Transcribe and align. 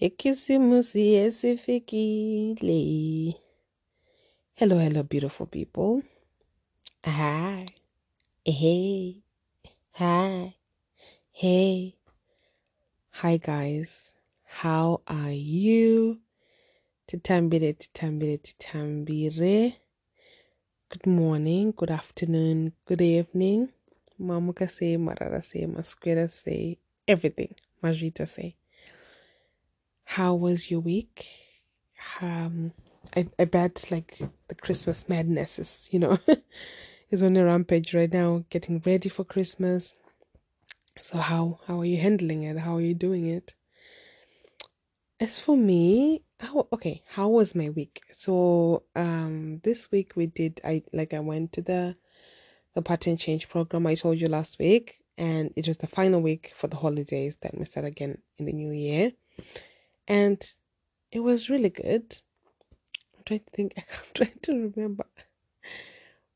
Ikisimusi 0.00 1.14
esifikile. 1.14 2.80
Hello, 4.54 4.78
hello, 4.78 5.02
beautiful 5.02 5.46
people. 5.48 6.02
Hi. 7.04 7.66
Hey. 8.44 9.24
Hi. 9.94 10.54
Hey. 11.32 11.96
Hi, 13.10 13.38
guys. 13.38 14.12
How 14.44 15.00
are 15.08 15.32
you? 15.32 16.20
Titambire, 17.08 17.72
titambire, 17.74 18.38
titambire. 18.38 19.74
Good 20.90 21.06
morning, 21.08 21.72
good 21.76 21.90
afternoon, 21.90 22.72
good 22.86 23.00
evening. 23.00 23.70
Mamuka 24.20 24.70
say, 24.70 24.96
Marara 24.96 25.44
say, 25.44 25.66
Maswera 25.66 26.30
say, 26.30 26.78
everything. 27.08 27.52
Majita 27.82 28.28
say. 28.28 28.57
How 30.08 30.34
was 30.34 30.70
your 30.70 30.80
week? 30.80 31.28
Um, 32.22 32.72
I, 33.14 33.28
I 33.38 33.44
bet 33.44 33.84
like 33.90 34.18
the 34.48 34.54
Christmas 34.54 35.06
madness 35.06 35.58
is, 35.58 35.86
you 35.92 35.98
know, 35.98 36.18
is 37.10 37.22
on 37.22 37.36
a 37.36 37.44
rampage 37.44 37.92
right 37.92 38.10
now, 38.10 38.42
getting 38.48 38.82
ready 38.86 39.10
for 39.10 39.22
Christmas. 39.22 39.94
So 41.02 41.18
how 41.18 41.60
how 41.66 41.80
are 41.80 41.84
you 41.84 41.98
handling 41.98 42.44
it? 42.44 42.56
How 42.56 42.76
are 42.76 42.80
you 42.80 42.94
doing 42.94 43.26
it? 43.26 43.52
As 45.20 45.38
for 45.38 45.58
me, 45.58 46.22
how 46.40 46.66
okay, 46.72 47.02
how 47.06 47.28
was 47.28 47.54
my 47.54 47.68
week? 47.68 48.00
So 48.12 48.84
um 48.96 49.60
this 49.62 49.90
week 49.90 50.12
we 50.16 50.26
did 50.26 50.58
I 50.64 50.84
like 50.90 51.12
I 51.12 51.20
went 51.20 51.52
to 51.52 51.62
the 51.62 51.96
the 52.74 52.80
pattern 52.80 53.18
change 53.18 53.50
program 53.50 53.86
I 53.86 53.94
told 53.94 54.18
you 54.18 54.28
last 54.28 54.58
week 54.58 55.00
and 55.18 55.52
it 55.54 55.68
was 55.68 55.76
the 55.76 55.86
final 55.86 56.22
week 56.22 56.54
for 56.56 56.66
the 56.66 56.78
holidays 56.78 57.36
that 57.42 57.56
we 57.56 57.66
start 57.66 57.84
again 57.84 58.16
in 58.38 58.46
the 58.46 58.52
new 58.52 58.72
year 58.72 59.12
and 60.08 60.42
it 61.12 61.20
was 61.20 61.50
really 61.50 61.68
good. 61.68 62.20
I'm 63.16 63.22
trying 63.24 63.40
to 63.40 63.50
think. 63.52 63.74
I'm 63.76 63.84
trying 64.14 64.38
to 64.42 64.72
remember. 64.74 65.04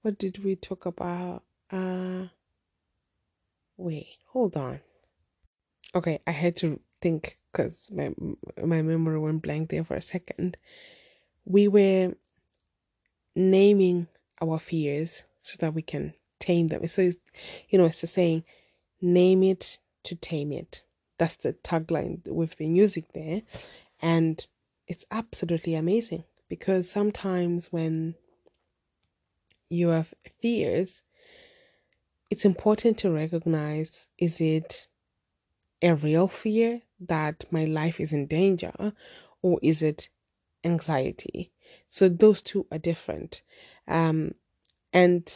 What 0.02 0.18
did 0.18 0.44
we 0.44 0.56
talk 0.56 0.86
about? 0.86 1.42
Uh, 1.70 2.26
wait, 3.76 4.08
hold 4.28 4.56
on. 4.56 4.80
Okay, 5.94 6.20
I 6.26 6.30
had 6.30 6.56
to 6.56 6.80
think 7.00 7.38
because 7.50 7.90
my 7.90 8.12
my 8.62 8.82
memory 8.82 9.18
went 9.18 9.42
blank 9.42 9.70
there 9.70 9.84
for 9.84 9.94
a 9.94 10.02
second. 10.02 10.56
We 11.44 11.66
were 11.68 12.14
naming 13.34 14.08
our 14.40 14.58
fears 14.58 15.24
so 15.40 15.56
that 15.60 15.74
we 15.74 15.82
can 15.82 16.14
tame 16.38 16.68
them. 16.68 16.86
So, 16.88 17.12
you 17.68 17.78
know, 17.78 17.86
it's 17.86 18.00
the 18.00 18.06
saying, 18.06 18.44
name 19.00 19.42
it 19.42 19.78
to 20.04 20.14
tame 20.14 20.52
it. 20.52 20.82
That's 21.22 21.36
the 21.36 21.52
tagline 21.52 22.26
we've 22.26 22.56
been 22.56 22.74
using 22.74 23.06
there. 23.14 23.42
And 24.00 24.44
it's 24.88 25.04
absolutely 25.12 25.76
amazing 25.76 26.24
because 26.48 26.90
sometimes 26.90 27.70
when 27.70 28.16
you 29.70 29.90
have 29.90 30.12
fears, 30.40 31.02
it's 32.28 32.44
important 32.44 32.98
to 32.98 33.12
recognize 33.12 34.08
is 34.18 34.40
it 34.40 34.88
a 35.80 35.94
real 35.94 36.26
fear 36.26 36.82
that 36.98 37.44
my 37.52 37.66
life 37.66 38.00
is 38.00 38.12
in 38.12 38.26
danger 38.26 38.92
or 39.42 39.60
is 39.62 39.80
it 39.80 40.08
anxiety? 40.64 41.52
So 41.88 42.08
those 42.08 42.42
two 42.42 42.66
are 42.72 42.78
different. 42.78 43.42
Um, 43.86 44.34
and 44.92 45.32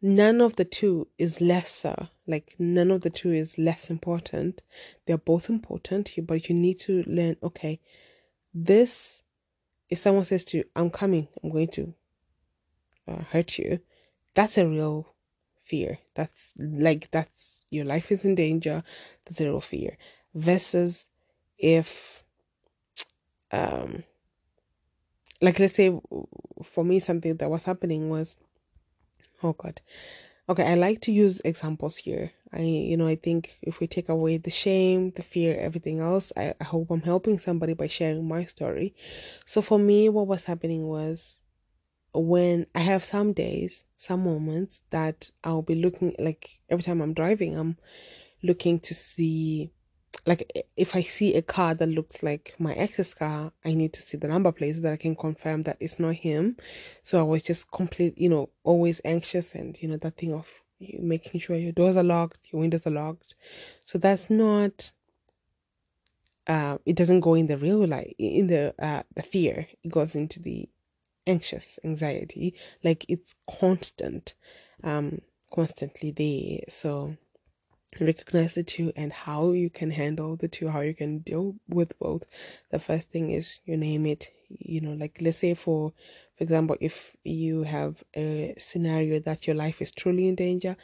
none 0.00 0.40
of 0.40 0.56
the 0.56 0.64
two 0.64 1.08
is 1.18 1.40
lesser. 1.40 2.08
Like 2.26 2.54
none 2.58 2.90
of 2.90 3.02
the 3.02 3.10
two 3.10 3.32
is 3.32 3.58
less 3.58 3.90
important. 3.90 4.62
They're 5.06 5.18
both 5.18 5.48
important 5.48 6.12
but 6.26 6.48
you 6.48 6.54
need 6.54 6.78
to 6.80 7.04
learn 7.06 7.36
okay 7.42 7.80
this 8.54 9.22
if 9.90 9.98
someone 9.98 10.24
says 10.24 10.42
to 10.42 10.56
you 10.56 10.64
i'm 10.74 10.88
coming 10.90 11.28
i'm 11.42 11.50
going 11.50 11.68
to 11.68 11.94
uh, 13.06 13.22
hurt 13.30 13.58
you 13.58 13.78
that's 14.34 14.56
a 14.56 14.66
real 14.66 15.14
fear. 15.68 15.98
That's 16.14 16.54
like 16.56 17.10
that's 17.10 17.66
your 17.70 17.84
life 17.84 18.10
is 18.10 18.24
in 18.24 18.34
danger. 18.34 18.82
That's 19.24 19.40
a 19.40 19.44
real 19.44 19.60
fear. 19.60 19.98
Versus 20.34 21.06
if 21.58 22.24
um 23.50 24.04
like 25.40 25.58
let's 25.58 25.74
say 25.74 25.98
for 26.64 26.84
me 26.84 27.00
something 27.00 27.36
that 27.36 27.50
was 27.50 27.64
happening 27.64 28.10
was 28.10 28.36
oh 29.42 29.52
god. 29.52 29.80
Okay 30.48 30.64
i 30.64 30.74
like 30.74 31.00
to 31.02 31.12
use 31.12 31.40
examples 31.44 31.98
here. 31.98 32.32
I 32.52 32.60
you 32.60 32.96
know 32.96 33.06
i 33.06 33.16
think 33.16 33.58
if 33.62 33.80
we 33.80 33.86
take 33.86 34.08
away 34.08 34.38
the 34.38 34.50
shame 34.50 35.10
the 35.10 35.22
fear 35.22 35.58
everything 35.58 36.00
else 36.00 36.32
I, 36.36 36.54
I 36.60 36.64
hope 36.64 36.90
i'm 36.90 37.02
helping 37.02 37.38
somebody 37.38 37.74
by 37.74 37.86
sharing 37.86 38.26
my 38.26 38.44
story. 38.44 38.94
So 39.46 39.60
for 39.62 39.78
me 39.78 40.08
what 40.08 40.26
was 40.26 40.44
happening 40.44 40.86
was 40.86 41.38
when 42.14 42.66
i 42.74 42.80
have 42.80 43.04
some 43.04 43.32
days 43.32 43.84
some 43.96 44.24
moments 44.24 44.80
that 44.90 45.30
i'll 45.44 45.62
be 45.62 45.74
looking 45.74 46.14
like 46.18 46.58
every 46.70 46.82
time 46.82 47.00
i'm 47.02 47.12
driving 47.12 47.56
i'm 47.56 47.76
looking 48.42 48.80
to 48.80 48.94
see 48.94 49.70
like 50.26 50.66
if 50.76 50.94
I 50.94 51.02
see 51.02 51.34
a 51.34 51.42
car 51.42 51.74
that 51.74 51.88
looks 51.88 52.22
like 52.22 52.54
my 52.58 52.74
ex's 52.74 53.14
car, 53.14 53.52
I 53.64 53.74
need 53.74 53.92
to 53.94 54.02
see 54.02 54.16
the 54.16 54.28
number 54.28 54.52
plate 54.52 54.76
so 54.76 54.82
that 54.82 54.92
I 54.92 54.96
can 54.96 55.16
confirm 55.16 55.62
that 55.62 55.78
it's 55.80 55.98
not 55.98 56.14
him. 56.14 56.56
So 57.02 57.18
I 57.18 57.22
was 57.22 57.42
just 57.42 57.70
complete, 57.70 58.16
you 58.18 58.28
know, 58.28 58.50
always 58.64 59.00
anxious 59.04 59.54
and 59.54 59.80
you 59.80 59.88
know 59.88 59.96
that 59.98 60.16
thing 60.16 60.32
of 60.32 60.46
making 60.80 61.40
sure 61.40 61.56
your 61.56 61.72
doors 61.72 61.96
are 61.96 62.04
locked, 62.04 62.48
your 62.52 62.60
windows 62.60 62.86
are 62.86 62.90
locked. 62.90 63.34
So 63.84 63.98
that's 63.98 64.30
not. 64.30 64.92
Uh, 66.46 66.78
it 66.86 66.96
doesn't 66.96 67.20
go 67.20 67.34
in 67.34 67.46
the 67.46 67.58
real 67.58 67.86
life 67.86 68.10
in 68.18 68.46
the 68.46 68.74
uh 68.82 69.02
the 69.14 69.22
fear. 69.22 69.66
It 69.84 69.90
goes 69.90 70.14
into 70.14 70.40
the 70.40 70.68
anxious 71.26 71.78
anxiety. 71.84 72.54
Like 72.82 73.04
it's 73.08 73.34
constant, 73.58 74.34
um, 74.82 75.20
constantly 75.52 76.10
there. 76.10 76.64
So 76.68 77.16
recognize 78.06 78.54
the 78.54 78.62
two 78.62 78.92
and 78.96 79.12
how 79.12 79.52
you 79.52 79.70
can 79.70 79.90
handle 79.90 80.36
the 80.36 80.48
two, 80.48 80.68
how 80.68 80.80
you 80.80 80.94
can 80.94 81.18
deal 81.18 81.56
with 81.68 81.98
both. 81.98 82.24
The 82.70 82.78
first 82.78 83.10
thing 83.10 83.30
is 83.30 83.60
you 83.64 83.76
name 83.76 84.06
it, 84.06 84.30
you 84.48 84.80
know, 84.80 84.92
like 84.92 85.18
let's 85.20 85.38
say 85.38 85.54
for 85.54 85.92
for 86.36 86.44
example, 86.44 86.76
if 86.80 87.16
you 87.24 87.64
have 87.64 88.02
a 88.14 88.54
scenario 88.58 89.18
that 89.20 89.46
your 89.46 89.56
life 89.56 89.82
is 89.82 89.90
truly 89.90 90.28
in 90.28 90.36
danger, 90.36 90.76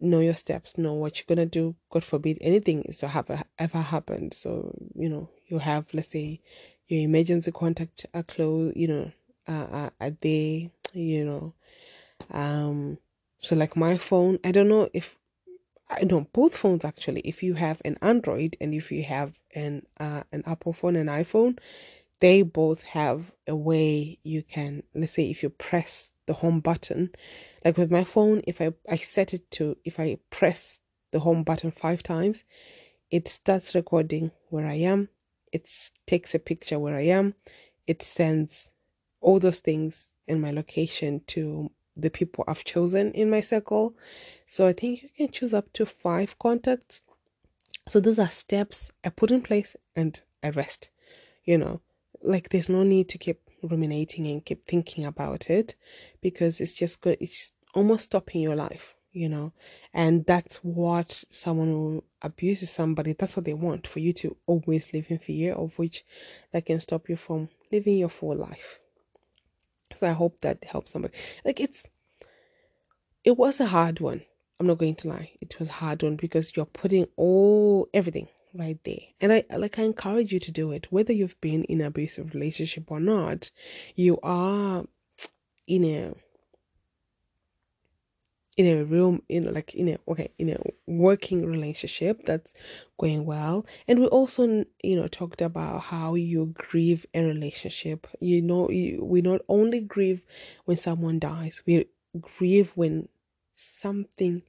know 0.00 0.20
your 0.20 0.34
steps, 0.34 0.76
know 0.78 0.92
what 0.94 1.16
you're 1.18 1.34
gonna 1.34 1.46
do. 1.46 1.74
God 1.90 2.04
forbid 2.04 2.38
anything 2.40 2.82
is 2.82 2.98
to 2.98 3.08
have 3.08 3.44
ever 3.58 3.80
happened. 3.80 4.34
So, 4.34 4.74
you 4.94 5.08
know, 5.08 5.30
you 5.46 5.58
have 5.58 5.86
let's 5.92 6.08
say 6.10 6.40
your 6.88 7.00
emergency 7.00 7.52
contact 7.52 8.06
are 8.14 8.22
close, 8.22 8.72
you 8.76 8.88
know, 8.88 9.10
uh, 9.48 9.90
are 10.00 10.10
they, 10.20 10.70
you 10.92 11.24
know, 11.24 11.54
um 12.32 12.98
so 13.40 13.54
like 13.56 13.76
my 13.76 13.96
phone, 13.96 14.38
I 14.44 14.52
don't 14.52 14.68
know 14.68 14.88
if 14.92 15.16
I 15.88 16.04
know 16.04 16.26
both 16.32 16.56
phones 16.56 16.84
actually. 16.84 17.20
If 17.20 17.42
you 17.42 17.54
have 17.54 17.80
an 17.84 17.96
Android 18.02 18.56
and 18.60 18.74
if 18.74 18.90
you 18.90 19.04
have 19.04 19.34
an 19.54 19.86
uh, 19.98 20.22
an 20.32 20.42
Apple 20.46 20.72
phone 20.72 20.96
and 20.96 21.08
iPhone, 21.08 21.58
they 22.20 22.42
both 22.42 22.82
have 22.82 23.30
a 23.46 23.54
way 23.54 24.18
you 24.22 24.42
can. 24.42 24.82
Let's 24.94 25.12
say 25.12 25.30
if 25.30 25.42
you 25.42 25.50
press 25.50 26.12
the 26.26 26.34
home 26.34 26.60
button, 26.60 27.10
like 27.64 27.76
with 27.76 27.90
my 27.90 28.04
phone, 28.04 28.42
if 28.46 28.60
I 28.60 28.72
I 28.88 28.96
set 28.96 29.32
it 29.32 29.50
to 29.52 29.76
if 29.84 30.00
I 30.00 30.18
press 30.30 30.80
the 31.12 31.20
home 31.20 31.44
button 31.44 31.70
five 31.70 32.02
times, 32.02 32.44
it 33.10 33.28
starts 33.28 33.74
recording 33.74 34.32
where 34.48 34.66
I 34.66 34.74
am. 34.74 35.08
It 35.52 35.70
takes 36.06 36.34
a 36.34 36.38
picture 36.40 36.78
where 36.78 36.96
I 36.96 37.02
am. 37.02 37.34
It 37.86 38.02
sends 38.02 38.68
all 39.20 39.38
those 39.38 39.60
things 39.60 40.06
in 40.26 40.40
my 40.40 40.50
location 40.50 41.20
to 41.28 41.70
the 41.96 42.10
people 42.10 42.44
I've 42.46 42.64
chosen 42.64 43.12
in 43.12 43.30
my 43.30 43.40
circle. 43.40 43.94
So 44.46 44.66
I 44.66 44.72
think 44.72 45.02
you 45.02 45.08
can 45.16 45.30
choose 45.30 45.54
up 45.54 45.72
to 45.74 45.86
five 45.86 46.38
contacts. 46.38 47.02
So 47.88 48.00
those 48.00 48.18
are 48.18 48.30
steps 48.30 48.90
I 49.04 49.08
put 49.08 49.30
in 49.30 49.42
place 49.42 49.76
and 49.94 50.20
I 50.42 50.50
rest. 50.50 50.90
You 51.44 51.58
know, 51.58 51.80
like 52.22 52.48
there's 52.48 52.68
no 52.68 52.82
need 52.82 53.08
to 53.10 53.18
keep 53.18 53.40
ruminating 53.62 54.26
and 54.26 54.44
keep 54.44 54.66
thinking 54.66 55.04
about 55.04 55.48
it 55.50 55.74
because 56.20 56.60
it's 56.60 56.74
just 56.74 57.00
good. 57.00 57.16
It's 57.20 57.52
almost 57.74 58.04
stopping 58.04 58.40
your 58.40 58.56
life, 58.56 58.94
you 59.12 59.28
know, 59.28 59.52
and 59.92 60.24
that's 60.26 60.56
what 60.56 61.24
someone 61.30 61.68
who 61.68 62.04
abuses 62.22 62.70
somebody, 62.70 63.12
that's 63.12 63.36
what 63.36 63.44
they 63.44 63.54
want 63.54 63.86
for 63.86 64.00
you 64.00 64.12
to 64.14 64.36
always 64.46 64.92
live 64.92 65.06
in 65.10 65.18
fear 65.18 65.54
of 65.54 65.78
which 65.78 66.04
that 66.52 66.66
can 66.66 66.80
stop 66.80 67.08
you 67.08 67.16
from 67.16 67.48
living 67.70 67.98
your 67.98 68.08
full 68.08 68.36
life. 68.36 68.80
So 69.94 70.08
I 70.08 70.12
hope 70.12 70.40
that 70.40 70.64
helps 70.64 70.92
somebody. 70.92 71.14
Like 71.44 71.60
it's 71.60 71.84
it 73.24 73.36
was 73.36 73.60
a 73.60 73.66
hard 73.66 74.00
one. 74.00 74.22
I'm 74.58 74.66
not 74.66 74.78
going 74.78 74.94
to 74.96 75.08
lie. 75.08 75.32
It 75.40 75.58
was 75.58 75.68
a 75.68 75.72
hard 75.72 76.02
one 76.02 76.16
because 76.16 76.56
you're 76.56 76.64
putting 76.64 77.06
all 77.16 77.88
everything 77.92 78.28
right 78.54 78.78
there. 78.84 79.00
And 79.20 79.32
I 79.32 79.44
like 79.56 79.78
I 79.78 79.82
encourage 79.82 80.32
you 80.32 80.38
to 80.40 80.50
do 80.50 80.72
it. 80.72 80.86
Whether 80.90 81.12
you've 81.12 81.40
been 81.40 81.64
in 81.64 81.80
an 81.80 81.86
abusive 81.86 82.34
relationship 82.34 82.90
or 82.90 83.00
not, 83.00 83.50
you 83.94 84.18
are 84.22 84.84
in 85.66 85.84
a 85.84 86.14
in 88.56 88.66
a 88.66 88.84
room 88.84 89.22
in 89.28 89.52
like 89.52 89.74
in 89.74 89.88
a 89.88 89.98
okay 90.08 90.30
in 90.38 90.48
a 90.50 90.58
working 90.86 91.44
relationship 91.44 92.24
that's 92.24 92.54
going 92.98 93.24
well. 93.26 93.66
And 93.86 94.00
we 94.00 94.06
also 94.06 94.64
you 94.82 94.96
know 94.96 95.08
talked 95.08 95.42
about 95.42 95.82
how 95.82 96.14
you 96.14 96.54
grieve 96.54 97.04
a 97.14 97.22
relationship. 97.22 98.06
You 98.20 98.42
know 98.42 98.70
you, 98.70 99.04
we 99.04 99.20
not 99.20 99.42
only 99.48 99.80
grieve 99.80 100.22
when 100.64 100.76
someone 100.76 101.18
dies 101.18 101.62
we 101.66 101.86
grieve 102.20 102.72
when 102.74 103.08
something 103.56 104.42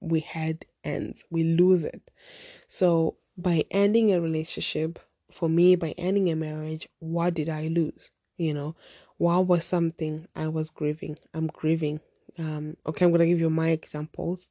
we 0.00 0.20
had 0.20 0.64
ends 0.84 1.24
we 1.30 1.44
lose 1.44 1.84
it. 1.84 2.10
So 2.68 3.16
by 3.36 3.64
ending 3.70 4.12
a 4.12 4.20
relationship 4.20 4.98
for 5.32 5.48
me 5.48 5.76
by 5.76 5.92
ending 5.96 6.28
a 6.30 6.36
marriage 6.36 6.88
what 6.98 7.34
did 7.34 7.48
i 7.48 7.68
lose? 7.68 8.10
You 8.36 8.54
know 8.54 8.76
what 9.18 9.46
was 9.46 9.64
something 9.64 10.26
i 10.34 10.48
was 10.48 10.70
grieving? 10.70 11.18
I'm 11.32 11.46
grieving 11.46 12.00
um, 12.38 12.76
okay, 12.86 13.04
I'm 13.04 13.10
going 13.10 13.20
to 13.20 13.26
give 13.26 13.40
you 13.40 13.50
my 13.50 13.68
examples 13.68 14.48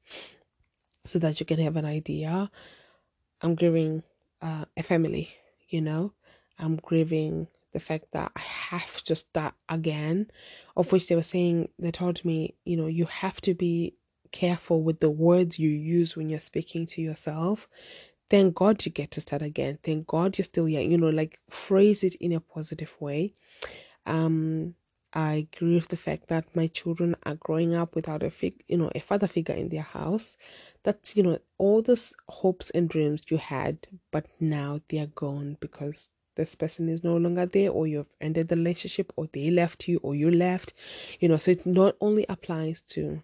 so 1.03 1.19
that 1.19 1.39
you 1.39 1.45
can 1.45 1.59
have 1.59 1.77
an 1.77 1.85
idea. 1.85 2.49
I'm 3.41 3.55
grieving 3.55 4.03
uh, 4.41 4.65
a 4.77 4.83
family, 4.83 5.29
you 5.69 5.81
know, 5.81 6.13
I'm 6.59 6.77
grieving 6.77 7.47
the 7.73 7.79
fact 7.79 8.05
that 8.11 8.31
I 8.35 8.39
have 8.39 9.01
to 9.03 9.15
start 9.15 9.53
again, 9.69 10.29
of 10.75 10.91
which 10.91 11.07
they 11.07 11.15
were 11.15 11.23
saying, 11.23 11.69
they 11.79 11.91
told 11.91 12.23
me, 12.25 12.55
you 12.65 12.77
know, 12.77 12.87
you 12.87 13.05
have 13.05 13.39
to 13.41 13.53
be 13.53 13.95
careful 14.31 14.83
with 14.83 14.99
the 14.99 15.09
words 15.09 15.59
you 15.59 15.69
use 15.69 16.15
when 16.15 16.29
you're 16.29 16.39
speaking 16.39 16.85
to 16.87 17.01
yourself. 17.01 17.67
Thank 18.29 18.55
God 18.55 18.85
you 18.85 18.91
get 18.91 19.11
to 19.11 19.21
start 19.21 19.41
again. 19.41 19.77
Thank 19.83 20.07
God 20.07 20.37
you're 20.37 20.45
still 20.45 20.69
young, 20.69 20.89
you 20.89 20.97
know, 20.97 21.09
like 21.09 21.39
phrase 21.49 22.03
it 22.03 22.15
in 22.15 22.31
a 22.33 22.39
positive 22.39 22.93
way. 22.99 23.33
Um, 24.05 24.75
I 25.13 25.47
grieve 25.57 25.87
the 25.89 25.97
fact 25.97 26.27
that 26.29 26.55
my 26.55 26.67
children 26.67 27.15
are 27.23 27.35
growing 27.35 27.75
up 27.75 27.95
without 27.95 28.23
a 28.23 28.29
fig, 28.31 28.63
you 28.67 28.77
know, 28.77 28.91
a 28.95 28.99
father 28.99 29.27
figure 29.27 29.55
in 29.55 29.69
their 29.69 29.81
house. 29.81 30.37
That's 30.83 31.15
you 31.15 31.23
know 31.23 31.39
all 31.57 31.81
those 31.81 32.13
hopes 32.29 32.69
and 32.71 32.89
dreams 32.89 33.21
you 33.27 33.37
had, 33.37 33.87
but 34.11 34.25
now 34.39 34.81
they 34.89 34.99
are 34.99 35.07
gone 35.07 35.57
because 35.59 36.09
this 36.35 36.55
person 36.55 36.87
is 36.87 37.03
no 37.03 37.17
longer 37.17 37.45
there, 37.45 37.71
or 37.71 37.87
you've 37.87 38.13
ended 38.21 38.47
the 38.47 38.55
relationship, 38.55 39.11
or 39.17 39.27
they 39.33 39.51
left 39.51 39.87
you, 39.87 39.99
or 40.01 40.15
you 40.15 40.31
left. 40.31 40.73
You 41.19 41.27
know, 41.27 41.37
so 41.37 41.51
it 41.51 41.65
not 41.65 41.95
only 41.99 42.25
applies 42.29 42.81
to 42.93 43.21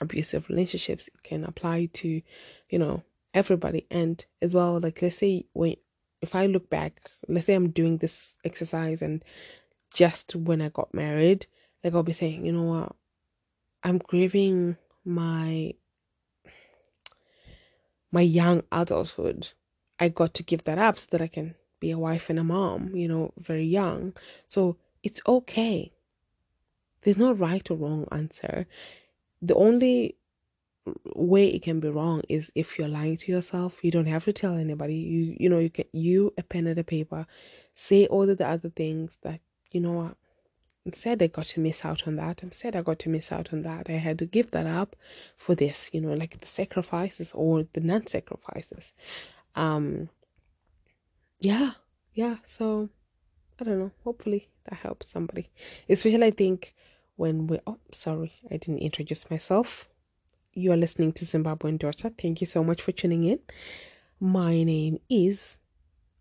abusive 0.00 0.48
relationships; 0.48 1.08
it 1.08 1.22
can 1.22 1.44
apply 1.44 1.86
to, 1.94 2.22
you 2.70 2.78
know, 2.78 3.02
everybody, 3.34 3.86
and 3.90 4.24
as 4.40 4.54
well. 4.54 4.80
Like 4.80 5.02
let's 5.02 5.16
say 5.16 5.44
when 5.52 5.76
if 6.22 6.34
I 6.34 6.46
look 6.46 6.68
back, 6.70 7.10
let's 7.28 7.46
say 7.46 7.54
I'm 7.54 7.70
doing 7.70 7.98
this 7.98 8.36
exercise 8.44 9.02
and 9.02 9.24
just 9.92 10.34
when 10.34 10.60
I 10.60 10.68
got 10.68 10.94
married, 10.94 11.46
like 11.82 11.94
I'll 11.94 12.02
be 12.02 12.12
saying, 12.12 12.46
you 12.46 12.52
know 12.52 12.62
what, 12.62 12.96
I'm 13.82 13.98
grieving 13.98 14.76
my 15.04 15.74
my 18.12 18.20
young 18.20 18.62
adulthood. 18.72 19.50
I 19.98 20.08
got 20.08 20.34
to 20.34 20.42
give 20.42 20.64
that 20.64 20.78
up 20.78 20.98
so 20.98 21.06
that 21.10 21.22
I 21.22 21.28
can 21.28 21.54
be 21.78 21.90
a 21.90 21.98
wife 21.98 22.28
and 22.30 22.38
a 22.38 22.44
mom, 22.44 22.94
you 22.94 23.06
know, 23.06 23.32
very 23.38 23.64
young. 23.66 24.14
So 24.48 24.76
it's 25.02 25.20
okay. 25.26 25.92
There's 27.02 27.18
no 27.18 27.32
right 27.32 27.68
or 27.70 27.76
wrong 27.76 28.06
answer. 28.10 28.66
The 29.40 29.54
only 29.54 30.16
way 31.14 31.48
it 31.48 31.62
can 31.62 31.80
be 31.80 31.88
wrong 31.88 32.22
is 32.28 32.50
if 32.54 32.78
you're 32.78 32.88
lying 32.88 33.16
to 33.18 33.32
yourself. 33.32 33.82
You 33.82 33.90
don't 33.90 34.06
have 34.06 34.24
to 34.24 34.32
tell 34.32 34.56
anybody. 34.56 34.94
You 34.96 35.36
you 35.38 35.48
know, 35.48 35.58
you 35.58 35.70
can 35.70 35.86
you 35.92 36.32
a 36.38 36.42
pen 36.42 36.66
and 36.66 36.78
a 36.78 36.84
paper, 36.84 37.26
say 37.74 38.06
all 38.06 38.28
of 38.28 38.38
the 38.38 38.48
other 38.48 38.70
things 38.70 39.18
that 39.22 39.40
you 39.70 39.80
know 39.80 39.92
what? 39.92 40.16
I'm 40.86 40.94
sad 40.94 41.22
I 41.22 41.26
got 41.26 41.46
to 41.46 41.60
miss 41.60 41.84
out 41.84 42.06
on 42.06 42.16
that. 42.16 42.42
I'm 42.42 42.52
sad 42.52 42.74
I 42.74 42.82
got 42.82 42.98
to 43.00 43.08
miss 43.10 43.30
out 43.30 43.52
on 43.52 43.62
that. 43.62 43.90
I 43.90 43.92
had 43.92 44.18
to 44.20 44.26
give 44.26 44.50
that 44.52 44.66
up 44.66 44.96
for 45.36 45.54
this, 45.54 45.90
you 45.92 46.00
know, 46.00 46.14
like 46.14 46.40
the 46.40 46.46
sacrifices 46.46 47.32
or 47.34 47.66
the 47.74 47.80
non 47.80 48.06
sacrifices. 48.06 48.92
Um 49.54 50.08
yeah, 51.38 51.72
yeah. 52.14 52.36
So 52.44 52.88
I 53.60 53.64
don't 53.64 53.78
know. 53.78 53.92
Hopefully 54.04 54.48
that 54.64 54.78
helps 54.78 55.10
somebody. 55.10 55.50
Especially 55.88 56.26
I 56.26 56.30
think 56.30 56.74
when 57.16 57.46
we 57.46 57.58
oh 57.66 57.78
sorry, 57.92 58.32
I 58.50 58.56
didn't 58.56 58.78
introduce 58.78 59.30
myself. 59.30 59.86
You 60.54 60.72
are 60.72 60.76
listening 60.76 61.12
to 61.12 61.24
Zimbabwean 61.24 61.78
Daughter. 61.78 62.10
Thank 62.10 62.40
you 62.40 62.46
so 62.46 62.64
much 62.64 62.80
for 62.80 62.92
tuning 62.92 63.24
in. 63.24 63.38
My 64.18 64.62
name 64.62 64.98
is 65.10 65.58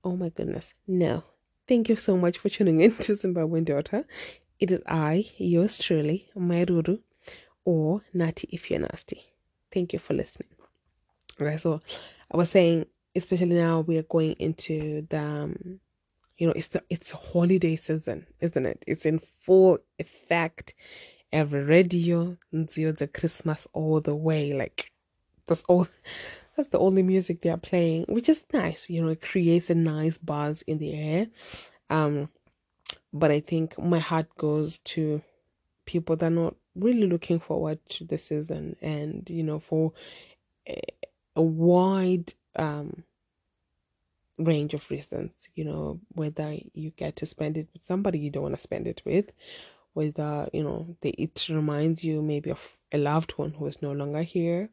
oh 0.04 0.18
my 0.18 0.30
goodness. 0.30 0.74
No, 0.86 1.24
Thank 1.70 1.88
you 1.88 1.98
so 1.98 2.18
much 2.18 2.40
for 2.40 2.50
tuning 2.50 2.82
in 2.82 2.96
to 2.96 3.14
Zimbabwean 3.14 3.64
Daughter. 3.64 4.04
It 4.60 4.72
is 4.72 4.82
I, 4.88 5.30
yours 5.38 5.78
truly, 5.78 6.28
Mai 6.36 6.66
Ruru, 6.66 7.00
or 7.64 8.02
Natty 8.12 8.50
if 8.52 8.72
you're 8.72 8.80
nasty. 8.80 9.24
Thank 9.72 9.94
you 9.94 10.00
for 10.00 10.16
listening. 10.16 10.50
Okay, 11.40 11.58
so 11.58 11.80
I 12.32 12.38
was 12.38 12.50
saying, 12.50 12.88
especially 13.16 13.54
now 13.54 13.82
we 13.82 14.00
are 14.00 14.04
going 14.10 14.32
into 14.40 15.06
the, 15.12 15.20
um, 15.20 15.80
you 16.40 16.48
know, 16.48 16.54
it's 16.56 16.70
the 16.70 16.82
it's 16.90 17.12
holiday 17.12 17.76
season, 17.76 18.26
isn't 18.40 18.66
it? 18.66 18.84
It's 18.88 19.06
in 19.06 19.20
full 19.20 19.78
effect. 20.00 20.74
Every 21.32 21.62
radio, 21.62 22.36
the 22.52 23.10
Christmas 23.14 23.68
all 23.74 24.02
the 24.02 24.16
way. 24.16 24.54
Like 24.54 24.92
that's 25.46 25.64
all 25.70 25.88
that's 26.60 26.70
the 26.72 26.80
only 26.80 27.04
music 27.04 27.42
they 27.42 27.50
are 27.50 27.56
playing, 27.56 28.04
which 28.10 28.28
is 28.28 28.44
nice. 28.52 28.90
You 28.90 29.02
know, 29.02 29.08
it 29.08 29.22
creates 29.22 29.70
a 29.70 29.76
nice 29.76 30.18
buzz 30.18 30.62
in 30.64 30.78
the 30.78 30.94
air. 30.94 31.28
Um, 31.90 32.28
but 33.14 33.32
I 33.32 33.40
think 33.40 33.80
my 33.80 34.00
heart 34.00 34.28
goes 34.38 34.80
to 34.80 35.22
people 35.86 36.18
that 36.18 36.26
are 36.26 36.30
not 36.30 36.56
really 36.76 37.08
looking 37.08 37.40
forward 37.40 37.80
to 37.92 38.04
the 38.04 38.18
season, 38.18 38.76
and 38.82 39.28
you 39.30 39.42
know, 39.42 39.60
for 39.60 39.94
a, 40.68 41.42
wide 41.42 42.34
um 42.58 43.04
range 44.38 44.74
of 44.74 44.90
reasons. 44.92 45.48
You 45.56 45.64
know, 45.64 46.02
whether 46.10 46.58
you 46.74 46.90
get 46.90 47.16
to 47.18 47.26
spend 47.26 47.56
it 47.56 47.70
with 47.72 47.86
somebody 47.86 48.20
you 48.20 48.32
don't 48.32 48.44
want 48.44 48.56
to 48.56 48.62
spend 48.62 48.86
it 48.86 49.02
with, 49.06 49.32
whether 49.94 50.50
you 50.52 50.64
know 50.64 50.98
it 51.02 51.48
reminds 51.48 52.04
you 52.04 52.22
maybe 52.22 52.50
of 52.50 52.78
a 52.92 52.98
loved 52.98 53.32
one 53.38 53.52
who 53.52 53.66
is 53.68 53.82
no 53.82 53.94
longer 53.94 54.24
here 54.24 54.70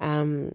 um 0.00 0.52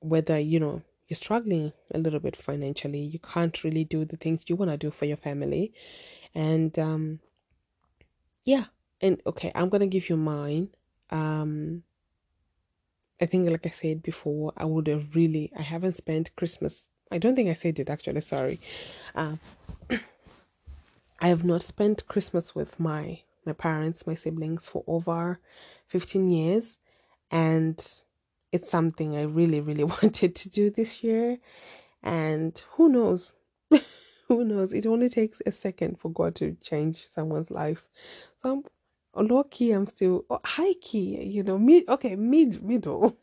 whether 0.00 0.38
you 0.38 0.60
know 0.60 0.82
you're 1.08 1.16
struggling 1.16 1.72
a 1.94 1.98
little 1.98 2.20
bit 2.20 2.36
financially 2.36 3.00
you 3.00 3.18
can't 3.18 3.64
really 3.64 3.84
do 3.84 4.04
the 4.04 4.16
things 4.16 4.44
you 4.46 4.56
want 4.56 4.70
to 4.70 4.76
do 4.76 4.90
for 4.90 5.04
your 5.06 5.16
family. 5.16 5.72
And 6.34 6.78
um 6.78 7.20
yeah 8.44 8.64
and 9.00 9.20
okay 9.26 9.52
i'm 9.54 9.68
gonna 9.68 9.86
give 9.86 10.08
you 10.08 10.16
mine. 10.16 10.68
Um 11.10 11.82
i 13.20 13.26
think 13.26 13.50
like 13.50 13.66
i 13.66 13.70
said 13.70 14.02
before 14.02 14.52
i 14.56 14.64
would 14.64 14.86
have 14.86 15.16
really 15.16 15.50
i 15.58 15.62
haven't 15.62 15.96
spent 15.96 16.30
christmas 16.36 16.88
i 17.10 17.18
don't 17.18 17.34
think 17.34 17.48
i 17.48 17.54
said 17.54 17.78
it 17.78 17.90
actually 17.90 18.20
sorry. 18.20 18.60
Um 19.14 19.40
i 21.20 21.28
have 21.28 21.44
not 21.44 21.62
spent 21.62 22.06
christmas 22.06 22.54
with 22.54 22.78
my 22.78 23.20
my 23.48 23.52
parents 23.52 24.06
my 24.06 24.14
siblings 24.14 24.68
for 24.68 24.84
over 24.86 25.40
15 25.88 26.28
years. 26.28 26.80
And 27.30 27.84
it's 28.52 28.70
something 28.70 29.16
I 29.16 29.22
really, 29.22 29.60
really 29.60 29.84
wanted 30.02 30.34
to 30.36 30.48
do 30.48 30.70
this 30.70 31.02
year. 31.02 31.38
And 32.02 32.60
who 32.72 32.88
knows? 32.88 33.34
who 34.28 34.44
knows? 34.44 34.72
It 34.72 34.86
only 34.86 35.08
takes 35.08 35.42
a 35.46 35.52
second 35.52 35.98
for 35.98 36.10
God 36.10 36.34
to 36.36 36.56
change 36.60 37.06
someone's 37.08 37.50
life. 37.50 37.84
So 38.36 38.62
I'm 39.14 39.26
low 39.26 39.42
key, 39.44 39.72
I'm 39.72 39.86
still 39.86 40.24
oh, 40.30 40.40
high 40.44 40.74
key, 40.74 41.22
you 41.22 41.42
know, 41.42 41.58
mid 41.58 41.88
okay, 41.88 42.14
mid 42.14 42.62
middle. 42.62 43.16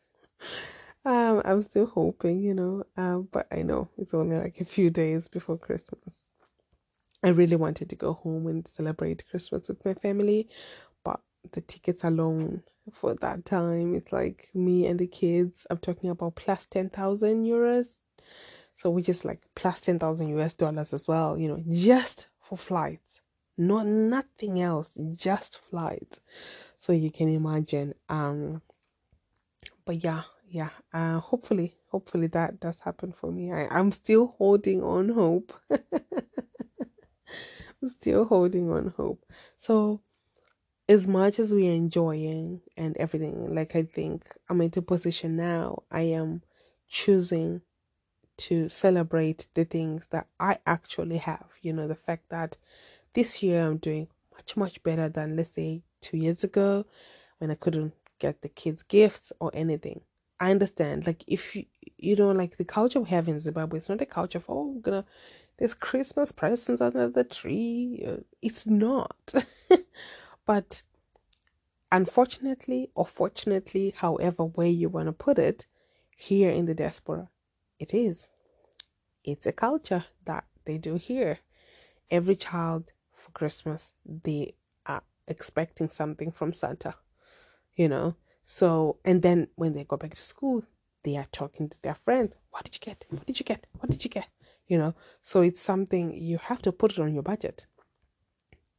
um, 1.06 1.42
I'm 1.46 1.62
still 1.62 1.86
hoping, 1.86 2.42
you 2.42 2.54
know. 2.54 2.84
Um, 2.98 3.30
but 3.32 3.48
I 3.52 3.62
know 3.62 3.88
it's 3.98 4.14
only 4.14 4.38
like 4.38 4.60
a 4.60 4.66
few 4.66 4.90
days 4.90 5.28
before 5.28 5.58
Christmas. 5.58 6.16
I 7.24 7.30
really 7.30 7.56
wanted 7.56 7.90
to 7.90 7.96
go 7.96 8.14
home 8.14 8.48
and 8.48 8.68
celebrate 8.68 9.28
Christmas 9.30 9.70
with 9.70 9.84
my 9.86 9.96
family, 9.96 10.48
but 11.04 11.22
the 11.54 11.62
tickets 11.62 12.04
alone 12.04 12.62
for 12.94 13.14
that 13.16 13.46
time. 13.46 13.96
It's 13.96 14.12
like 14.12 14.50
me 14.54 14.86
and 14.86 15.00
the 15.00 15.08
kids. 15.08 15.66
I'm 15.70 15.78
talking 15.78 16.10
about 16.10 16.36
plus 16.36 16.66
10,000 16.66 17.46
euros. 17.46 17.98
So 18.76 18.90
we 18.90 19.02
just 19.02 19.26
like 19.26 19.42
plus 19.56 19.80
10,000 19.80 20.30
US 20.38 20.54
dollars 20.54 20.94
as 20.94 21.08
well, 21.08 21.38
you 21.38 21.48
know, 21.48 21.64
just 21.70 22.28
for 22.42 22.58
flights. 22.58 23.22
Not 23.58 23.86
nothing 23.88 24.62
else, 24.62 24.98
just 25.14 25.60
flights. 25.70 26.20
So 26.78 26.92
you 26.92 27.10
can 27.10 27.30
imagine. 27.30 27.94
Um 28.10 28.62
but 29.86 30.04
yeah, 30.04 30.24
yeah. 30.50 30.70
Uh 30.94 31.20
hopefully, 31.20 31.78
hopefully 31.90 32.28
that 32.28 32.60
does 32.60 32.80
happen 32.80 33.14
for 33.14 33.32
me. 33.32 33.54
I, 33.54 33.68
I'm 33.68 33.92
still 33.92 34.36
holding 34.38 34.84
on 34.84 35.10
hope. 35.10 35.54
Still 37.84 38.26
holding 38.26 38.72
on 38.72 38.94
hope. 38.98 39.26
So 39.58 40.02
as 40.88 41.08
much 41.08 41.40
as 41.40 41.54
we're 41.54 41.74
enjoying 41.74 42.62
and 42.78 42.96
everything, 42.98 43.54
like 43.54 43.76
I 43.76 43.84
think 43.84 44.24
I'm 44.50 44.62
in 44.62 44.72
a 44.76 44.82
position 44.82 45.36
now, 45.36 45.84
I 45.92 46.02
am 46.02 46.44
choosing 46.88 47.62
to 48.38 48.70
celebrate 48.70 49.48
the 49.54 49.66
things 49.66 50.08
that 50.12 50.28
I 50.40 50.60
actually 50.66 51.18
have. 51.18 51.48
You 51.62 51.74
know, 51.74 51.88
the 51.88 51.96
fact 51.96 52.30
that 52.30 52.58
this 53.14 53.42
year 53.42 53.66
I'm 53.66 53.78
doing 53.78 54.08
much, 54.34 54.58
much 54.58 54.84
better 54.84 55.10
than, 55.10 55.36
let's 55.36 55.52
say, 55.52 55.82
two 56.02 56.18
years 56.18 56.44
ago 56.44 56.86
when 57.40 57.50
I 57.50 57.56
couldn't 57.56 57.94
get 58.20 58.42
the 58.42 58.50
kids 58.50 58.84
gifts 58.84 59.32
or 59.40 59.52
anything. 59.54 60.02
I 60.40 60.52
understand. 60.52 61.08
Like 61.08 61.24
if 61.28 61.56
you 61.56 61.66
you 61.98 62.16
know, 62.16 62.32
like 62.32 62.58
the 62.58 62.66
culture 62.66 63.00
we 63.00 63.10
have 63.10 63.28
in 63.30 63.40
Zimbabwe, 63.40 63.80
it's 63.80 63.90
not 63.90 64.02
a 64.02 64.06
culture 64.06 64.38
of 64.38 64.46
oh, 64.50 64.78
gonna 64.82 65.06
there's 65.58 65.74
Christmas 65.74 66.32
presents 66.34 66.82
under 66.82 67.08
the 67.08 67.24
tree. 67.24 68.06
It's 68.42 68.66
not. 68.68 69.34
but 70.46 70.84
unfortunately 71.92 72.92
or 72.96 73.06
fortunately, 73.06 73.94
however 73.98 74.44
way 74.44 74.70
you 74.70 74.90
want 74.90 75.08
to 75.08 75.12
put 75.12 75.38
it, 75.40 75.66
here 76.16 76.50
in 76.50 76.66
the 76.66 76.74
diaspora, 76.74 77.30
it 77.80 77.94
is. 77.94 78.28
It's 79.24 79.46
a 79.46 79.52
culture 79.52 80.06
that 80.26 80.46
they 80.66 80.78
do 80.78 80.96
here. 80.96 81.40
Every 82.10 82.36
child 82.36 82.92
for 83.12 83.32
Christmas, 83.32 83.94
they 84.06 84.56
are 84.86 85.04
expecting 85.28 85.90
something 85.90 86.32
from 86.32 86.54
Santa, 86.54 86.96
you 87.76 87.90
know. 87.90 88.16
So, 88.46 88.98
and 89.04 89.22
then 89.22 89.48
when 89.56 89.74
they 89.74 89.84
go 89.84 89.98
back 89.98 90.12
to 90.12 90.22
school, 90.22 90.64
they 91.04 91.18
are 91.18 91.28
talking 91.32 91.70
to 91.70 91.82
their 91.82 91.96
friends. 91.96 92.36
What 92.52 92.64
did 92.64 92.76
you 92.76 92.80
get? 92.80 93.06
What 93.10 93.26
did 93.26 93.40
you 93.40 93.46
get? 93.46 93.68
What 93.80 93.90
did 93.90 94.04
you 94.04 94.10
get? 94.10 94.28
You 94.68 94.78
know, 94.80 94.96
so 95.22 95.42
it's 95.42 95.62
something 95.62 96.14
you 96.16 96.40
have 96.40 96.62
to 96.64 96.72
put 96.72 96.94
it 96.94 97.00
on 97.00 97.14
your 97.14 97.22
budget, 97.22 97.68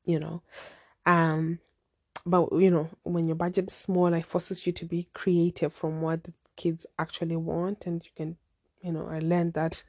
you 0.05 0.19
know. 0.19 0.43
Um, 1.07 1.61
but 2.27 2.53
you 2.53 2.71
know, 2.71 2.89
when 3.05 3.27
your 3.27 3.37
budget 3.37 3.71
is 3.71 3.75
small, 3.75 4.13
it 4.13 4.27
forces 4.27 4.67
you 4.67 4.73
to 4.73 4.85
be 4.85 5.09
creative 5.15 5.73
from 5.73 6.01
what 6.01 6.25
the 6.25 6.33
kids 6.57 6.85
actually 6.99 7.37
want, 7.37 7.87
and 7.87 8.05
you 8.05 8.11
can, 8.17 8.37
you 8.83 8.93
know, 8.93 9.09
I 9.09 9.21
learned 9.21 9.55
that. 9.55 9.83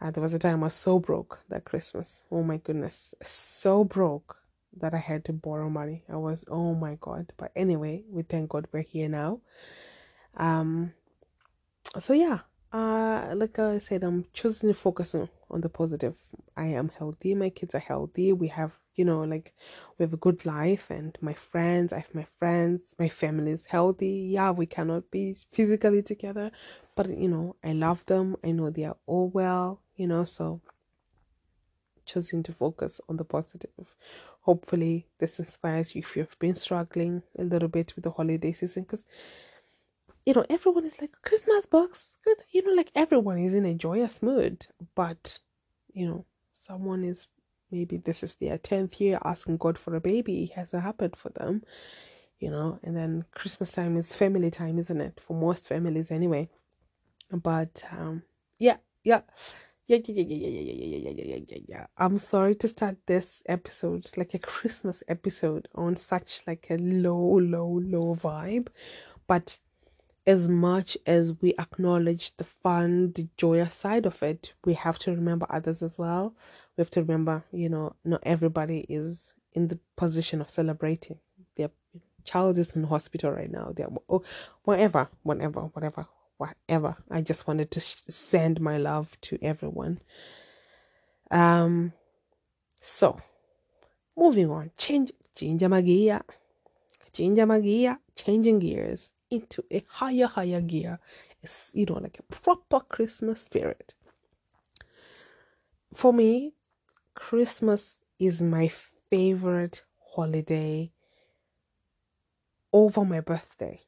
Uh, 0.00 0.10
there 0.10 0.22
was 0.22 0.34
a 0.34 0.38
time 0.38 0.64
I 0.64 0.66
was 0.66 0.74
so 0.74 0.98
broke 0.98 1.38
that 1.48 1.64
Christmas. 1.64 2.22
Oh 2.32 2.42
my 2.42 2.56
goodness, 2.56 3.14
so 3.22 3.84
broke 3.84 4.36
that 4.78 4.94
I 4.94 4.98
had 4.98 5.24
to 5.26 5.32
borrow 5.32 5.70
money. 5.70 6.02
I 6.08 6.16
was, 6.16 6.44
oh 6.48 6.74
my 6.74 6.96
God. 7.00 7.32
But 7.36 7.52
anyway, 7.54 8.02
we 8.10 8.22
thank 8.24 8.50
God 8.50 8.66
we're 8.72 8.80
here 8.82 9.08
now. 9.08 9.40
Um, 10.36 10.92
so 12.00 12.14
yeah, 12.14 12.40
uh, 12.72 13.32
like 13.36 13.58
I 13.58 13.78
said, 13.78 14.02
I'm 14.02 14.24
choosing 14.32 14.70
to 14.70 14.74
focus 14.74 15.14
on, 15.14 15.28
on 15.50 15.60
the 15.60 15.68
positive. 15.68 16.14
I 16.56 16.66
am 16.66 16.90
healthy. 16.98 17.34
My 17.34 17.50
kids 17.50 17.74
are 17.74 17.78
healthy. 17.78 18.32
We 18.32 18.48
have, 18.48 18.72
you 18.94 19.04
know, 19.04 19.22
like 19.22 19.54
we 19.98 20.04
have 20.04 20.12
a 20.12 20.18
good 20.18 20.44
life, 20.44 20.90
and 20.90 21.16
my 21.20 21.34
friends, 21.34 21.92
I 21.92 21.98
have 21.98 22.14
my 22.14 22.26
friends, 22.38 22.94
my 22.98 23.08
family 23.08 23.52
is 23.52 23.66
healthy. 23.66 24.28
Yeah, 24.32 24.50
we 24.50 24.66
cannot 24.66 25.10
be 25.10 25.36
physically 25.52 26.02
together, 26.02 26.50
but 26.94 27.08
you 27.16 27.28
know, 27.28 27.56
I 27.64 27.72
love 27.72 28.04
them. 28.06 28.36
I 28.44 28.52
know 28.52 28.70
they 28.70 28.84
are 28.84 28.96
all 29.06 29.28
well, 29.28 29.80
you 29.96 30.06
know, 30.06 30.24
so 30.24 30.60
choosing 32.04 32.42
to 32.42 32.52
focus 32.52 33.00
on 33.08 33.16
the 33.16 33.24
positive. 33.24 33.96
Hopefully, 34.40 35.06
this 35.18 35.38
inspires 35.38 35.94
you 35.94 36.00
if 36.00 36.16
you've 36.16 36.38
been 36.38 36.56
struggling 36.56 37.22
a 37.38 37.44
little 37.44 37.68
bit 37.68 37.94
with 37.94 38.04
the 38.04 38.10
holiday 38.10 38.52
season 38.52 38.82
because 38.82 39.06
you 40.26 40.34
know 40.34 40.44
everyone 40.50 40.84
is 40.84 41.00
like 41.00 41.12
Christmas 41.22 41.66
box, 41.66 42.18
you 42.50 42.62
know, 42.62 42.72
like 42.72 42.90
everyone 42.94 43.38
is 43.38 43.54
in 43.54 43.64
a 43.64 43.74
joyous 43.74 44.22
mood, 44.22 44.66
but 44.94 45.38
you 45.92 46.06
know, 46.06 46.24
someone 46.52 47.04
is 47.04 47.28
maybe 47.72 47.96
this 47.96 48.22
is 48.22 48.36
their 48.36 48.58
10th 48.58 49.00
year 49.00 49.18
asking 49.24 49.56
God 49.56 49.78
for 49.78 49.94
a 49.94 50.00
baby, 50.00 50.44
it 50.44 50.52
hasn't 50.52 50.82
happened 50.82 51.16
for 51.16 51.30
them, 51.30 51.62
you 52.38 52.50
know, 52.50 52.78
and 52.82 52.96
then 52.96 53.24
Christmas 53.32 53.72
time 53.72 53.96
is 53.96 54.14
family 54.14 54.50
time, 54.50 54.78
isn't 54.78 55.00
it? 55.00 55.20
For 55.26 55.34
most 55.34 55.66
families, 55.66 56.10
anyway. 56.10 56.48
But 57.30 57.82
um, 57.90 58.22
yeah, 58.58 58.76
yeah 59.02 59.22
yeah, 59.88 59.98
yeah, 60.06 60.22
yeah, 60.22 60.36
yeah, 60.36 60.48
yeah, 60.48 60.72
yeah, 60.72 60.96
yeah, 60.96 61.10
yeah, 61.10 61.24
yeah, 61.24 61.38
yeah, 61.48 61.58
yeah. 61.68 61.86
I'm 61.98 62.18
sorry 62.18 62.54
to 62.56 62.68
start 62.68 62.96
this 63.06 63.42
episode 63.46 64.06
like 64.16 64.32
a 64.32 64.38
Christmas 64.38 65.02
episode 65.08 65.68
on 65.74 65.96
such 65.96 66.42
like 66.46 66.68
a 66.70 66.76
low, 66.78 67.38
low, 67.40 67.80
low 67.82 68.14
vibe, 68.14 68.68
but 69.26 69.58
as 70.24 70.48
much 70.48 70.96
as 71.04 71.34
we 71.42 71.52
acknowledge 71.58 72.36
the 72.36 72.44
fun, 72.44 73.12
the 73.12 73.28
joyous 73.36 73.74
side 73.74 74.06
of 74.06 74.22
it, 74.22 74.54
we 74.64 74.74
have 74.74 74.98
to 75.00 75.10
remember 75.10 75.46
others 75.50 75.82
as 75.82 75.98
well. 75.98 76.34
We 76.76 76.82
have 76.82 76.90
to 76.90 77.00
remember, 77.00 77.44
you 77.52 77.68
know, 77.68 77.94
not 78.04 78.22
everybody 78.24 78.86
is 78.88 79.34
in 79.52 79.68
the 79.68 79.78
position 79.96 80.40
of 80.40 80.48
celebrating. 80.48 81.18
Their 81.56 81.70
child 82.24 82.58
is 82.58 82.72
in 82.72 82.84
hospital 82.84 83.30
right 83.30 83.50
now. 83.50 83.72
They're 83.74 83.88
oh, 84.08 84.22
whatever, 84.64 85.08
whatever, 85.22 85.60
whatever, 85.60 86.06
whatever. 86.38 86.96
I 87.10 87.20
just 87.20 87.46
wanted 87.46 87.70
to 87.72 87.80
send 87.80 88.60
my 88.60 88.78
love 88.78 89.16
to 89.22 89.38
everyone. 89.42 90.00
Um, 91.30 91.92
so 92.80 93.20
moving 94.16 94.50
on, 94.50 94.70
change, 94.76 95.12
change 95.34 95.62
my 95.64 95.80
gear, 95.80 96.22
change 97.12 97.38
my 97.40 97.60
gear, 97.60 97.98
changing 98.16 98.58
gears 98.60 99.12
into 99.30 99.64
a 99.70 99.84
higher, 99.88 100.26
higher 100.26 100.60
gear. 100.60 100.98
It's 101.42 101.70
you 101.74 101.86
know 101.86 101.94
like 101.94 102.18
a 102.18 102.34
proper 102.34 102.80
Christmas 102.80 103.42
spirit. 103.42 103.94
For 105.94 106.12
me, 106.12 106.54
Christmas 107.28 108.02
is 108.18 108.42
my 108.42 108.68
favorite 109.08 109.84
holiday 110.16 110.90
over 112.72 113.04
my 113.04 113.20
birthday. 113.20 113.80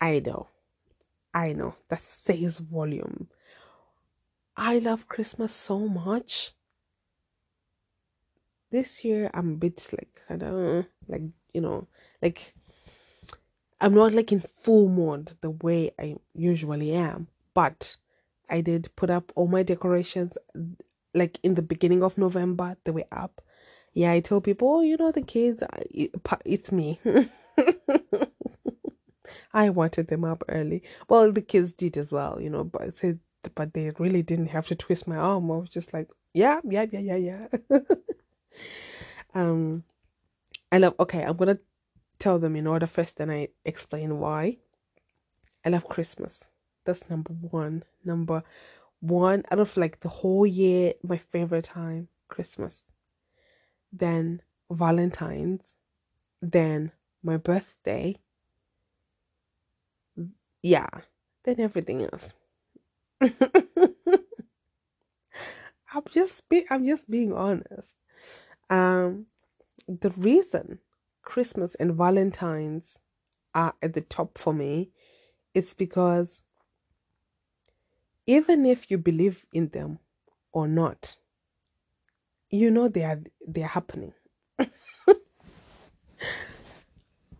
I 0.00 0.20
know 0.24 0.48
I 1.34 1.52
know 1.52 1.74
that 1.90 2.00
says 2.00 2.58
volume. 2.58 3.28
I 4.56 4.78
love 4.78 5.06
Christmas 5.06 5.52
so 5.52 5.80
much. 5.80 6.52
This 8.70 9.04
year 9.04 9.30
I'm 9.34 9.52
a 9.52 9.56
bit 9.56 9.86
like 9.92 10.22
I 10.30 10.36
don't 10.36 10.86
like 11.08 11.22
you 11.52 11.60
know, 11.60 11.88
like 12.22 12.54
I'm 13.82 13.92
not 13.92 14.14
like 14.14 14.32
in 14.32 14.40
full 14.62 14.88
mode 14.88 15.32
the 15.42 15.50
way 15.50 15.90
I 15.98 16.16
usually 16.34 16.94
am, 16.94 17.28
but 17.52 17.96
I 18.48 18.62
did 18.62 18.88
put 18.96 19.10
up 19.10 19.30
all 19.36 19.46
my 19.46 19.62
decorations 19.62 20.38
like 21.18 21.38
in 21.42 21.54
the 21.54 21.62
beginning 21.62 22.02
of 22.02 22.16
November, 22.18 22.76
they 22.84 22.90
were 22.90 23.04
up. 23.12 23.42
Yeah, 23.94 24.12
I 24.12 24.20
tell 24.20 24.40
people, 24.40 24.68
oh, 24.68 24.80
you 24.82 24.96
know, 24.96 25.10
the 25.10 25.22
kids, 25.22 25.62
it's 26.44 26.72
me. 26.72 27.00
I 29.52 29.70
wanted 29.70 30.08
them 30.08 30.24
up 30.24 30.44
early. 30.48 30.82
Well, 31.08 31.32
the 31.32 31.42
kids 31.42 31.72
did 31.72 31.96
as 31.96 32.12
well, 32.12 32.40
you 32.40 32.50
know, 32.50 32.64
but 32.64 32.94
said, 32.94 33.18
but 33.54 33.74
they 33.74 33.90
really 33.98 34.22
didn't 34.22 34.48
have 34.48 34.66
to 34.68 34.74
twist 34.74 35.06
my 35.06 35.16
arm. 35.16 35.50
I 35.50 35.56
was 35.56 35.70
just 35.70 35.92
like, 35.92 36.08
yeah, 36.32 36.60
yeah, 36.64 36.86
yeah, 36.90 37.16
yeah, 37.16 37.16
yeah. 37.16 37.46
um, 39.34 39.84
I 40.70 40.78
love. 40.78 40.94
Okay, 41.00 41.22
I'm 41.22 41.36
gonna 41.36 41.58
tell 42.18 42.38
them 42.38 42.56
in 42.56 42.66
order 42.66 42.86
first, 42.86 43.16
then 43.16 43.30
I 43.30 43.48
explain 43.64 44.18
why. 44.18 44.58
I 45.64 45.70
love 45.70 45.88
Christmas. 45.88 46.46
That's 46.84 47.08
number 47.10 47.32
one. 47.32 47.84
Number 48.04 48.42
one 49.00 49.44
out 49.50 49.58
of 49.58 49.76
like 49.76 50.00
the 50.00 50.08
whole 50.08 50.46
year, 50.46 50.94
my 51.02 51.16
favorite 51.16 51.64
time, 51.64 52.08
Christmas. 52.28 52.90
Then 53.92 54.42
Valentine's. 54.70 55.76
Then 56.42 56.92
my 57.22 57.36
birthday 57.36 58.16
yeah, 60.62 60.88
then 61.44 61.60
everything 61.60 62.02
else. 62.02 62.30
I'm 63.20 63.32
just 66.10 66.48
be 66.48 66.66
I'm 66.70 66.84
just 66.84 67.10
being 67.10 67.32
honest. 67.32 67.94
Um 68.70 69.26
the 69.86 70.10
reason 70.10 70.80
Christmas 71.22 71.74
and 71.76 71.94
Valentine's 71.94 72.98
are 73.54 73.74
at 73.82 73.94
the 73.94 74.02
top 74.02 74.36
for 74.38 74.52
me 74.52 74.90
it's 75.54 75.72
because 75.74 76.42
even 78.28 78.64
if 78.64 78.90
you 78.90 78.98
believe 78.98 79.44
in 79.52 79.68
them 79.70 79.98
or 80.52 80.68
not, 80.68 81.16
you 82.50 82.70
know 82.70 82.88
they 82.88 83.02
are 83.02 83.20
they 83.46 83.64
are 83.64 83.74
happening. 83.74 84.12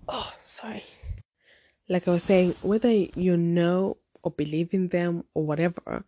oh, 0.09 0.33
sorry 0.42 0.85
like 1.88 2.07
I 2.07 2.12
was 2.12 2.23
saying, 2.23 2.54
whether 2.62 2.90
you 2.90 3.37
know 3.37 3.97
or 4.23 4.30
believe 4.30 4.75
in 4.75 4.88
them 4.88 5.25
or 5.35 5.47
whatever, 5.47 6.04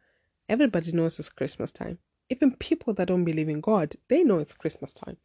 everybody 0.48 0.92
knows 0.92 1.18
it's 1.18 1.28
Christmas 1.28 1.70
time. 1.70 1.98
Even 2.28 2.54
people 2.56 2.94
that 2.94 3.08
don't 3.08 3.24
believe 3.24 3.48
in 3.48 3.60
God, 3.60 3.96
they 4.08 4.22
know 4.22 4.38
it's 4.38 4.52
Christmas 4.52 4.92
time. 4.92 5.16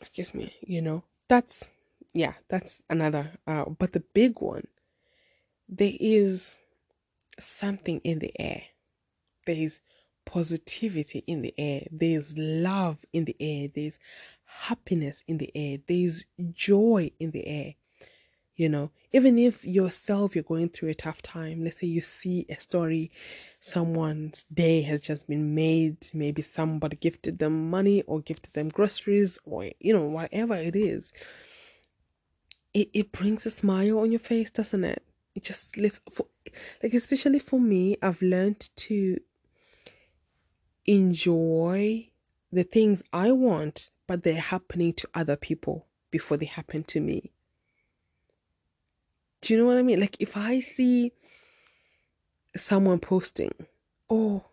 Excuse 0.00 0.34
me, 0.34 0.54
you 0.60 0.82
know, 0.82 1.04
that's, 1.28 1.64
yeah, 2.12 2.34
that's 2.48 2.82
another. 2.90 3.32
Uh, 3.46 3.64
but 3.64 3.92
the 3.92 4.00
big 4.00 4.40
one, 4.40 4.66
there 5.68 5.92
is 5.98 6.58
something 7.38 8.00
in 8.04 8.18
the 8.18 8.32
air. 8.38 8.62
There 9.46 9.56
is 9.56 9.80
positivity 10.24 11.24
in 11.26 11.42
the 11.42 11.54
air. 11.58 11.86
There 11.90 12.18
is 12.18 12.36
love 12.36 12.98
in 13.12 13.24
the 13.24 13.36
air. 13.40 13.68
There 13.74 13.86
is 13.86 13.98
happiness 14.44 15.24
in 15.26 15.38
the 15.38 15.50
air. 15.54 15.78
There 15.86 15.96
is 15.96 16.24
joy 16.52 17.10
in 17.18 17.30
the 17.30 17.46
air 17.46 17.74
you 18.54 18.68
know 18.68 18.90
even 19.14 19.38
if 19.38 19.64
yourself 19.64 20.34
you're 20.34 20.44
going 20.44 20.68
through 20.68 20.90
a 20.90 20.94
tough 20.94 21.22
time 21.22 21.64
let's 21.64 21.80
say 21.80 21.86
you 21.86 22.02
see 22.02 22.44
a 22.50 22.60
story 22.60 23.10
someone's 23.60 24.44
day 24.52 24.82
has 24.82 25.00
just 25.00 25.26
been 25.26 25.54
made 25.54 25.96
maybe 26.12 26.42
somebody 26.42 26.94
gifted 26.98 27.38
them 27.38 27.70
money 27.70 28.02
or 28.02 28.20
gifted 28.20 28.52
them 28.52 28.68
groceries 28.68 29.38
or 29.46 29.70
you 29.80 29.94
know 29.94 30.02
whatever 30.02 30.54
it 30.54 30.76
is 30.76 31.14
it, 32.74 32.90
it 32.92 33.12
brings 33.12 33.46
a 33.46 33.50
smile 33.50 33.98
on 33.98 34.10
your 34.10 34.20
face, 34.20 34.50
doesn't 34.50 34.84
it? 34.84 35.02
It 35.34 35.44
just 35.44 35.76
lifts 35.76 36.00
for 36.12 36.26
like 36.82 36.94
especially 36.94 37.38
for 37.38 37.60
me, 37.60 37.96
I've 38.02 38.20
learned 38.20 38.68
to 38.76 39.18
enjoy 40.84 42.08
the 42.50 42.64
things 42.64 43.02
I 43.12 43.32
want, 43.32 43.90
but 44.06 44.22
they're 44.22 44.34
happening 44.34 44.92
to 44.94 45.08
other 45.14 45.36
people 45.36 45.86
before 46.10 46.36
they 46.36 46.46
happen 46.46 46.82
to 46.84 47.00
me. 47.00 47.32
Do 49.40 49.54
you 49.54 49.58
know 49.58 49.66
what 49.66 49.78
I 49.78 49.82
mean? 49.82 50.00
Like 50.00 50.16
if 50.20 50.36
I 50.36 50.60
see 50.60 51.12
someone 52.56 52.98
posting, 52.98 53.52
oh, 54.10 54.44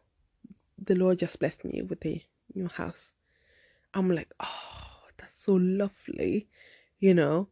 the 0.81 0.95
Lord 0.95 1.19
just 1.19 1.39
blessed 1.39 1.65
me 1.65 1.81
with 1.81 2.05
a 2.05 2.23
new 2.55 2.67
house. 2.67 3.11
I'm 3.93 4.09
like, 4.09 4.31
oh, 4.39 5.07
that's 5.17 5.43
so 5.43 5.53
lovely, 5.53 6.47
you 6.99 7.13
know. 7.13 7.49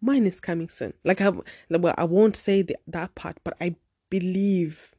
Mine 0.00 0.26
is 0.26 0.40
coming 0.40 0.68
soon. 0.68 0.94
Like 1.04 1.20
I, 1.20 1.30
well, 1.70 1.94
I 1.96 2.04
won't 2.04 2.36
say 2.36 2.62
the, 2.62 2.76
that 2.86 3.14
part, 3.14 3.38
but 3.44 3.56
I 3.60 3.76
believe. 4.10 4.94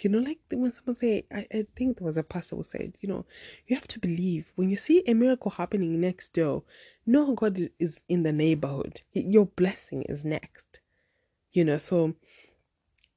You 0.00 0.10
know, 0.10 0.18
like 0.18 0.40
when 0.50 0.72
someone 0.72 0.96
say, 0.96 1.26
I, 1.32 1.46
I 1.52 1.66
think 1.76 1.98
there 1.98 2.06
was 2.06 2.16
a 2.16 2.24
pastor 2.24 2.56
who 2.56 2.64
said, 2.64 2.96
you 3.00 3.08
know, 3.08 3.24
you 3.68 3.76
have 3.76 3.86
to 3.86 4.00
believe 4.00 4.50
when 4.56 4.68
you 4.68 4.76
see 4.76 5.04
a 5.06 5.14
miracle 5.14 5.52
happening 5.52 6.00
next 6.00 6.32
door. 6.32 6.64
No, 7.06 7.34
God 7.34 7.56
is 7.78 8.00
in 8.08 8.24
the 8.24 8.32
neighborhood. 8.32 9.02
Your 9.12 9.46
blessing 9.46 10.02
is 10.08 10.24
next. 10.24 10.80
You 11.52 11.64
know, 11.64 11.78
so 11.78 12.14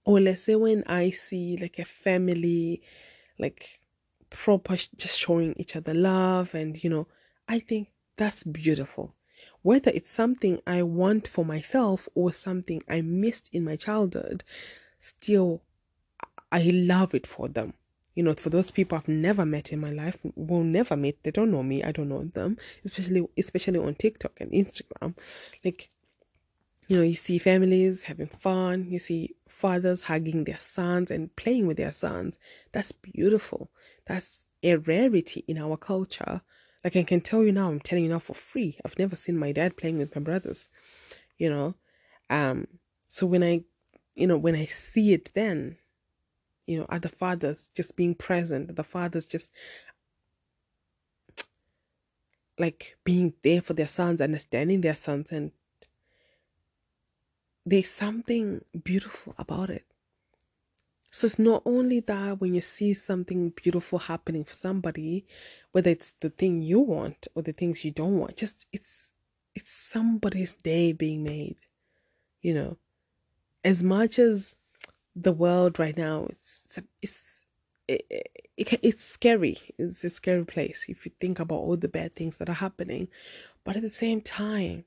or 0.04 0.20
let's 0.20 0.44
say 0.44 0.54
when 0.54 0.84
I 0.86 1.10
see 1.10 1.58
like 1.60 1.80
a 1.80 1.86
family, 1.86 2.84
like 3.40 3.80
proper 4.30 4.76
just 4.98 5.20
showing 5.20 5.54
each 5.58 5.76
other 5.76 5.94
love 5.94 6.54
and 6.54 6.84
you 6.84 6.90
know 6.90 7.08
i 7.48 7.60
think 7.60 7.88
that's 8.18 8.44
beautiful 8.44 9.16
whether 9.66 9.90
it's 9.96 10.12
something 10.12 10.62
i 10.68 10.80
want 10.84 11.28
for 11.28 11.44
myself 11.44 12.08
or 12.14 12.32
something 12.32 12.84
i 12.88 13.02
missed 13.02 13.50
in 13.52 13.64
my 13.64 13.76
childhood 13.76 14.44
still 15.00 15.64
i 16.52 16.62
love 16.72 17.16
it 17.16 17.26
for 17.26 17.48
them. 17.48 17.74
You 18.14 18.22
know 18.22 18.34
for 18.36 18.52
those 18.52 18.70
people 18.70 18.96
i've 18.96 19.08
never 19.08 19.44
met 19.44 19.74
in 19.74 19.80
my 19.80 19.90
life 19.90 20.20
will 20.36 20.64
never 20.64 20.96
meet 20.96 21.18
they 21.24 21.32
don't 21.32 21.50
know 21.50 21.64
me 21.64 21.84
i 21.84 21.92
don't 21.92 22.10
know 22.10 22.24
them 22.24 22.58
especially 22.86 23.28
especially 23.38 23.80
on 23.80 23.96
tiktok 23.96 24.34
and 24.40 24.52
instagram. 24.52 25.16
Like 25.64 25.90
you 26.88 26.98
know 26.98 27.04
you 27.04 27.16
see 27.16 27.40
families 27.40 28.04
having 28.04 28.28
fun 28.28 28.86
you 28.88 29.00
see 29.00 29.36
fathers 29.48 30.04
hugging 30.04 30.44
their 30.44 30.60
sons 30.60 31.10
and 31.10 31.36
playing 31.36 31.66
with 31.66 31.78
their 31.78 31.92
sons. 31.92 32.38
That's 32.72 32.92
beautiful. 32.92 33.72
That's 34.06 34.48
a 34.62 34.76
rarity 34.76 35.44
in 35.48 35.58
our 35.58 35.78
culture. 35.78 36.42
Like 36.86 36.96
I 36.96 37.02
can 37.02 37.20
tell 37.20 37.44
you 37.44 37.52
now, 37.52 37.68
I'm 37.68 37.80
telling 37.80 38.04
you 38.04 38.12
now 38.12 38.20
for 38.20 38.36
free. 38.36 38.78
I've 38.86 39.00
never 39.00 39.16
seen 39.16 39.40
my 39.40 39.52
dad 39.52 39.76
playing 39.76 39.98
with 39.98 40.16
my 40.16 40.22
brothers, 40.22 40.70
you 41.40 41.50
know. 41.50 41.74
Um, 42.30 42.68
so 43.08 43.26
when 43.26 43.44
I, 43.44 43.64
you 44.14 44.28
know, 44.28 44.38
when 44.38 44.54
I 44.56 44.66
see 44.66 45.12
it, 45.12 45.32
then, 45.34 45.78
you 46.68 46.78
know, 46.78 46.86
other 46.88 47.10
fathers 47.10 47.72
just 47.74 47.96
being 47.96 48.14
present, 48.14 48.76
the 48.76 48.84
fathers 48.84 49.26
just 49.26 49.50
like 52.60 52.98
being 53.04 53.34
there 53.44 53.62
for 53.62 53.74
their 53.74 53.88
sons, 53.88 54.22
understanding 54.22 54.82
their 54.82 54.96
sons, 54.96 55.32
and 55.32 55.54
there's 57.66 57.90
something 57.90 58.64
beautiful 58.84 59.34
about 59.40 59.72
it. 59.72 59.86
So 61.16 61.28
it's 61.28 61.40
not 61.40 61.62
only 61.66 62.02
that 62.02 62.42
when 62.42 62.54
you 62.54 62.60
see 62.60 62.94
something 62.94 63.52
beautiful 63.52 64.00
happening 64.00 64.44
for 64.44 64.54
somebody, 64.54 65.26
whether 65.72 65.90
it's 65.90 66.12
the 66.20 66.30
thing 66.30 66.62
you 66.62 66.82
want 66.82 67.30
or 67.34 67.42
the 67.42 67.54
things 67.54 67.86
you 67.86 67.92
don't 67.92 68.20
want, 68.20 68.36
just 68.36 68.66
it's 68.74 69.14
it's 69.56 69.72
somebody's 69.72 70.56
day 70.56 70.92
being 70.92 71.24
made. 71.24 71.56
You 72.42 72.56
know, 72.56 72.78
as 73.64 73.82
much 73.82 74.20
as 74.20 74.58
the 75.16 75.32
world 75.32 75.80
right 75.80 75.98
now, 75.98 76.28
it's 76.28 76.80
it's 77.02 77.46
it, 77.88 78.06
it, 78.58 78.80
it's 78.82 79.06
scary. 79.06 79.58
It's 79.78 80.04
a 80.04 80.10
scary 80.10 80.44
place 80.44 80.84
if 80.90 81.06
you 81.06 81.14
think 81.22 81.40
about 81.40 81.60
all 81.60 81.78
the 81.78 81.88
bad 81.88 82.18
things 82.18 82.40
that 82.40 82.50
are 82.50 82.62
happening. 82.66 83.08
But 83.64 83.78
at 83.78 83.84
the 83.84 83.90
same 83.90 84.20
time, 84.20 84.84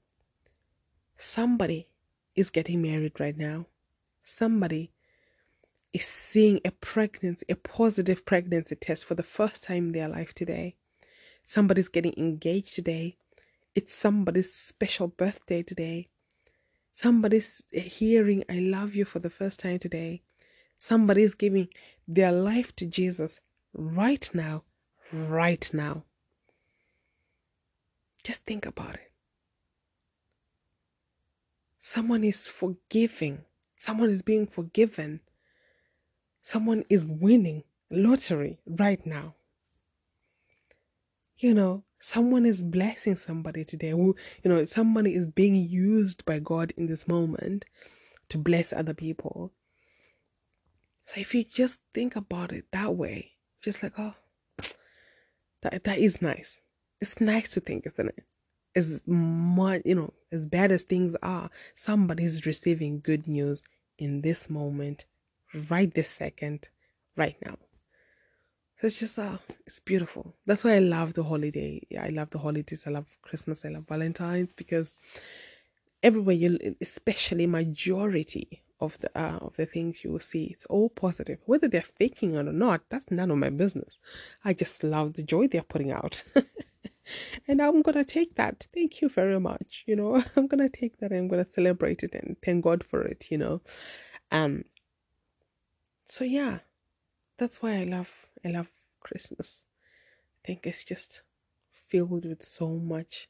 somebody 1.17 1.89
is 2.35 2.51
getting 2.51 2.83
married 2.83 3.19
right 3.19 3.39
now. 3.39 3.65
Somebody 4.23 4.91
is 5.93 6.05
seeing 6.05 6.61
a 6.65 6.71
pregnancy, 6.71 7.47
a 7.49 7.55
positive 7.55 8.27
pregnancy 8.27 8.77
test 8.77 9.05
for 9.05 9.15
the 9.15 9.23
first 9.23 9.63
time 9.63 9.87
in 9.87 9.93
their 9.93 10.09
life 10.09 10.35
today. 10.35 10.77
Somebody's 11.45 11.89
getting 11.89 12.15
engaged 12.17 12.75
today. 12.75 13.17
It's 13.75 13.95
somebody's 13.95 14.53
special 14.53 15.09
birthday 15.09 15.63
today. 15.63 16.09
Somebody's 16.93 17.63
hearing, 17.71 18.45
I 18.51 18.59
love 18.59 18.95
you 18.95 19.05
for 19.05 19.19
the 19.19 19.31
first 19.31 19.61
time 19.61 19.79
today. 19.79 20.23
Somebody's 20.77 21.35
giving 21.35 21.69
their 22.07 22.33
life 22.33 22.75
to 22.77 22.87
Jesus 22.87 23.41
right 23.73 24.29
now, 24.35 24.65
right 25.13 25.71
now. 25.73 26.05
Just 28.25 28.45
think 28.45 28.67
about 28.67 28.95
it. 28.95 29.13
Someone 31.81 32.25
is 32.25 32.49
forgiving, 32.49 33.45
someone 33.77 34.11
is 34.11 34.21
being 34.23 34.47
forgiven 34.47 35.21
someone 36.49 36.83
is 36.89 37.05
winning 37.05 37.63
lottery 37.91 38.59
right 38.67 39.05
now. 39.05 39.35
You 41.37 41.53
know, 41.53 41.85
someone 42.01 42.47
is 42.47 42.63
blessing 42.63 43.17
somebody 43.17 43.67
today 43.67 43.91
who, 43.91 44.17
you 44.43 44.51
know, 44.51 44.65
somebody 44.65 45.15
is 45.15 45.27
being 45.27 45.57
used 45.57 46.25
by 46.25 46.39
God 46.39 46.73
in 46.79 46.87
this 46.87 47.07
moment 47.07 47.67
to 48.31 48.39
bless 48.39 48.73
other 48.73 48.95
people. 48.95 49.53
So 51.05 51.21
if 51.21 51.35
you 51.35 51.45
just 51.45 51.81
think 51.93 52.17
about 52.17 52.53
it 52.53 52.65
that 52.73 52.97
way, 52.97 53.33
just 53.63 53.83
like, 53.83 53.99
oh, 53.99 54.15
that 55.61 55.85
that 55.85 55.99
is 55.99 56.23
nice. 56.23 56.63
It's 56.99 57.21
nice 57.21 57.51
to 57.51 57.61
think, 57.61 57.87
isn't 57.87 58.09
it? 58.09 58.25
As 58.75 59.03
much, 59.07 59.83
you 59.85 59.97
know, 59.97 60.15
as 60.33 60.47
bad 60.47 60.73
as 60.73 60.83
things 60.83 61.15
are, 61.23 61.51
somebody's 61.75 62.47
receiving 62.47 63.01
good 63.01 63.29
news 63.29 63.61
in 63.99 64.23
this 64.23 64.49
moment 64.49 65.05
right 65.71 65.93
this 65.93 66.11
second, 66.11 66.69
right 67.17 67.37
now. 67.45 67.57
So 68.81 68.87
it's 68.87 68.99
just 69.01 69.19
uh 69.19 69.39
it's 69.67 69.81
beautiful. 69.81 70.35
That's 70.47 70.65
why 70.65 70.77
I 70.77 70.79
love 70.81 71.15
the 71.15 71.25
holiday. 71.25 71.83
Yeah, 71.91 72.05
I 72.05 72.11
love 72.11 72.31
the 72.31 72.39
holidays. 72.39 72.85
I 72.87 72.91
love 72.91 73.07
Christmas. 73.23 73.65
I 73.65 73.69
love 73.71 73.87
Valentine's 73.89 74.55
because 74.55 74.93
everywhere 76.03 76.37
you, 76.37 76.77
especially 76.81 77.47
majority 77.47 78.63
of 78.81 78.99
the 79.01 79.11
uh, 79.21 79.39
of 79.39 79.57
the 79.57 79.67
things 79.67 80.05
you 80.05 80.13
will 80.13 80.21
see, 80.21 80.45
it's 80.45 80.67
all 80.67 80.89
positive. 80.91 81.39
Whether 81.47 81.69
they're 81.69 81.83
faking 81.99 82.35
it 82.35 82.47
or 82.49 82.53
not, 82.53 82.83
that's 82.91 83.11
none 83.11 83.31
of 83.33 83.39
my 83.39 83.51
business. 83.51 83.99
I 84.45 84.53
just 84.53 84.85
love 84.85 85.15
the 85.15 85.25
joy 85.25 85.49
they're 85.49 85.63
putting 85.63 85.91
out. 85.91 86.23
and 87.49 87.61
I'm 87.61 87.83
gonna 87.83 88.05
take 88.05 88.37
that. 88.37 88.69
Thank 88.75 89.01
you 89.03 89.09
very 89.09 89.41
much. 89.41 89.85
You 89.87 89.97
know, 89.97 90.23
I'm 90.37 90.47
gonna 90.47 90.69
take 90.69 90.99
that 91.01 91.13
I'm 91.13 91.29
gonna 91.29 91.49
celebrate 91.49 92.05
it 92.05 92.15
and 92.15 92.37
thank 92.45 92.65
God 92.65 92.85
for 92.89 93.03
it, 93.03 93.27
you 93.31 93.39
know. 93.39 93.61
Um 94.31 94.65
so 96.09 96.25
yeah, 96.25 96.59
that's 97.37 97.63
why 97.63 97.79
I 97.79 97.85
love 97.85 98.11
I 98.45 98.49
love 98.49 98.69
Christmas. 99.01 99.65
I 100.43 100.47
think 100.47 100.67
it's 100.67 100.85
just 100.85 101.23
filled 101.89 102.25
with 102.25 102.45
so 102.45 102.69
much 102.69 103.29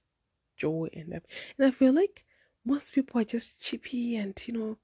joy 0.57 0.88
and 0.93 1.12
and 1.12 1.67
I 1.67 1.71
feel 1.71 1.93
like 1.93 2.25
most 2.64 2.95
people 2.95 3.21
are 3.21 3.25
just 3.25 3.61
chippy 3.61 4.17
and 4.17 4.41
you 4.47 4.55
know 4.55 4.79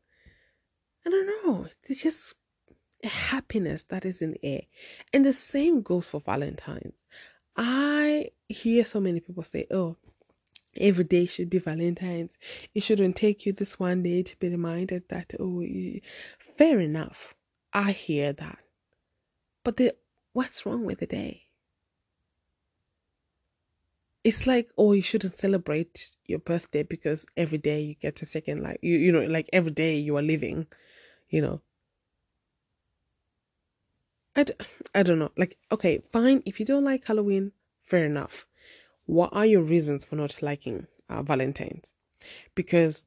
I 1.06 1.10
don't 1.10 1.46
know. 1.46 1.66
It's 1.84 2.02
just 2.02 2.34
a 3.02 3.08
happiness 3.08 3.84
that 3.88 4.06
is 4.06 4.22
in 4.22 4.32
the 4.32 4.44
air. 4.44 4.62
And 5.12 5.24
the 5.24 5.32
same 5.32 5.82
goes 5.82 6.08
for 6.08 6.20
Valentine's. 6.20 7.04
I 7.56 8.30
hear 8.48 8.84
so 8.84 9.00
many 9.00 9.20
people 9.20 9.42
say, 9.42 9.66
Oh, 9.70 9.96
every 10.76 11.04
day 11.04 11.26
should 11.26 11.50
be 11.50 11.58
Valentine's. 11.58 12.38
It 12.74 12.82
shouldn't 12.82 13.16
take 13.16 13.44
you 13.44 13.52
this 13.52 13.78
one 13.78 14.02
day 14.02 14.22
to 14.22 14.36
be 14.38 14.48
reminded 14.48 15.04
that, 15.10 15.34
oh, 15.38 15.62
fair 16.56 16.80
enough. 16.80 17.34
I 17.74 17.92
hear 17.92 18.32
that. 18.32 18.58
But 19.64 19.76
the, 19.78 19.96
what's 20.32 20.64
wrong 20.64 20.84
with 20.84 21.00
the 21.00 21.06
day? 21.06 21.48
It's 24.24 24.46
like, 24.46 24.70
oh, 24.78 24.92
you 24.92 25.02
shouldn't 25.02 25.36
celebrate 25.36 26.10
your 26.26 26.38
birthday 26.38 26.82
because 26.82 27.26
every 27.36 27.58
day 27.58 27.80
you 27.82 27.94
get 27.94 28.22
a 28.22 28.26
second 28.26 28.62
life. 28.62 28.78
You, 28.82 28.96
you 28.98 29.12
know, 29.12 29.24
like 29.24 29.50
every 29.52 29.70
day 29.72 29.98
you 29.98 30.16
are 30.16 30.22
living, 30.22 30.66
you 31.28 31.42
know. 31.42 31.60
I 34.36 34.44
d- 34.44 34.54
I 34.94 35.02
don't 35.02 35.18
know. 35.18 35.32
Like, 35.36 35.58
okay, 35.72 35.98
fine. 36.12 36.42
If 36.46 36.58
you 36.60 36.66
don't 36.66 36.84
like 36.84 37.06
Halloween, 37.06 37.52
fair 37.82 38.04
enough. 38.04 38.46
What 39.06 39.30
are 39.32 39.46
your 39.46 39.62
reasons 39.62 40.04
for 40.04 40.16
not 40.16 40.42
liking 40.42 40.86
uh, 41.08 41.22
Valentine's? 41.22 41.92
Because 42.54 43.04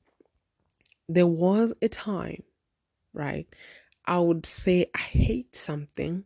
there 1.10 1.28
was 1.28 1.74
a 1.82 1.90
time, 1.90 2.44
right, 3.14 3.48
I 4.08 4.20
would 4.20 4.46
say 4.46 4.90
I 4.96 5.00
hate 5.00 5.56
something 5.56 6.24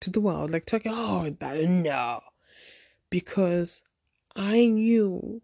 to 0.00 0.10
the 0.10 0.20
world, 0.20 0.50
like 0.50 0.66
talking, 0.66 0.92
oh, 0.94 1.34
that, 1.38 1.64
no, 1.64 2.20
because 3.08 3.82
I 4.34 4.66
knew, 4.66 5.40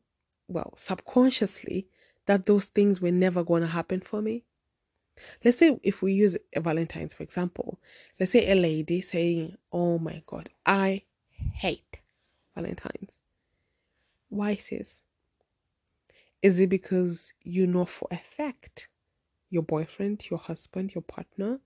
well, 0.48 0.74
subconsciously, 0.76 1.86
that 2.26 2.46
those 2.46 2.66
things 2.66 3.00
were 3.00 3.10
never 3.10 3.42
going 3.42 3.62
to 3.62 3.68
happen 3.68 4.00
for 4.00 4.20
me? 4.22 4.44
Let's 5.44 5.58
say 5.58 5.78
if 5.82 6.02
we 6.02 6.12
use 6.12 6.36
Valentine's, 6.56 7.14
for 7.14 7.22
example, 7.22 7.78
let's 8.18 8.32
say 8.32 8.50
a 8.50 8.54
lady 8.54 9.00
saying, 9.00 9.56
Oh 9.70 9.98
my 9.98 10.22
God, 10.26 10.50
I 10.64 11.02
hate 11.52 12.00
Valentine's. 12.54 13.18
Why, 14.28 14.54
sis? 14.54 15.02
Is 16.40 16.58
it 16.58 16.70
because 16.70 17.32
you 17.42 17.66
know 17.66 17.84
for 17.84 18.08
a 18.10 18.18
fact 18.36 18.88
your 19.52 19.62
boyfriend, 19.62 20.24
your 20.30 20.38
husband, 20.38 20.94
your 20.94 21.02
partner 21.02 21.60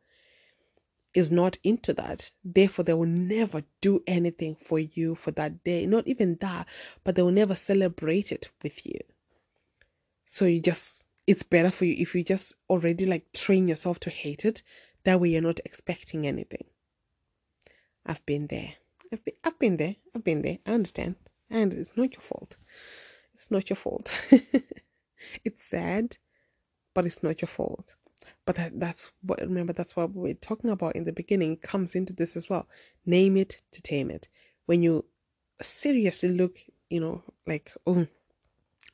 is 1.15 1.31
not 1.31 1.57
into 1.63 1.95
that? 1.95 2.33
Therefore, 2.45 2.85
they 2.85 2.93
will 2.93 3.07
never 3.07 3.63
do 3.81 4.03
anything 4.07 4.57
for 4.57 4.81
you 4.81 5.15
for 5.15 5.31
that 5.31 5.63
day. 5.63 5.87
Not 5.87 6.07
even 6.09 6.37
that, 6.41 6.67
but 7.05 7.15
they 7.15 7.23
will 7.23 7.31
never 7.31 7.55
celebrate 7.55 8.33
it 8.33 8.51
with 8.63 8.85
you. 8.85 8.99
So 10.27 10.45
you 10.45 10.61
just, 10.61 11.05
it's 11.29 11.45
better 11.45 11.71
for 11.71 11.85
you 11.85 11.95
if 11.99 12.15
you 12.15 12.25
just 12.25 12.53
already 12.69 13.07
like 13.07 13.33
train 13.33 13.69
yourself 13.69 14.01
to 14.01 14.11
hate 14.11 14.45
it. 14.45 14.63
That 15.05 15.21
way, 15.21 15.29
you're 15.31 15.41
not 15.41 15.61
expecting 15.65 16.27
anything. 16.27 16.65
I've 18.05 18.27
been 18.27 18.49
there. 18.49 18.75
I've 19.13 19.25
been, 19.25 19.35
I've 19.45 19.59
been 19.61 19.77
there. 19.77 19.97
I've 20.15 20.25
been 20.25 20.43
there. 20.43 20.59
I 20.67 20.73
understand. 20.73 21.15
And 21.49 21.73
it's 21.73 21.97
not 21.97 22.13
your 22.13 22.23
fault. 22.23 22.57
It's 23.35 23.51
not 23.51 23.71
your 23.71 23.77
fault. 23.77 24.11
it's 25.45 25.63
sad, 25.63 26.17
but 26.97 27.05
it's 27.05 27.23
not 27.23 27.43
your 27.43 27.49
fault. 27.49 27.95
But 28.47 28.57
that, 28.57 28.81
that's 28.81 29.11
what, 29.21 29.39
remember, 29.41 29.75
that's 29.75 29.95
what 29.95 30.15
we're 30.15 30.33
talking 30.33 30.71
about 30.71 30.97
in 30.97 31.05
the 31.05 31.13
beginning. 31.13 31.59
Comes 31.59 31.95
into 31.95 32.15
this 32.15 32.39
as 32.39 32.49
well. 32.49 32.67
Name 33.05 33.37
it 33.37 33.61
to 33.73 33.83
tame 33.83 34.11
it. 34.11 34.29
When 34.65 34.83
you 34.83 35.05
seriously 35.61 36.31
look, 36.31 36.57
you 36.89 37.01
know, 37.01 37.23
like, 37.47 37.71
oh, 37.87 38.07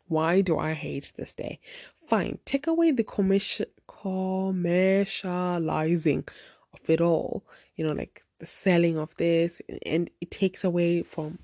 why 0.09 0.41
do 0.41 0.59
I 0.59 0.73
hate 0.73 1.13
this 1.17 1.33
day? 1.33 1.61
Fine, 2.09 2.41
take 2.45 2.67
away 2.67 2.91
the 2.91 3.05
commercial 3.05 3.67
commercializing 3.89 6.29
of 6.73 6.81
it 6.89 7.01
all. 7.01 7.45
You 7.77 7.87
know, 7.87 7.93
like 7.93 8.25
the 8.41 8.47
selling 8.47 8.99
of 8.99 9.17
this, 9.17 9.63
and 9.87 10.11
it 10.21 10.33
takes 10.33 10.65
away 10.65 11.05
from 11.05 11.39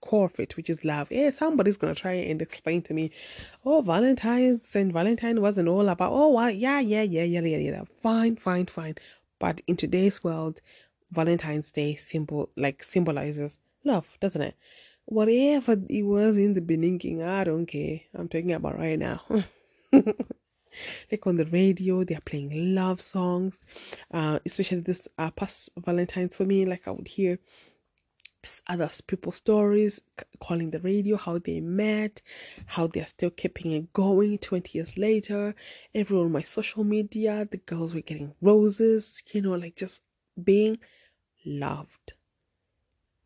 core 0.00 0.26
of 0.26 0.38
it, 0.40 0.56
which 0.56 0.70
is 0.70 0.84
love. 0.84 1.08
Yeah, 1.10 1.30
somebody's 1.30 1.76
gonna 1.76 1.94
try 1.94 2.12
and 2.12 2.40
explain 2.40 2.82
to 2.82 2.94
me, 2.94 3.10
oh, 3.64 3.80
Valentine's 3.82 4.74
and 4.74 4.92
Valentine 4.92 5.40
wasn't 5.40 5.68
all 5.68 5.88
about. 5.88 6.12
Oh, 6.12 6.30
well, 6.30 6.50
yeah, 6.50 6.80
yeah, 6.80 7.02
yeah, 7.02 7.24
yeah, 7.24 7.40
yeah, 7.40 7.56
yeah. 7.56 7.82
Fine, 8.02 8.36
fine, 8.36 8.66
fine. 8.66 8.96
But 9.38 9.60
in 9.66 9.76
today's 9.76 10.22
world, 10.22 10.60
Valentine's 11.10 11.70
Day 11.70 11.94
symbol 11.96 12.50
like 12.56 12.82
symbolizes 12.82 13.58
love, 13.84 14.06
doesn't 14.20 14.42
it? 14.42 14.56
Whatever 15.06 15.76
it 15.88 16.02
was 16.02 16.36
in 16.36 16.54
the 16.54 16.60
beginning, 16.60 17.22
I 17.22 17.44
don't 17.44 17.66
care. 17.66 18.00
I'm 18.14 18.28
talking 18.28 18.52
about 18.52 18.78
right 18.78 18.98
now. 18.98 19.22
like 19.92 21.26
on 21.26 21.36
the 21.36 21.44
radio, 21.46 22.04
they're 22.04 22.20
playing 22.20 22.74
love 22.74 23.00
songs, 23.00 23.58
uh, 24.12 24.38
especially 24.46 24.80
this 24.80 25.06
uh, 25.18 25.30
past 25.30 25.70
Valentine's 25.76 26.36
for 26.36 26.44
me. 26.44 26.64
Like 26.64 26.88
I 26.88 26.90
would 26.90 27.08
hear 27.08 27.38
other 28.68 28.90
people's 29.06 29.36
stories, 29.36 30.00
calling 30.40 30.70
the 30.70 30.80
radio, 30.80 31.16
how 31.16 31.38
they 31.38 31.60
met, 31.60 32.20
how 32.66 32.86
they're 32.86 33.06
still 33.06 33.30
keeping 33.30 33.72
it 33.72 33.92
going 33.92 34.38
20 34.38 34.78
years 34.78 34.96
later. 34.96 35.54
Everyone 35.94 36.26
on 36.26 36.32
my 36.32 36.42
social 36.42 36.84
media, 36.84 37.46
the 37.50 37.58
girls 37.58 37.94
were 37.94 38.00
getting 38.00 38.34
roses, 38.40 39.22
you 39.32 39.42
know, 39.42 39.54
like 39.54 39.76
just 39.76 40.02
being 40.42 40.78
loved. 41.44 42.12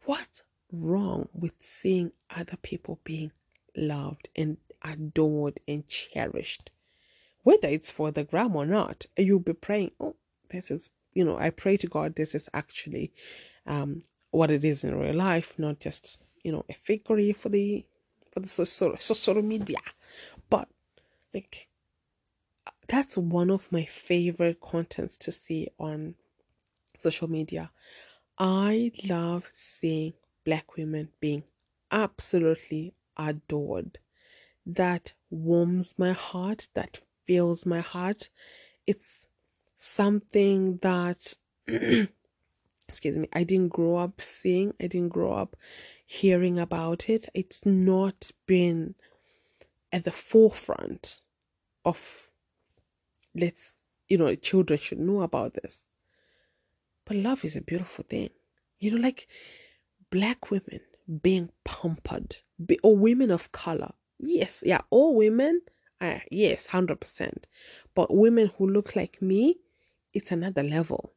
What's 0.04 0.42
wrong 0.72 1.28
with 1.32 1.52
seeing 1.60 2.12
other 2.30 2.56
people 2.62 3.00
being 3.04 3.32
loved 3.76 4.28
and 4.36 4.56
adored 4.82 5.60
and 5.66 5.86
cherished? 5.88 6.70
Whether 7.42 7.68
it's 7.68 7.90
for 7.90 8.10
the 8.10 8.24
gram 8.24 8.56
or 8.56 8.66
not, 8.66 9.06
you'll 9.16 9.38
be 9.38 9.52
praying, 9.52 9.92
oh, 10.00 10.16
this 10.50 10.70
is, 10.70 10.90
you 11.14 11.24
know, 11.24 11.38
I 11.38 11.50
pray 11.50 11.76
to 11.78 11.86
God 11.86 12.14
this 12.14 12.34
is 12.34 12.48
actually 12.52 13.12
um, 13.66 14.02
what 14.38 14.52
it 14.52 14.64
is 14.64 14.84
in 14.84 14.94
real 14.96 15.16
life, 15.16 15.54
not 15.58 15.80
just 15.80 16.20
you 16.44 16.52
know 16.52 16.64
a 16.70 16.74
fakery 16.86 17.34
for 17.34 17.48
the 17.48 17.84
for 18.30 18.38
the 18.40 18.46
social 18.46 18.96
social 18.98 19.42
media, 19.42 19.82
but 20.48 20.68
like 21.34 21.68
that's 22.86 23.16
one 23.16 23.50
of 23.50 23.70
my 23.72 23.84
favorite 23.84 24.60
contents 24.60 25.18
to 25.18 25.32
see 25.32 25.68
on 25.78 26.14
social 26.96 27.28
media. 27.28 27.70
I 28.38 28.92
love 29.08 29.50
seeing 29.52 30.12
black 30.44 30.76
women 30.76 31.08
being 31.18 31.42
absolutely 31.90 32.94
adored. 33.16 33.98
That 34.64 35.14
warms 35.30 35.94
my 35.98 36.12
heart, 36.12 36.68
that 36.74 37.00
fills 37.26 37.66
my 37.66 37.80
heart. 37.80 38.30
It's 38.86 39.26
something 39.78 40.78
that 40.82 41.34
excuse 42.88 43.16
me, 43.16 43.28
I 43.32 43.44
didn't 43.44 43.68
grow 43.68 43.96
up 43.96 44.20
seeing, 44.20 44.72
I 44.80 44.86
didn't 44.86 45.10
grow 45.10 45.34
up 45.34 45.56
hearing 46.06 46.58
about 46.58 47.08
it. 47.10 47.28
It's 47.34 47.64
not 47.66 48.30
been 48.46 48.94
at 49.92 50.04
the 50.04 50.10
forefront 50.10 51.20
of 51.84 52.30
let's, 53.34 53.74
you 54.08 54.16
know, 54.16 54.34
children 54.34 54.78
should 54.78 54.98
know 54.98 55.20
about 55.20 55.54
this. 55.54 55.88
But 57.04 57.18
love 57.18 57.44
is 57.44 57.56
a 57.56 57.60
beautiful 57.60 58.04
thing. 58.08 58.30
You 58.80 58.92
know, 58.92 59.02
like 59.02 59.28
black 60.10 60.50
women 60.50 60.80
being 61.22 61.50
pampered, 61.64 62.36
be, 62.64 62.78
or 62.82 62.96
women 62.96 63.30
of 63.30 63.52
color. 63.52 63.92
Yes, 64.18 64.62
yeah, 64.64 64.80
all 64.90 65.14
women, 65.14 65.60
uh, 66.00 66.18
yes, 66.30 66.68
100%. 66.68 67.44
But 67.94 68.14
women 68.14 68.50
who 68.56 68.68
look 68.68 68.96
like 68.96 69.20
me, 69.20 69.58
it's 70.14 70.32
another 70.32 70.62
level 70.62 71.12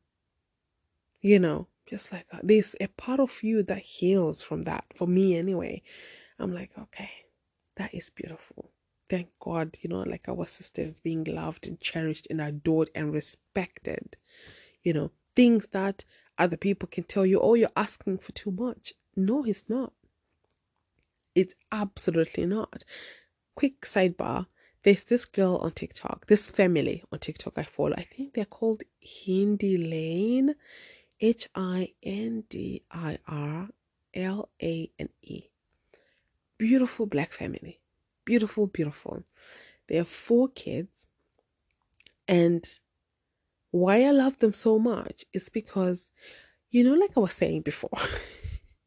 you 1.21 1.39
know, 1.39 1.67
just 1.87 2.11
like 2.11 2.25
uh, 2.31 2.39
there's 2.43 2.75
a 2.79 2.87
part 2.87 3.19
of 3.19 3.43
you 3.43 3.63
that 3.63 3.79
heals 3.79 4.41
from 4.41 4.63
that. 4.63 4.85
For 4.95 5.07
me, 5.07 5.37
anyway, 5.37 5.81
I'm 6.39 6.53
like, 6.53 6.71
okay, 6.77 7.11
that 7.77 7.93
is 7.93 8.09
beautiful. 8.09 8.71
Thank 9.09 9.27
God, 9.39 9.77
you 9.81 9.89
know, 9.89 10.01
like 10.01 10.27
our 10.27 10.47
sisters 10.47 10.99
being 10.99 11.25
loved 11.25 11.67
and 11.67 11.79
cherished 11.79 12.27
and 12.29 12.39
adored 12.41 12.89
and 12.95 13.13
respected. 13.13 14.15
You 14.83 14.93
know, 14.93 15.11
things 15.35 15.67
that 15.71 16.05
other 16.37 16.57
people 16.57 16.87
can 16.91 17.03
tell 17.03 17.25
you, 17.25 17.39
oh, 17.39 17.53
you're 17.53 17.69
asking 17.75 18.19
for 18.19 18.31
too 18.31 18.51
much. 18.51 18.93
No, 19.15 19.43
it's 19.43 19.65
not. 19.67 19.93
It's 21.35 21.53
absolutely 21.71 22.45
not. 22.45 22.83
Quick 23.55 23.81
sidebar 23.81 24.47
there's 24.83 25.03
this 25.03 25.25
girl 25.25 25.57
on 25.57 25.71
TikTok, 25.71 26.25
this 26.27 26.49
family 26.49 27.03
on 27.11 27.19
TikTok 27.19 27.53
I 27.57 27.63
follow. 27.63 27.93
I 27.97 28.03
think 28.03 28.33
they're 28.33 28.45
called 28.45 28.81
Hindi 28.99 29.77
Lane. 29.77 30.55
H 31.21 31.47
I 31.53 31.93
N 32.01 32.43
D 32.49 32.83
I 32.91 33.19
R 33.27 33.69
L 34.13 34.49
A 34.61 34.91
N 34.99 35.09
E. 35.21 35.43
Beautiful 36.57 37.05
black 37.05 37.31
family. 37.31 37.79
Beautiful, 38.25 38.67
beautiful. 38.67 39.23
They 39.87 39.97
have 39.97 40.07
four 40.07 40.49
kids. 40.49 41.07
And 42.27 42.67
why 43.71 44.03
I 44.03 44.11
love 44.11 44.39
them 44.39 44.53
so 44.53 44.79
much 44.79 45.25
is 45.33 45.49
because, 45.49 46.11
you 46.69 46.83
know, 46.83 46.95
like 46.95 47.11
I 47.15 47.19
was 47.19 47.33
saying 47.33 47.61
before, 47.61 47.89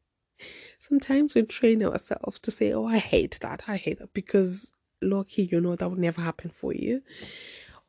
sometimes 0.79 1.35
we 1.35 1.43
train 1.43 1.83
ourselves 1.83 2.39
to 2.41 2.51
say, 2.51 2.71
oh, 2.73 2.85
I 2.85 2.97
hate 2.97 3.39
that. 3.41 3.63
I 3.67 3.77
hate 3.77 3.99
that 3.99 4.13
because 4.13 4.71
lucky, 5.01 5.43
you 5.51 5.61
know, 5.61 5.75
that 5.75 5.89
would 5.89 5.99
never 5.99 6.21
happen 6.21 6.49
for 6.49 6.73
you. 6.73 7.01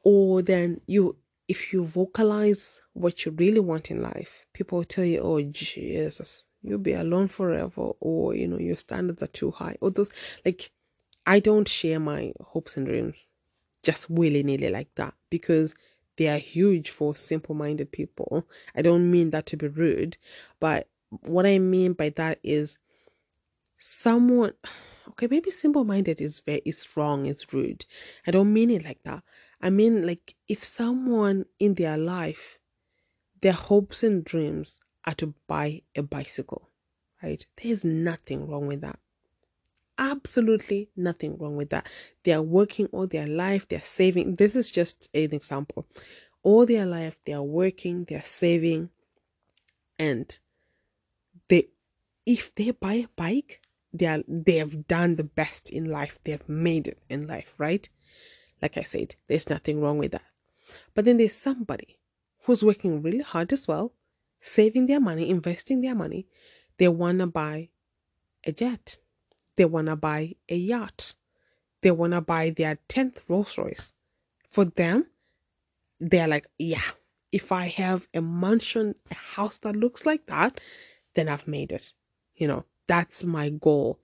Or 0.02 0.42
then 0.42 0.80
you 0.87 1.16
if 1.48 1.72
you 1.72 1.85
vocalize 1.85 2.80
what 2.92 3.24
you 3.24 3.32
really 3.32 3.61
want 3.61 3.90
in 3.90 4.02
life, 4.02 4.44
people 4.52 4.78
will 4.78 4.85
tell 4.85 5.04
you, 5.04 5.20
oh, 5.20 5.40
Jesus, 5.42 6.44
you'll 6.62 6.78
be 6.78 6.92
alone 6.92 7.28
forever, 7.28 7.92
or, 8.00 8.35
you 8.35 8.48
know, 8.48 8.59
your 8.59 8.76
standards 8.76 9.22
are 9.22 9.28
too 9.28 9.52
high, 9.52 9.76
or 9.80 9.90
those, 9.90 10.11
like, 10.44 10.70
I 11.26 11.40
don't 11.40 11.68
share 11.68 12.00
my 12.00 12.32
hopes 12.40 12.76
and 12.76 12.87
dreams 12.87 13.28
just 13.82 14.11
willy 14.11 14.42
nilly 14.42 14.68
like 14.68 14.88
that 14.96 15.14
because 15.30 15.74
they 16.18 16.28
are 16.28 16.38
huge 16.38 16.90
for 16.90 17.14
simple 17.14 17.54
minded 17.54 17.92
people. 17.92 18.46
I 18.74 18.82
don't 18.82 19.11
mean 19.11 19.30
that 19.30 19.46
to 19.46 19.56
be 19.56 19.68
rude, 19.68 20.16
but 20.59 20.88
what 21.22 21.46
I 21.46 21.59
mean 21.61 21.92
by 21.92 22.09
that 22.11 22.40
is 22.42 22.78
someone 23.78 24.52
okay 25.09 25.28
maybe 25.30 25.50
simple 25.50 25.85
minded 25.85 26.20
is 26.20 26.40
very 26.40 26.62
is 26.64 26.88
wrong 26.96 27.26
it's 27.26 27.52
rude. 27.52 27.87
I 28.26 28.32
don't 28.32 28.52
mean 28.52 28.70
it 28.70 28.85
like 28.85 28.98
that 29.04 29.22
I 29.66 29.70
mean, 29.70 30.07
like, 30.07 30.37
if 30.46 30.62
someone 30.62 31.46
in 31.59 31.74
their 31.74 31.98
life, 31.98 32.61
their 33.42 33.50
hopes 33.50 34.05
and 34.05 34.24
dreams 34.24 34.79
are 35.05 35.14
to 35.14 35.35
buy 35.48 35.83
a 35.96 36.05
bicycle, 36.05 36.70
right? 37.20 37.44
There's 37.61 37.83
nothing 37.83 38.46
wrong 38.46 38.68
with 38.68 38.81
that. 38.83 39.00
Absolutely 39.98 40.90
nothing 40.94 41.37
wrong 41.37 41.57
with 41.57 41.70
that. 41.70 41.88
They 42.22 42.33
are 42.33 42.42
working 42.42 42.87
all 42.92 43.09
their 43.09 43.26
life, 43.26 43.66
they're 43.68 43.81
saving. 43.83 44.37
This 44.37 44.55
is 44.55 44.70
just 44.70 45.09
an 45.12 45.35
example. 45.35 45.88
All 46.44 46.64
their 46.64 46.87
life, 46.87 47.18
they 47.26 47.33
are 47.33 47.42
working, 47.42 48.05
they're 48.09 48.22
saving, 48.22 48.90
and 49.98 50.38
they, 51.48 51.70
if 52.24 52.55
they 52.55 52.70
buy 52.70 52.94
a 52.94 53.09
bike, 53.16 53.62
they 53.92 54.07
are 54.07 54.22
they 54.29 54.59
have 54.59 54.87
done 54.87 55.16
the 55.16 55.24
best 55.24 55.70
in 55.70 55.87
life. 55.87 56.20
They 56.22 56.31
have 56.31 56.48
made 56.48 56.87
it 56.87 57.00
in 57.09 57.26
life, 57.26 57.52
right? 57.59 57.88
Like 58.62 58.76
I 58.76 58.82
said, 58.82 59.14
there's 59.28 59.50
nothing 59.50 59.80
wrong 59.80 59.98
with 59.98 60.12
that. 60.12 60.24
But 60.94 61.04
then 61.04 61.18
there's 61.18 61.34
somebody 61.34 61.98
who's 62.44 62.62
working 62.62 63.02
really 63.02 63.20
hard 63.20 63.52
as 63.52 63.68
well, 63.68 63.92
saving 64.40 64.86
their 64.86 65.00
money, 65.00 65.28
investing 65.28 65.80
their 65.80 65.94
money. 65.94 66.26
They 66.78 66.88
want 66.88 67.18
to 67.18 67.26
buy 67.26 67.70
a 68.44 68.52
jet. 68.52 68.98
They 69.56 69.64
want 69.64 69.86
to 69.88 69.96
buy 69.96 70.34
a 70.48 70.56
yacht. 70.56 71.14
They 71.82 71.90
want 71.90 72.12
to 72.12 72.20
buy 72.20 72.50
their 72.50 72.78
10th 72.88 73.18
Rolls 73.28 73.56
Royce. 73.58 73.92
For 74.48 74.64
them, 74.64 75.06
they're 76.00 76.28
like, 76.28 76.46
yeah, 76.58 76.82
if 77.32 77.52
I 77.52 77.68
have 77.68 78.08
a 78.14 78.20
mansion, 78.20 78.94
a 79.10 79.14
house 79.14 79.58
that 79.58 79.76
looks 79.76 80.06
like 80.06 80.26
that, 80.26 80.60
then 81.14 81.28
I've 81.28 81.48
made 81.48 81.72
it. 81.72 81.92
You 82.34 82.48
know, 82.48 82.64
that's 82.86 83.24
my 83.24 83.50
goal. 83.50 83.98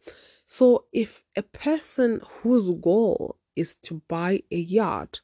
So 0.47 0.87
if 0.93 1.23
a 1.37 1.43
person 1.43 2.21
whose 2.41 2.69
goal 2.81 3.37
is 3.57 3.75
to 3.77 4.03
buy 4.09 4.43
a 4.51 4.57
yacht 4.57 5.21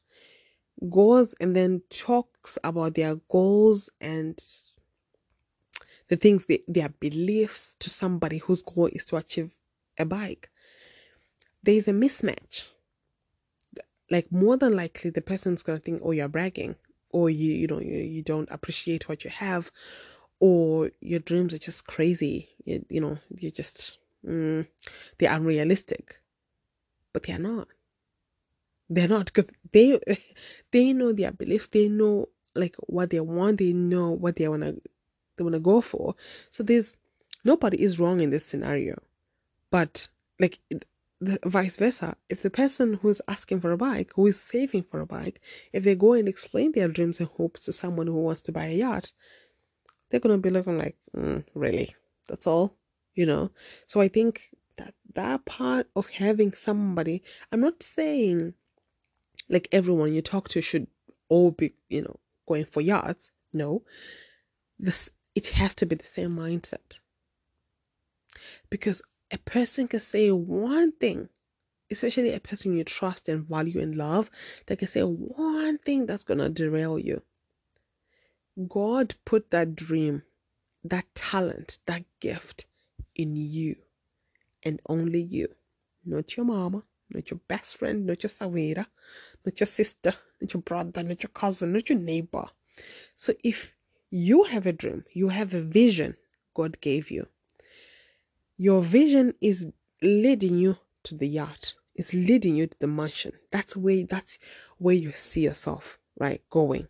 goes 0.89 1.35
and 1.39 1.55
then 1.55 1.81
talks 1.89 2.57
about 2.63 2.95
their 2.95 3.15
goals 3.29 3.89
and 3.99 4.41
the 6.07 6.15
things 6.15 6.45
they, 6.45 6.63
their 6.67 6.89
beliefs 6.89 7.75
to 7.79 7.89
somebody 7.89 8.37
whose 8.37 8.61
goal 8.61 8.87
is 8.87 9.05
to 9.05 9.17
achieve 9.17 9.51
a 9.97 10.05
bike. 10.05 10.49
There's 11.63 11.87
a 11.87 11.91
mismatch. 11.91 12.67
Like 14.09 14.31
more 14.31 14.57
than 14.57 14.75
likely 14.75 15.11
the 15.11 15.21
person's 15.21 15.61
gonna 15.61 15.79
think 15.79 16.01
oh 16.03 16.11
you're 16.11 16.27
bragging 16.27 16.75
or 17.11 17.29
you 17.29 17.53
you 17.53 17.67
know 17.67 17.79
you, 17.79 17.97
you 17.97 18.23
don't 18.23 18.49
appreciate 18.49 19.07
what 19.07 19.23
you 19.23 19.29
have 19.29 19.69
or 20.39 20.89
your 20.99 21.19
dreams 21.19 21.53
are 21.53 21.59
just 21.59 21.85
crazy. 21.85 22.49
You, 22.65 22.85
you 22.89 23.01
know 23.01 23.17
you 23.37 23.51
just 23.51 23.99
mm, 24.25 24.65
they're 25.17 25.33
unrealistic. 25.33 26.19
But 27.13 27.23
they're 27.23 27.39
not 27.39 27.67
they're 28.89 29.07
not 29.07 29.27
because 29.27 29.45
they 29.71 29.99
they 30.71 30.93
know 30.93 31.11
their 31.11 31.31
beliefs. 31.31 31.67
They 31.67 31.89
know 31.89 32.29
like 32.55 32.75
what 32.87 33.09
they 33.09 33.19
want. 33.19 33.59
They 33.59 33.73
know 33.73 34.11
what 34.11 34.35
they 34.35 34.47
want 34.47 34.63
to 34.63 34.81
they 35.37 35.43
want 35.43 35.53
to 35.53 35.59
go 35.59 35.81
for. 35.81 36.15
So 36.51 36.63
there's 36.63 36.95
nobody 37.43 37.81
is 37.81 37.99
wrong 37.99 38.21
in 38.21 38.29
this 38.29 38.45
scenario. 38.45 39.01
But 39.71 40.07
like 40.39 40.59
the 41.21 41.39
vice 41.45 41.77
versa. 41.77 42.15
If 42.29 42.41
the 42.41 42.49
person 42.49 42.95
who's 43.01 43.21
asking 43.27 43.61
for 43.61 43.71
a 43.71 43.77
bike 43.77 44.11
who 44.15 44.27
is 44.27 44.39
saving 44.39 44.83
for 44.83 44.99
a 44.99 45.05
bike 45.05 45.41
if 45.73 45.83
they 45.83 45.95
go 45.95 46.13
and 46.13 46.27
explain 46.27 46.71
their 46.71 46.87
dreams 46.87 47.19
and 47.19 47.29
hopes 47.29 47.61
to 47.61 47.73
someone 47.73 48.07
who 48.07 48.21
wants 48.21 48.41
to 48.41 48.51
buy 48.51 48.67
a 48.67 48.75
yacht 48.77 49.11
they're 50.09 50.19
going 50.19 50.35
to 50.35 50.41
be 50.41 50.49
looking 50.49 50.77
like 50.77 50.95
mm, 51.15 51.43
really? 51.53 51.95
That's 52.27 52.47
all? 52.47 52.75
You 53.15 53.25
know? 53.25 53.51
So 53.85 53.99
i 53.99 54.07
think 54.07 54.49
that 54.77 54.93
that 55.13 55.43
part 55.45 55.87
of 55.95 56.07
having 56.07 56.53
somebody 56.53 57.21
i'm 57.51 57.59
not 57.59 57.83
saying 57.83 58.53
like 59.49 59.67
everyone 59.71 60.13
you 60.13 60.21
talk 60.21 60.47
to 60.49 60.61
should 60.61 60.87
all 61.27 61.51
be 61.51 61.73
you 61.89 62.01
know 62.01 62.19
going 62.47 62.65
for 62.65 62.81
yards. 62.81 63.31
no. 63.53 63.83
This 64.77 65.09
it 65.35 65.47
has 65.49 65.75
to 65.75 65.85
be 65.85 65.95
the 65.95 66.05
same 66.05 66.35
mindset. 66.35 66.99
Because 68.69 69.01
a 69.31 69.37
person 69.37 69.87
can 69.87 69.99
say 69.99 70.31
one 70.31 70.91
thing 70.93 71.29
especially 71.91 72.33
a 72.33 72.39
person 72.39 72.77
you 72.77 72.83
trust 72.83 73.27
and 73.27 73.47
value 73.47 73.81
and 73.81 73.95
love 73.95 74.29
they 74.67 74.75
can 74.75 74.87
say 74.87 75.01
one 75.01 75.77
thing 75.79 76.05
that's 76.05 76.23
to 76.23 76.49
derail 76.49 76.99
you. 76.99 77.21
God 78.67 79.15
put 79.25 79.51
that 79.51 79.75
dream 79.75 80.23
that 80.83 81.05
talent 81.15 81.79
that 81.87 82.03
gift 82.19 82.65
in 83.15 83.35
you 83.35 83.75
and 84.63 84.81
only 84.87 85.21
you. 85.21 85.49
Not 86.05 86.37
your 86.37 86.45
mama 86.45 86.83
not 87.11 87.29
your 87.31 87.39
best 87.47 87.77
friend 87.77 88.05
not 88.05 88.23
your 88.23 88.29
sahwira 88.29 88.85
not 89.45 89.59
your 89.59 89.67
sister 89.67 90.13
not 90.41 90.53
your 90.53 90.61
brother 90.61 91.03
not 91.03 91.23
your 91.23 91.29
cousin 91.33 91.73
not 91.73 91.89
your 91.89 91.99
neighbor 91.99 92.47
so 93.15 93.33
if 93.43 93.75
you 94.09 94.43
have 94.43 94.65
a 94.65 94.73
dream 94.73 95.03
you 95.13 95.29
have 95.29 95.53
a 95.53 95.61
vision 95.61 96.15
god 96.53 96.79
gave 96.81 97.11
you 97.11 97.27
your 98.57 98.81
vision 98.81 99.33
is 99.39 99.67
leading 100.01 100.57
you 100.57 100.77
to 101.03 101.15
the 101.15 101.27
yacht. 101.27 101.73
It's 101.95 102.13
leading 102.13 102.57
you 102.57 102.67
to 102.67 102.75
the 102.79 102.87
mansion. 102.87 103.31
That's 103.51 103.75
where 103.75 104.03
that's 104.05 104.37
where 104.77 104.95
you 104.95 105.13
see 105.13 105.41
yourself, 105.41 105.97
right? 106.19 106.41
Going. 106.49 106.87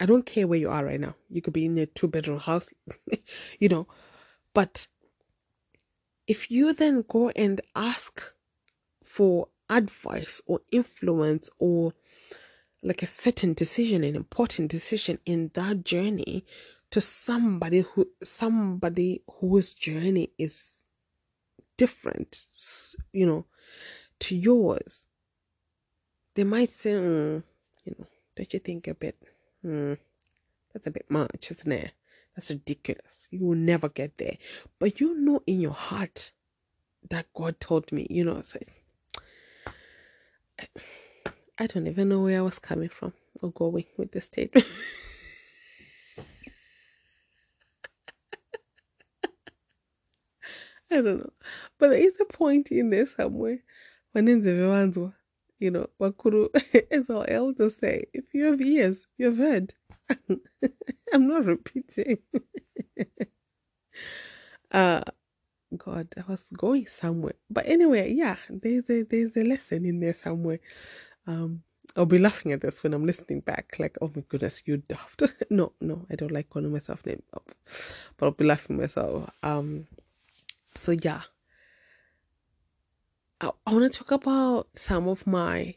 I 0.00 0.06
don't 0.06 0.26
care 0.26 0.46
where 0.46 0.58
you 0.58 0.68
are 0.68 0.84
right 0.84 1.00
now. 1.00 1.14
You 1.30 1.40
could 1.42 1.52
be 1.52 1.64
in 1.64 1.78
a 1.78 1.86
two 1.86 2.08
bedroom 2.08 2.40
house, 2.40 2.70
you 3.60 3.68
know. 3.68 3.86
But 4.52 4.88
if 6.26 6.50
you 6.50 6.72
then 6.72 7.04
go 7.08 7.30
and 7.30 7.60
ask 7.74 8.20
for 9.04 9.48
advice 9.68 10.40
or 10.46 10.60
influence 10.70 11.50
or 11.58 11.92
like 12.82 13.02
a 13.02 13.06
certain 13.06 13.54
decision, 13.54 14.04
an 14.04 14.14
important 14.14 14.70
decision 14.70 15.18
in 15.26 15.50
that 15.54 15.84
journey 15.84 16.44
to 16.90 17.00
somebody 17.00 17.80
who 17.80 18.08
somebody 18.22 19.22
whose 19.40 19.74
journey 19.74 20.30
is 20.38 20.82
different, 21.76 22.42
you 23.12 23.26
know, 23.26 23.44
to 24.20 24.36
yours, 24.36 25.06
they 26.34 26.44
might 26.44 26.70
say, 26.70 26.90
mm, 26.90 27.42
you 27.84 27.94
know, 27.98 28.06
don't 28.36 28.52
you 28.52 28.58
think 28.60 28.86
a 28.86 28.94
bit, 28.94 29.16
mm, 29.64 29.98
that's 30.72 30.86
a 30.86 30.90
bit 30.90 31.06
much, 31.10 31.50
isn't 31.50 31.72
it? 31.72 31.92
That's 32.34 32.50
ridiculous. 32.50 33.28
You 33.30 33.46
will 33.46 33.56
never 33.56 33.88
get 33.88 34.18
there. 34.18 34.36
But 34.78 35.00
you 35.00 35.18
know 35.18 35.42
in 35.46 35.60
your 35.60 35.72
heart 35.72 36.32
that 37.08 37.26
God 37.34 37.58
told 37.60 37.90
me, 37.92 38.06
you 38.10 38.24
know, 38.24 38.42
I 41.58 41.66
don't 41.66 41.86
even 41.86 42.08
know 42.08 42.20
where 42.20 42.38
I 42.38 42.42
was 42.42 42.58
coming 42.58 42.88
from 42.90 43.12
or 43.40 43.50
going 43.52 43.86
with 43.96 44.12
this 44.12 44.26
statement. 44.26 44.66
I 50.90 50.96
don't 50.96 51.18
know. 51.18 51.30
But 51.78 51.90
there 51.90 51.98
is 51.98 52.14
a 52.20 52.24
point 52.24 52.70
in 52.70 52.90
there 52.90 53.06
somewhere. 53.06 53.58
You 54.14 55.70
know, 55.70 55.88
Wakuru, 56.00 56.48
as 56.90 57.10
our 57.10 57.28
elders 57.28 57.76
say, 57.78 58.04
if 58.12 58.32
you 58.34 58.44
have 58.44 58.60
ears, 58.60 59.06
you 59.18 59.26
have 59.26 59.38
heard. 59.38 59.74
I'm 61.12 61.26
not 61.26 61.44
repeating. 61.46 62.18
uh 64.70 65.00
God, 65.76 66.08
I 66.16 66.30
was 66.30 66.44
going 66.56 66.86
somewhere. 66.86 67.34
But 67.50 67.66
anyway, 67.66 68.12
yeah, 68.12 68.36
there's 68.48 68.88
a 68.90 69.02
there's 69.02 69.36
a 69.36 69.42
lesson 69.42 69.84
in 69.84 70.00
there 70.00 70.14
somewhere. 70.14 70.60
Um 71.26 71.62
I'll 71.96 72.04
be 72.06 72.18
laughing 72.18 72.52
at 72.52 72.60
this 72.60 72.82
when 72.82 72.92
I'm 72.92 73.06
listening 73.06 73.40
back, 73.40 73.76
like, 73.78 73.96
oh 74.02 74.10
my 74.14 74.22
goodness, 74.28 74.62
you 74.66 74.78
daft. 74.78 75.22
no, 75.50 75.72
no, 75.80 76.04
I 76.10 76.14
don't 76.16 76.32
like 76.32 76.50
calling 76.50 76.72
myself 76.72 77.06
name, 77.06 77.22
but 77.32 78.26
I'll 78.26 78.32
be 78.32 78.44
laughing 78.44 78.76
myself. 78.76 79.30
Um 79.42 79.86
so 80.74 80.92
yeah 80.92 81.22
I, 83.40 83.50
I 83.66 83.72
want 83.72 83.92
to 83.92 83.98
talk 83.98 84.10
about 84.10 84.68
some 84.74 85.08
of 85.08 85.26
my 85.26 85.74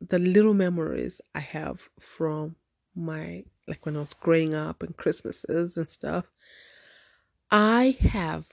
the 0.00 0.18
little 0.18 0.54
memories 0.54 1.20
I 1.34 1.40
have 1.40 1.80
from 2.00 2.56
my 2.94 3.44
like 3.68 3.86
when 3.86 3.96
I 3.96 4.00
was 4.00 4.14
growing 4.14 4.54
up 4.54 4.82
and 4.82 4.96
Christmases 4.96 5.76
and 5.76 5.88
stuff. 5.88 6.26
I 7.50 7.96
have 8.00 8.46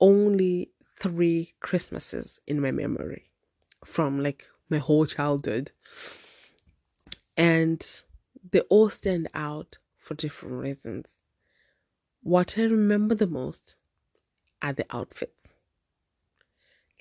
only 0.00 0.70
three 0.98 1.54
Christmases 1.60 2.40
in 2.46 2.60
my 2.60 2.70
memory 2.70 3.30
from 3.84 4.22
like 4.22 4.46
my 4.68 4.78
whole 4.78 5.06
childhood. 5.06 5.72
And 7.36 7.84
they 8.50 8.60
all 8.60 8.90
stand 8.90 9.28
out 9.34 9.78
for 9.98 10.14
different 10.14 10.54
reasons. 10.54 11.06
What 12.22 12.58
I 12.58 12.62
remember 12.62 13.14
the 13.14 13.26
most 13.26 13.76
are 14.62 14.72
the 14.72 14.86
outfits. 14.90 15.32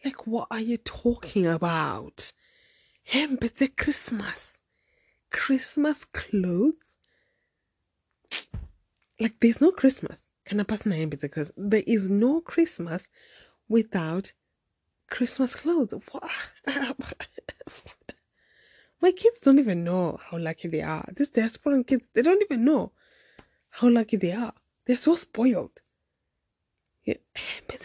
Like, 0.03 0.27
what 0.27 0.47
are 0.51 0.59
you 0.59 0.77
talking 0.77 1.47
about? 1.47 2.31
Him, 3.01 3.39
it's 3.41 3.61
a 3.61 3.67
Christmas. 3.67 4.61
Christmas 5.31 6.05
clothes? 6.05 6.75
Like, 9.19 9.39
there's 9.39 9.61
no 9.61 9.71
Christmas. 9.71 10.19
Can 10.45 10.59
I 10.59 10.63
pass 10.63 10.85
my 10.85 10.95
Christmas? 10.95 11.51
There 11.57 11.83
is 11.85 12.07
no 12.09 12.39
Christmas 12.39 13.09
without 13.67 14.31
Christmas 15.09 15.55
clothes. 15.55 15.93
My 19.01 19.11
kids 19.11 19.39
don't 19.39 19.59
even 19.59 19.83
know 19.83 20.19
how 20.29 20.37
lucky 20.37 20.67
they 20.67 20.81
are. 20.81 21.07
These 21.15 21.29
diaspora 21.29 21.83
kids, 21.83 22.07
they 22.13 22.21
don't 22.21 22.41
even 22.41 22.63
know 22.63 22.91
how 23.69 23.89
lucky 23.89 24.17
they 24.17 24.31
are. 24.31 24.53
They're 24.85 24.97
so 24.97 25.15
spoiled. 25.15 25.81
Yeah. 27.03 27.15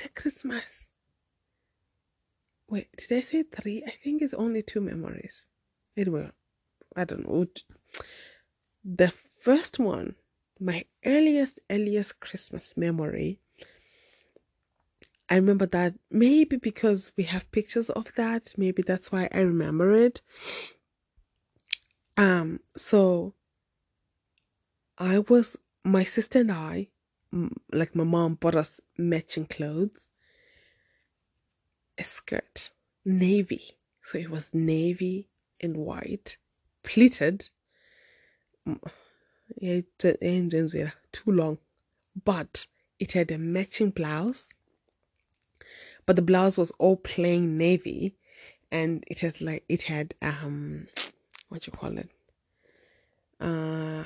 A 0.02 0.08
Christmas. 0.08 0.86
Wait, 2.68 2.88
did 2.96 3.18
I 3.18 3.20
say 3.20 3.42
three? 3.42 3.82
I 3.86 3.92
think 4.02 4.22
it's 4.22 4.32
only 4.32 4.62
two 4.62 4.80
memories. 4.80 5.44
Anyway, 5.96 6.30
I 6.96 7.04
don't 7.04 7.28
know. 7.28 7.46
The 8.84 9.12
first 9.38 9.78
one, 9.78 10.14
my 10.60 10.84
earliest, 11.04 11.60
earliest 11.70 12.20
Christmas 12.20 12.76
memory, 12.76 13.40
I 15.28 15.36
remember 15.36 15.66
that 15.66 15.94
maybe 16.10 16.56
because 16.56 17.12
we 17.16 17.24
have 17.24 17.50
pictures 17.52 17.88
of 17.90 18.12
that, 18.16 18.52
maybe 18.56 18.82
that's 18.82 19.12
why 19.12 19.28
I 19.32 19.38
remember 19.38 19.94
it. 19.94 20.22
Um, 22.16 22.60
so 22.76 23.34
I 24.98 25.20
was 25.20 25.56
my 25.84 26.04
sister 26.04 26.40
and 26.40 26.52
I, 26.52 26.88
like 27.72 27.94
my 27.94 28.04
mom 28.04 28.34
bought 28.34 28.56
us 28.56 28.80
matching 28.98 29.46
clothes, 29.46 30.08
a 31.96 32.04
skirt, 32.04 32.70
navy. 33.04 33.78
So 34.02 34.18
it 34.18 34.30
was 34.30 34.52
navy 34.52 35.28
and 35.60 35.76
white, 35.76 36.36
pleated. 36.82 37.50
Yeah, 39.56 39.80
too 41.12 41.32
long, 41.32 41.58
but 42.24 42.66
it 42.98 43.12
had 43.12 43.30
a 43.30 43.38
matching 43.38 43.90
blouse. 43.90 44.48
But 46.06 46.16
the 46.16 46.22
blouse 46.22 46.58
was 46.58 46.70
all 46.72 46.96
plain 46.96 47.56
navy, 47.56 48.14
and 48.70 49.04
it 49.06 49.20
has 49.20 49.40
like 49.40 49.64
it 49.68 49.82
had 49.82 50.14
um, 50.22 50.86
what 51.48 51.66
you 51.66 51.72
call 51.72 51.96
it, 51.98 52.10
uh, 53.40 54.04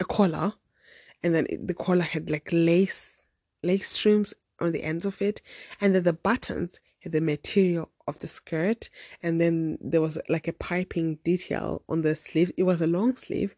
a 0.00 0.04
collar, 0.04 0.54
and 1.22 1.34
then 1.34 1.46
it, 1.48 1.66
the 1.66 1.74
collar 1.74 2.02
had 2.02 2.30
like 2.30 2.48
lace 2.52 3.22
lace 3.62 3.90
streams 3.90 4.34
on 4.60 4.72
the 4.72 4.82
ends 4.82 5.04
of 5.04 5.20
it, 5.22 5.40
and 5.80 5.94
then 5.94 6.02
the 6.02 6.12
buttons 6.12 6.80
the 7.04 7.20
material 7.20 7.90
of 8.06 8.18
the 8.18 8.28
skirt, 8.28 8.88
and 9.22 9.40
then 9.40 9.78
there 9.80 10.00
was 10.00 10.18
like 10.28 10.48
a 10.48 10.52
piping 10.52 11.16
detail 11.24 11.82
on 11.88 12.02
the 12.02 12.16
sleeve. 12.16 12.52
It 12.56 12.64
was 12.64 12.80
a 12.80 12.86
long 12.86 13.16
sleeve. 13.16 13.54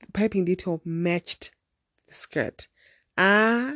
The 0.00 0.12
piping 0.12 0.44
detail 0.44 0.80
matched 0.84 1.52
the 2.08 2.14
skirt. 2.14 2.68
Ah, 3.16 3.74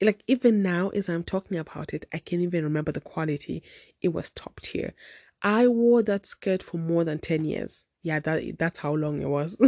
like 0.00 0.22
even 0.26 0.62
now 0.62 0.90
as 0.90 1.08
I'm 1.08 1.24
talking 1.24 1.58
about 1.58 1.94
it, 1.94 2.06
I 2.12 2.18
can't 2.18 2.42
even 2.42 2.64
remember 2.64 2.92
the 2.92 3.00
quality. 3.00 3.62
It 4.00 4.08
was 4.08 4.30
top 4.30 4.60
tier. 4.60 4.94
I 5.42 5.68
wore 5.68 6.02
that 6.02 6.26
skirt 6.26 6.62
for 6.62 6.78
more 6.78 7.04
than 7.04 7.18
10 7.18 7.44
years. 7.44 7.84
Yeah, 8.02 8.20
that 8.20 8.58
that's 8.58 8.78
how 8.78 8.94
long 8.94 9.20
it 9.20 9.28
was. 9.28 9.60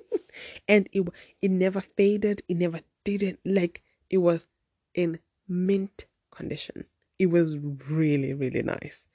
and 0.68 0.88
it 0.92 1.06
it 1.42 1.50
never 1.50 1.80
faded, 1.80 2.42
it 2.48 2.56
never 2.56 2.80
didn't 3.04 3.40
like 3.44 3.82
it 4.10 4.18
was 4.18 4.46
in 4.94 5.18
mint 5.48 6.06
condition. 6.30 6.84
It 7.18 7.26
was 7.26 7.56
really, 7.56 8.34
really 8.34 8.62
nice. 8.62 9.06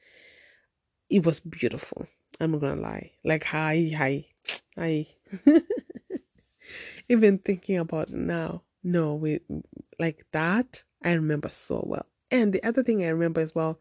It 1.10 1.26
was 1.26 1.40
beautiful. 1.40 2.08
I'm 2.40 2.52
not 2.52 2.62
gonna 2.62 2.82
lie. 2.82 3.12
Like 3.24 3.44
hi, 3.44 3.92
hi, 3.96 4.26
hi. 4.76 5.08
Even 7.10 7.38
thinking 7.40 7.78
about 7.78 8.10
it 8.10 8.16
now, 8.16 8.64
no, 8.84 9.16
we 9.16 9.42
like 10.00 10.26
that. 10.32 10.84
I 11.04 11.14
remember 11.14 11.50
so 11.50 11.84
well. 11.86 12.06
And 12.32 12.54
the 12.54 12.64
other 12.64 12.84
thing 12.84 13.04
I 13.04 13.10
remember 13.10 13.42
as 13.42 13.54
well, 13.54 13.80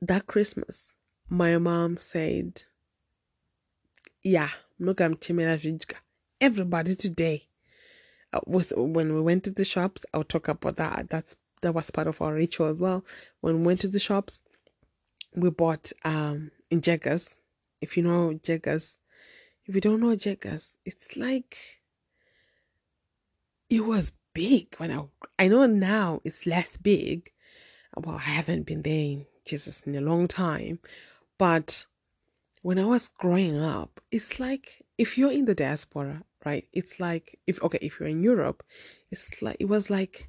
that 0.00 0.26
Christmas, 0.26 0.90
my 1.28 1.56
mom 1.58 1.96
said, 1.96 2.64
"Yeah, 4.22 4.50
everybody 6.40 6.96
today." 6.96 7.48
Uh, 8.34 8.40
was 8.46 8.72
when 8.76 9.14
we 9.14 9.20
went 9.20 9.44
to 9.44 9.50
the 9.50 9.64
shops. 9.64 10.04
I'll 10.12 10.24
talk 10.24 10.48
about 10.48 10.76
that. 10.76 11.10
That's 11.10 11.36
that 11.62 11.72
was 11.74 11.90
part 11.90 12.06
of 12.06 12.20
our 12.20 12.34
ritual 12.34 12.68
as 12.68 12.76
well. 12.76 13.04
When 13.40 13.60
we 13.60 13.66
went 13.66 13.80
to 13.80 13.88
the 13.88 13.98
shops, 13.98 14.40
we 15.34 15.50
bought 15.50 15.92
um 16.04 16.50
in 16.70 16.82
Jaggers. 16.82 17.36
If 17.80 17.96
you 17.96 18.02
know 18.02 18.34
Jaggers, 18.42 18.98
if 19.66 19.74
you 19.74 19.80
don't 19.80 20.00
know 20.00 20.14
Jaggers, 20.14 20.74
it's 20.84 21.16
like 21.16 21.56
it 23.70 23.84
was 23.84 24.12
big 24.34 24.74
when 24.76 24.90
I 24.90 25.04
I 25.38 25.48
know 25.48 25.66
now 25.66 26.20
it's 26.24 26.46
less 26.46 26.76
big. 26.76 27.32
Well, 27.96 28.16
I 28.16 28.20
haven't 28.20 28.64
been 28.64 28.82
there 28.82 28.94
in 28.94 29.26
Jesus 29.44 29.82
in 29.82 29.94
a 29.94 30.00
long 30.00 30.28
time, 30.28 30.78
but 31.38 31.86
when 32.62 32.78
I 32.78 32.84
was 32.84 33.08
growing 33.18 33.58
up, 33.58 34.00
it's 34.10 34.40
like 34.40 34.84
if 34.96 35.18
you're 35.18 35.32
in 35.32 35.44
the 35.44 35.54
diaspora, 35.54 36.22
right? 36.44 36.66
It's 36.72 37.00
like 37.00 37.38
if 37.46 37.62
okay, 37.62 37.78
if 37.82 37.98
you're 37.98 38.08
in 38.08 38.22
Europe, 38.22 38.62
it's 39.10 39.42
like 39.42 39.56
it 39.60 39.66
was 39.66 39.90
like 39.90 40.28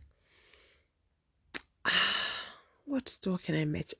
what 2.86 3.10
store 3.10 3.38
can 3.38 3.56
I 3.56 3.66
match? 3.66 3.94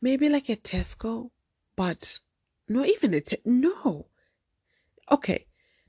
Maybe 0.00 0.28
like 0.28 0.48
a 0.48 0.56
Tesco, 0.56 1.30
but 1.76 2.20
no, 2.68 2.84
even 2.84 3.14
a 3.14 3.20
te- 3.20 3.42
no. 3.44 4.06
Okay, 5.10 5.46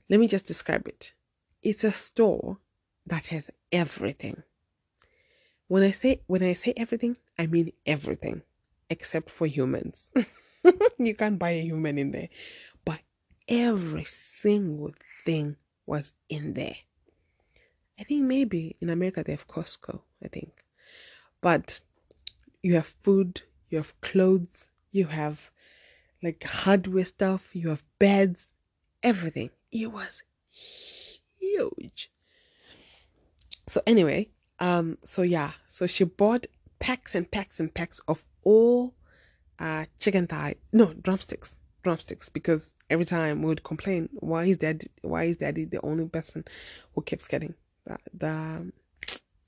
let 0.08 0.20
me 0.20 0.28
just 0.28 0.46
describe 0.46 0.88
it. 0.88 1.12
It's 1.62 1.84
a 1.84 1.92
store 1.92 2.58
that 3.06 3.28
has 3.28 3.50
everything. 3.70 4.42
When 5.68 5.82
I 5.82 5.90
say 5.92 6.20
when 6.26 6.42
I 6.42 6.54
say 6.54 6.74
everything, 6.76 7.16
I 7.38 7.46
mean 7.46 7.72
everything 7.86 8.42
except 8.90 9.30
for 9.30 9.46
humans. 9.46 10.12
you 10.98 11.14
can't 11.14 11.38
buy 11.38 11.50
a 11.50 11.62
human 11.62 11.98
in 11.98 12.10
there. 12.10 12.28
But 12.84 13.00
every 13.48 14.04
single 14.04 14.92
thing 15.24 15.56
was 15.86 16.12
in 16.28 16.54
there. 16.54 16.76
I 17.98 18.04
think 18.04 18.24
maybe 18.24 18.76
in 18.80 18.90
America 18.90 19.22
they 19.24 19.32
have 19.32 19.48
Costco, 19.48 20.00
I 20.22 20.28
think. 20.28 20.61
But 21.42 21.80
you 22.62 22.76
have 22.76 22.94
food, 23.02 23.42
you 23.68 23.76
have 23.78 24.00
clothes, 24.00 24.68
you 24.90 25.06
have 25.06 25.50
like 26.22 26.44
hardware 26.44 27.04
stuff, 27.04 27.50
you 27.54 27.68
have 27.68 27.82
beds, 27.98 28.46
everything. 29.02 29.50
It 29.70 29.92
was 29.92 30.22
huge. 31.38 32.10
So 33.68 33.82
anyway, 33.86 34.28
um, 34.60 34.98
so 35.04 35.22
yeah, 35.22 35.52
so 35.68 35.86
she 35.86 36.04
bought 36.04 36.46
packs 36.78 37.14
and 37.14 37.30
packs 37.30 37.60
and 37.60 37.72
packs 37.74 38.00
of 38.08 38.24
all 38.44 38.94
uh 39.58 39.84
chicken 39.98 40.26
thigh, 40.26 40.54
no 40.72 40.92
drumsticks, 40.94 41.54
drumsticks, 41.82 42.28
because 42.28 42.74
every 42.88 43.04
time 43.04 43.42
we 43.42 43.48
would 43.48 43.64
complain, 43.64 44.08
why 44.12 44.44
is 44.44 44.58
dad, 44.58 44.84
why 45.02 45.24
is 45.24 45.38
daddy 45.38 45.64
the 45.64 45.80
only 45.84 46.06
person 46.06 46.44
who 46.94 47.02
keeps 47.02 47.26
getting 47.26 47.54
the 47.84 47.98
the, 48.14 48.72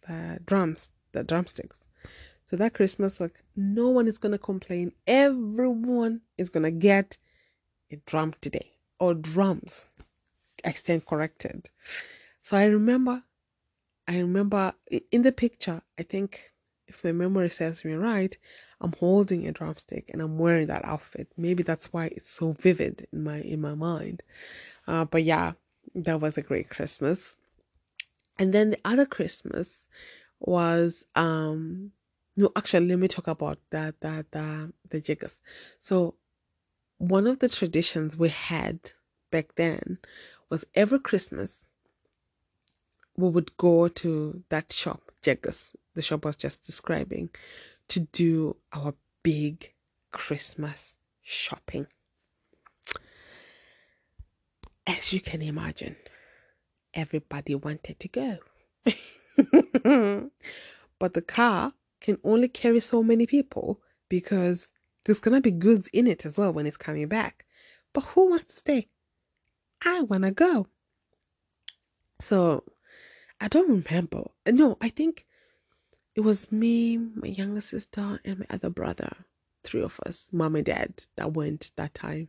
the 0.08 0.40
drums, 0.44 0.90
the 1.14 1.24
drumsticks? 1.24 1.78
So 2.44 2.56
that 2.56 2.74
Christmas, 2.74 3.20
like 3.20 3.42
no 3.56 3.88
one 3.88 4.06
is 4.06 4.18
gonna 4.18 4.38
complain. 4.38 4.92
Everyone 5.06 6.20
is 6.36 6.50
gonna 6.50 6.70
get 6.70 7.16
a 7.90 7.96
drum 8.06 8.34
today 8.40 8.72
or 8.98 9.14
drums. 9.14 9.88
I 10.64 10.72
stand 10.72 11.06
corrected. 11.06 11.70
So 12.42 12.56
I 12.56 12.66
remember, 12.66 13.22
I 14.06 14.18
remember 14.18 14.74
in 15.10 15.22
the 15.22 15.32
picture. 15.32 15.82
I 15.98 16.02
think 16.02 16.52
if 16.86 17.02
my 17.02 17.12
memory 17.12 17.50
serves 17.50 17.84
me 17.84 17.94
right, 17.94 18.36
I'm 18.80 18.92
holding 18.92 19.46
a 19.46 19.52
drumstick 19.52 20.10
and 20.12 20.20
I'm 20.20 20.38
wearing 20.38 20.66
that 20.66 20.84
outfit. 20.84 21.28
Maybe 21.36 21.62
that's 21.62 21.92
why 21.92 22.06
it's 22.06 22.30
so 22.30 22.52
vivid 22.52 23.06
in 23.12 23.24
my 23.24 23.40
in 23.40 23.60
my 23.60 23.74
mind. 23.74 24.22
Uh, 24.86 25.04
but 25.04 25.24
yeah, 25.24 25.52
that 25.94 26.20
was 26.20 26.36
a 26.36 26.42
great 26.42 26.68
Christmas. 26.68 27.36
And 28.38 28.52
then 28.52 28.70
the 28.70 28.78
other 28.84 29.06
Christmas 29.06 29.86
was 30.46 31.04
um 31.14 31.92
no, 32.36 32.50
actually, 32.56 32.88
let 32.88 32.98
me 32.98 33.08
talk 33.08 33.28
about 33.28 33.58
that, 33.70 34.00
that, 34.00 34.32
the, 34.32 34.72
the 34.88 35.00
Jaggers. 35.00 35.36
So, 35.80 36.14
one 36.98 37.26
of 37.26 37.38
the 37.38 37.48
traditions 37.48 38.16
we 38.16 38.28
had 38.28 38.80
back 39.30 39.54
then 39.56 39.98
was 40.50 40.64
every 40.74 40.98
Christmas 40.98 41.64
we 43.16 43.28
would 43.28 43.56
go 43.56 43.86
to 43.86 44.42
that 44.48 44.72
shop, 44.72 45.12
Jaggers, 45.22 45.76
the 45.94 46.02
shop 46.02 46.26
I 46.26 46.30
was 46.30 46.36
just 46.36 46.64
describing, 46.64 47.30
to 47.88 48.00
do 48.00 48.56
our 48.72 48.94
big 49.22 49.72
Christmas 50.10 50.96
shopping. 51.22 51.86
As 54.86 55.12
you 55.12 55.20
can 55.20 55.40
imagine, 55.40 55.96
everybody 56.92 57.54
wanted 57.54 58.00
to 58.00 58.08
go. 58.08 58.38
but 60.98 61.14
the 61.14 61.22
car 61.22 61.72
can 62.00 62.18
only 62.24 62.48
carry 62.48 62.80
so 62.80 63.02
many 63.02 63.26
people 63.26 63.80
because 64.08 64.70
there's 65.04 65.20
gonna 65.20 65.40
be 65.40 65.50
goods 65.50 65.88
in 65.92 66.06
it 66.06 66.24
as 66.24 66.36
well 66.36 66.52
when 66.52 66.66
it's 66.66 66.76
coming 66.76 67.08
back. 67.08 67.44
But 67.92 68.04
who 68.04 68.30
wants 68.30 68.54
to 68.54 68.60
stay? 68.60 68.88
I 69.84 70.02
wanna 70.02 70.30
go. 70.30 70.68
So 72.18 72.64
I 73.40 73.48
don't 73.48 73.84
remember. 73.84 74.30
No, 74.46 74.78
I 74.80 74.88
think 74.88 75.26
it 76.14 76.20
was 76.20 76.52
me, 76.52 76.96
my 76.96 77.28
younger 77.28 77.60
sister, 77.60 78.20
and 78.24 78.38
my 78.38 78.46
other 78.50 78.70
brother. 78.70 79.12
Three 79.64 79.82
of 79.82 79.98
us, 80.06 80.28
mom 80.32 80.56
and 80.56 80.64
dad, 80.64 81.04
that 81.16 81.32
went 81.32 81.72
that 81.76 81.94
time. 81.94 82.28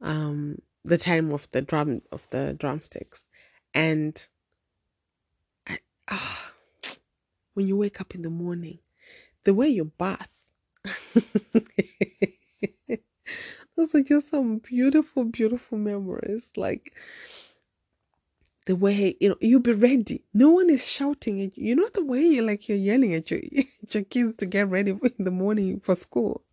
Um, 0.00 0.62
the 0.84 0.96
time 0.96 1.32
of 1.32 1.48
the 1.50 1.62
drum 1.62 2.02
of 2.12 2.26
the 2.30 2.54
drumsticks, 2.58 3.24
and 3.74 4.26
ah 6.08 6.52
when 7.54 7.66
you 7.66 7.76
wake 7.76 8.00
up 8.00 8.14
in 8.14 8.22
the 8.22 8.30
morning, 8.30 8.78
the 9.44 9.52
way 9.52 9.68
you 9.68 9.84
bath. 9.84 10.28
Those 13.76 13.94
are 13.94 14.02
just 14.02 14.30
some 14.30 14.58
beautiful, 14.58 15.24
beautiful 15.24 15.78
memories. 15.78 16.50
Like 16.56 16.92
the 18.66 18.76
way 18.76 19.16
you 19.20 19.30
know 19.30 19.36
you 19.40 19.58
be 19.58 19.72
ready. 19.72 20.24
No 20.32 20.50
one 20.50 20.70
is 20.70 20.86
shouting 20.86 21.42
at 21.42 21.56
you. 21.58 21.68
You 21.68 21.76
know 21.76 21.88
the 21.92 22.04
way 22.04 22.22
you 22.22 22.42
like 22.42 22.68
you're 22.68 22.78
yelling 22.78 23.14
at 23.14 23.30
your 23.30 23.40
your 23.90 24.04
kids 24.04 24.34
to 24.38 24.46
get 24.46 24.68
ready 24.68 24.92
in 25.18 25.24
the 25.24 25.30
morning 25.32 25.80
for 25.80 25.96
school. 25.96 26.44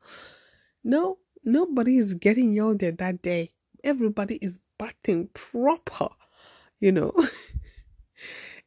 No, 0.83 1.19
nobody 1.43 1.97
is 1.97 2.13
getting 2.15 2.53
yelled 2.53 2.83
at 2.83 2.97
that 2.99 3.21
day. 3.21 3.51
Everybody 3.83 4.35
is 4.35 4.59
bathing 4.79 5.29
proper, 5.33 6.09
you 6.79 6.91
know. 6.91 7.13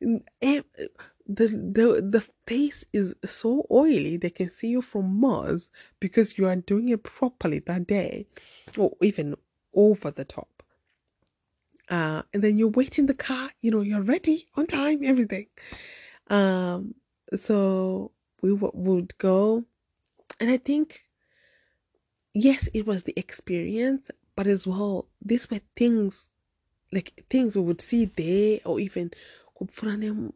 The 0.00 1.48
the 1.48 2.08
the 2.10 2.24
face 2.46 2.84
is 2.92 3.14
so 3.24 3.66
oily 3.70 4.16
they 4.16 4.30
can 4.30 4.50
see 4.50 4.68
you 4.68 4.80
from 4.80 5.20
Mars 5.20 5.68
because 6.00 6.38
you 6.38 6.46
are 6.46 6.56
doing 6.56 6.88
it 6.88 7.02
properly 7.02 7.58
that 7.60 7.86
day, 7.86 8.26
or 8.76 8.92
even 9.02 9.34
over 9.74 10.10
the 10.10 10.24
top. 10.24 10.62
Uh, 11.90 12.22
and 12.34 12.42
then 12.42 12.58
you 12.58 12.68
wait 12.68 12.98
in 12.98 13.06
the 13.06 13.14
car, 13.14 13.50
you 13.62 13.70
know, 13.70 13.80
you're 13.80 14.02
ready 14.02 14.46
on 14.56 14.66
time, 14.66 15.00
everything. 15.02 15.46
Um, 16.28 16.94
so 17.36 18.12
we 18.42 18.50
w- 18.50 18.72
would 18.74 19.16
go, 19.16 19.64
and 20.38 20.50
I 20.50 20.58
think, 20.58 21.04
yes, 22.34 22.68
it 22.74 22.86
was 22.86 23.04
the 23.04 23.14
experience, 23.16 24.10
but 24.36 24.46
as 24.46 24.66
well, 24.66 25.08
these 25.24 25.50
were 25.50 25.60
things, 25.76 26.34
like 26.92 27.24
things 27.30 27.56
we 27.56 27.62
would 27.62 27.80
see 27.80 28.04
there, 28.04 28.60
or 28.66 28.78
even, 28.78 29.10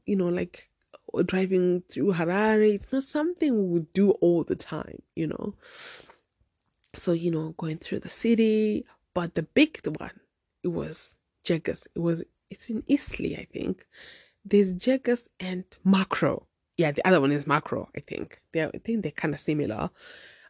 you 0.06 0.16
know, 0.16 0.28
like 0.28 0.68
driving 1.26 1.82
through 1.88 2.12
Harare. 2.12 2.74
It's 2.74 2.92
not 2.92 3.02
something 3.02 3.56
we 3.56 3.72
would 3.72 3.92
do 3.92 4.12
all 4.12 4.44
the 4.44 4.56
time, 4.56 5.02
you 5.14 5.26
know. 5.26 5.54
So, 6.94 7.12
you 7.12 7.30
know, 7.30 7.54
going 7.56 7.78
through 7.78 8.00
the 8.00 8.08
city, 8.08 8.84
but 9.14 9.34
the 9.34 9.42
big 9.42 9.80
one, 9.98 10.20
it 10.62 10.68
was 10.68 11.16
Jaggers. 11.44 11.86
It 11.94 12.00
was 12.00 12.22
it's 12.50 12.68
in 12.68 12.82
Eastlea, 12.82 13.40
I 13.40 13.46
think. 13.50 13.86
There's 14.44 14.72
Jaggers 14.72 15.24
and 15.40 15.64
Makro. 15.86 16.44
Yeah, 16.76 16.92
the 16.92 17.06
other 17.06 17.20
one 17.20 17.32
is 17.32 17.44
Makro, 17.44 17.88
I 17.96 18.00
think. 18.00 18.40
They're, 18.52 18.70
I 18.74 18.78
think 18.78 19.02
they're 19.02 19.12
kind 19.12 19.34
of 19.34 19.40
similar. 19.40 19.90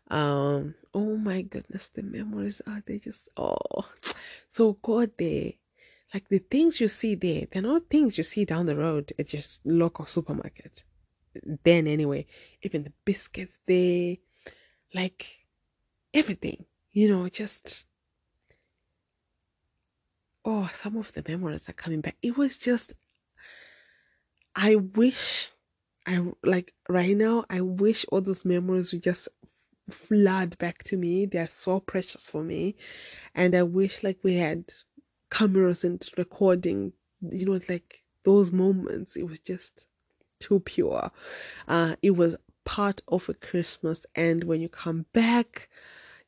Um, 0.08 0.74
oh 0.94 1.16
my 1.16 1.42
goodness, 1.42 1.88
the 1.88 2.02
memories 2.02 2.60
are 2.66 2.82
they 2.86 2.98
just 2.98 3.28
oh 3.36 3.86
so 4.50 4.74
God 4.82 5.12
there. 5.18 5.52
Like 6.12 6.28
the 6.28 6.38
things 6.38 6.80
you 6.80 6.88
see 6.88 7.14
there, 7.14 7.46
they're 7.50 7.62
not 7.62 7.88
things 7.88 8.18
you 8.18 8.24
see 8.24 8.44
down 8.44 8.66
the 8.66 8.76
road 8.76 9.12
at 9.18 9.28
just 9.28 9.60
local 9.64 10.06
supermarket. 10.06 10.84
Then 11.64 11.86
anyway, 11.86 12.26
even 12.62 12.84
the 12.84 12.92
biscuits 13.04 13.58
there, 13.66 14.16
like 14.94 15.46
everything, 16.12 16.66
you 16.92 17.08
know, 17.08 17.28
just 17.28 17.86
oh, 20.44 20.68
some 20.72 20.96
of 20.96 21.12
the 21.12 21.24
memories 21.26 21.68
are 21.68 21.74
coming 21.74 22.00
back. 22.00 22.16
It 22.22 22.36
was 22.36 22.56
just, 22.56 22.94
I 24.54 24.76
wish, 24.76 25.50
I 26.06 26.24
like 26.42 26.74
right 26.88 27.16
now, 27.16 27.44
I 27.48 27.60
wish 27.60 28.04
all 28.10 28.20
those 28.20 28.44
memories 28.44 28.92
would 28.92 29.02
just 29.02 29.28
flood 29.90 30.58
back 30.58 30.82
to 30.84 30.96
me. 30.96 31.26
They 31.26 31.38
are 31.38 31.48
so 31.48 31.80
precious 31.80 32.28
for 32.28 32.42
me. 32.42 32.76
And 33.34 33.54
I 33.54 33.62
wish 33.62 34.02
like 34.02 34.18
we 34.22 34.36
had 34.36 34.72
cameras 35.32 35.82
and 35.82 36.06
recording, 36.16 36.92
you 37.20 37.46
know, 37.46 37.60
like 37.68 38.02
those 38.24 38.52
moments. 38.52 39.16
It 39.16 39.24
was 39.26 39.40
just 39.40 39.86
too 40.38 40.60
pure. 40.60 41.10
Uh, 41.66 41.96
it 42.02 42.12
was 42.12 42.36
part 42.64 43.02
of 43.08 43.28
a 43.28 43.34
Christmas. 43.34 44.06
And 44.14 44.44
when 44.44 44.60
you 44.60 44.68
come 44.68 45.06
back, 45.12 45.68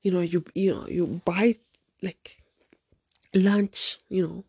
you 0.03 0.11
know, 0.11 0.21
you, 0.21 0.45
you 0.55 0.75
know, 0.75 0.87
you 0.89 1.21
buy 1.25 1.57
like 2.03 2.43
lunch, 3.35 3.99
you 4.09 4.27
know, 4.27 4.45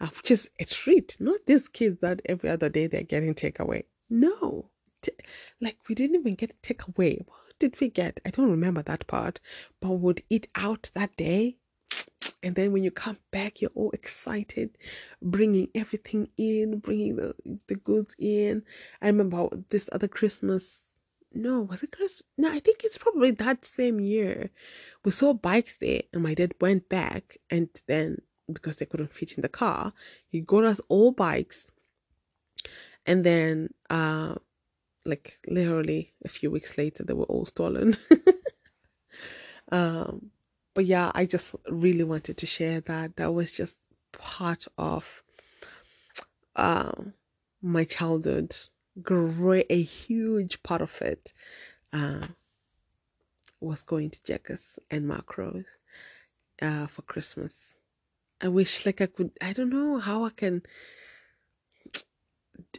uh, 0.00 0.08
which 0.16 0.30
is 0.30 0.50
a 0.58 0.64
treat. 0.64 1.16
Not 1.20 1.46
these 1.46 1.68
kids 1.68 2.00
that 2.00 2.22
every 2.26 2.50
other 2.50 2.68
day 2.68 2.86
they're 2.86 3.02
getting 3.02 3.34
takeaway. 3.34 3.84
No, 4.10 4.66
T- 5.02 5.12
like 5.60 5.78
we 5.88 5.94
didn't 5.94 6.16
even 6.16 6.34
get 6.34 6.60
takeaway. 6.62 7.18
What 7.26 7.58
did 7.58 7.80
we 7.80 7.88
get? 7.88 8.20
I 8.24 8.30
don't 8.30 8.50
remember 8.50 8.82
that 8.82 9.06
part, 9.06 9.40
but 9.80 9.90
would 9.92 10.22
eat 10.30 10.48
out 10.54 10.90
that 10.94 11.16
day. 11.16 11.56
And 12.42 12.54
then 12.56 12.72
when 12.72 12.82
you 12.82 12.90
come 12.90 13.18
back, 13.30 13.60
you're 13.60 13.70
all 13.74 13.90
excited, 13.92 14.76
bringing 15.20 15.68
everything 15.74 16.28
in, 16.36 16.80
bringing 16.80 17.16
the, 17.16 17.34
the 17.68 17.76
goods 17.76 18.16
in. 18.18 18.64
I 19.00 19.06
remember 19.06 19.48
this 19.70 19.88
other 19.92 20.08
Christmas 20.08 20.80
no, 21.34 21.62
was 21.62 21.82
it 21.82 21.92
Christmas? 21.92 22.22
No, 22.36 22.50
I 22.50 22.60
think 22.60 22.84
it's 22.84 22.98
probably 22.98 23.30
that 23.32 23.64
same 23.64 24.00
year. 24.00 24.50
We 25.04 25.10
saw 25.12 25.32
bikes 25.32 25.76
there, 25.78 26.02
and 26.12 26.22
my 26.22 26.34
dad 26.34 26.54
went 26.60 26.88
back, 26.88 27.38
and 27.50 27.68
then 27.86 28.18
because 28.52 28.76
they 28.76 28.86
couldn't 28.86 29.12
fit 29.12 29.32
in 29.32 29.42
the 29.42 29.48
car, 29.48 29.92
he 30.28 30.40
got 30.40 30.64
us 30.64 30.80
all 30.88 31.12
bikes. 31.12 31.70
And 33.06 33.24
then, 33.24 33.70
uh, 33.88 34.34
like 35.04 35.38
literally 35.48 36.12
a 36.24 36.28
few 36.28 36.50
weeks 36.50 36.76
later, 36.76 37.04
they 37.04 37.14
were 37.14 37.24
all 37.24 37.46
stolen. 37.46 37.96
um, 39.72 40.30
but 40.74 40.86
yeah, 40.86 41.12
I 41.14 41.26
just 41.26 41.54
really 41.68 42.04
wanted 42.04 42.36
to 42.38 42.46
share 42.46 42.80
that. 42.82 43.16
That 43.16 43.32
was 43.34 43.52
just 43.52 43.78
part 44.12 44.66
of 44.78 45.04
uh, 46.56 46.92
my 47.60 47.84
childhood 47.84 48.56
great, 49.00 49.66
a 49.70 49.82
huge 49.82 50.62
part 50.62 50.82
of 50.82 51.00
it 51.00 51.32
uh, 51.92 52.26
was 53.60 53.82
going 53.82 54.10
to 54.10 54.22
Jaggers 54.22 54.78
and 54.90 55.08
Makros 55.08 55.64
uh, 56.60 56.86
for 56.86 57.02
Christmas. 57.02 57.56
I 58.40 58.48
wish, 58.48 58.84
like, 58.84 59.00
I 59.00 59.06
could, 59.06 59.30
I 59.40 59.52
don't 59.52 59.70
know 59.70 59.98
how 59.98 60.24
I 60.24 60.30
can 60.30 60.62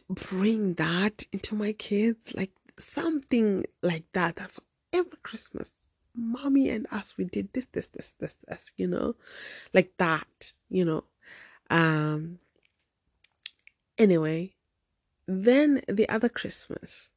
bring 0.08 0.74
that 0.74 1.26
into 1.32 1.54
my 1.54 1.72
kids, 1.72 2.34
like 2.34 2.52
something 2.78 3.64
like. 3.82 4.04
That 4.12 4.38
for 4.50 4.62
every 4.92 5.18
Christmas, 5.22 5.74
mommy 6.14 6.70
and 6.70 6.86
us, 6.90 7.16
we 7.16 7.24
did 7.24 7.52
this, 7.52 7.66
this, 7.66 7.86
this, 7.88 8.12
this, 8.18 8.34
this, 8.46 8.72
you 8.76 8.86
know, 8.86 9.16
like 9.72 9.92
that, 9.98 10.52
you 10.68 10.84
know. 10.84 11.04
Um. 11.70 12.38
Anyway, 13.96 14.54
then 15.26 15.82
the 15.88 16.08
other 16.08 16.28
Christmas, 16.28 17.10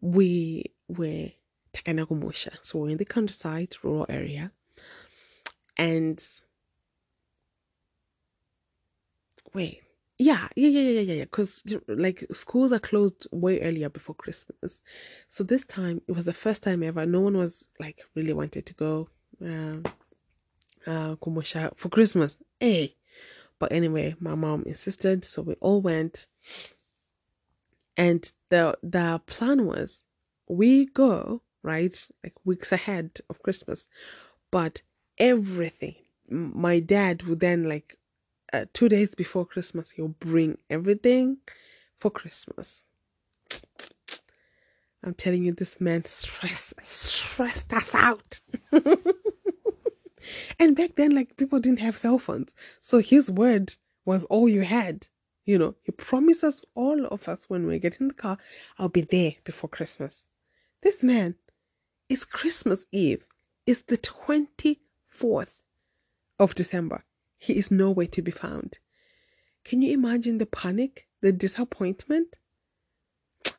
we 0.00 0.64
were 0.88 1.28
Takanagumusha. 1.72 2.58
So 2.62 2.78
we're 2.78 2.90
in 2.90 2.96
the 2.96 3.04
countryside, 3.04 3.76
rural 3.82 4.06
area. 4.08 4.52
And 5.76 6.24
wait, 9.54 9.82
yeah, 10.18 10.48
yeah, 10.56 10.68
yeah, 10.68 10.80
yeah, 10.80 11.00
yeah, 11.00 11.14
yeah. 11.14 11.24
Because 11.24 11.62
like 11.88 12.24
schools 12.32 12.72
are 12.72 12.78
closed 12.78 13.26
way 13.32 13.60
earlier 13.60 13.88
before 13.88 14.14
Christmas, 14.14 14.82
so 15.28 15.44
this 15.44 15.64
time 15.64 16.02
it 16.08 16.12
was 16.12 16.24
the 16.24 16.32
first 16.32 16.62
time 16.62 16.82
ever. 16.82 17.06
No 17.06 17.20
one 17.20 17.36
was 17.36 17.68
like 17.80 18.02
really 18.14 18.32
wanted 18.32 18.66
to 18.66 18.74
go, 18.74 19.08
uh, 19.44 19.78
uh, 20.86 21.16
Kumusha 21.16 21.76
for 21.76 21.88
Christmas. 21.88 22.38
Hey, 22.60 22.96
but 23.58 23.72
anyway, 23.72 24.16
my 24.20 24.34
mom 24.34 24.64
insisted, 24.66 25.24
so 25.24 25.42
we 25.42 25.54
all 25.60 25.80
went 25.80 26.26
and 27.98 28.32
the 28.48 28.78
the 28.82 29.20
plan 29.26 29.66
was 29.66 30.04
we 30.48 30.86
go 30.86 31.42
right 31.62 32.08
like 32.22 32.32
weeks 32.44 32.72
ahead 32.72 33.18
of 33.28 33.42
christmas 33.42 33.88
but 34.50 34.80
everything 35.18 35.96
my 36.30 36.78
dad 36.78 37.24
would 37.24 37.40
then 37.40 37.68
like 37.68 37.98
uh, 38.52 38.64
two 38.72 38.88
days 38.88 39.14
before 39.14 39.46
christmas 39.46 39.92
he'll 39.92 40.08
bring 40.08 40.58
everything 40.70 41.38
for 41.98 42.10
christmas 42.10 42.84
i'm 45.02 45.14
telling 45.14 45.44
you 45.44 45.52
this 45.52 45.80
man 45.80 46.04
stress 46.04 46.74
stressed 46.84 47.72
us 47.72 47.94
out 47.94 48.40
and 50.58 50.76
back 50.76 50.94
then 50.96 51.10
like 51.10 51.36
people 51.36 51.60
didn't 51.60 51.80
have 51.80 51.96
cell 51.96 52.18
phones 52.18 52.54
so 52.80 52.98
his 52.98 53.30
word 53.30 53.74
was 54.04 54.24
all 54.24 54.48
you 54.48 54.62
had 54.62 55.06
you 55.48 55.56
know, 55.56 55.76
he 55.82 55.92
promises 55.92 56.62
all 56.74 57.06
of 57.06 57.26
us 57.26 57.48
when 57.48 57.66
we 57.66 57.78
get 57.78 58.02
in 58.02 58.08
the 58.08 58.14
car, 58.14 58.36
I'll 58.78 58.90
be 58.90 59.00
there 59.00 59.32
before 59.44 59.70
Christmas. 59.70 60.26
This 60.82 61.02
man, 61.02 61.36
it's 62.10 62.26
Christmas 62.26 62.84
Eve. 62.92 63.24
It's 63.64 63.80
the 63.80 63.96
24th 63.96 65.54
of 66.38 66.54
December. 66.54 67.02
He 67.38 67.58
is 67.58 67.70
nowhere 67.70 68.06
to 68.08 68.22
be 68.22 68.30
found. 68.30 68.78
Can 69.64 69.82
you 69.82 69.92
imagine 69.92 70.38
the 70.38 70.46
panic, 70.46 71.06
the 71.20 71.32
disappointment? 71.32 72.38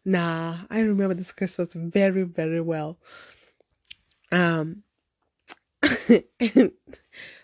Nah, 0.05 0.57
I 0.69 0.79
remember 0.79 1.13
this 1.13 1.31
Christmas 1.31 1.73
very, 1.73 2.23
very 2.23 2.61
well. 2.61 2.99
Um, 4.31 4.83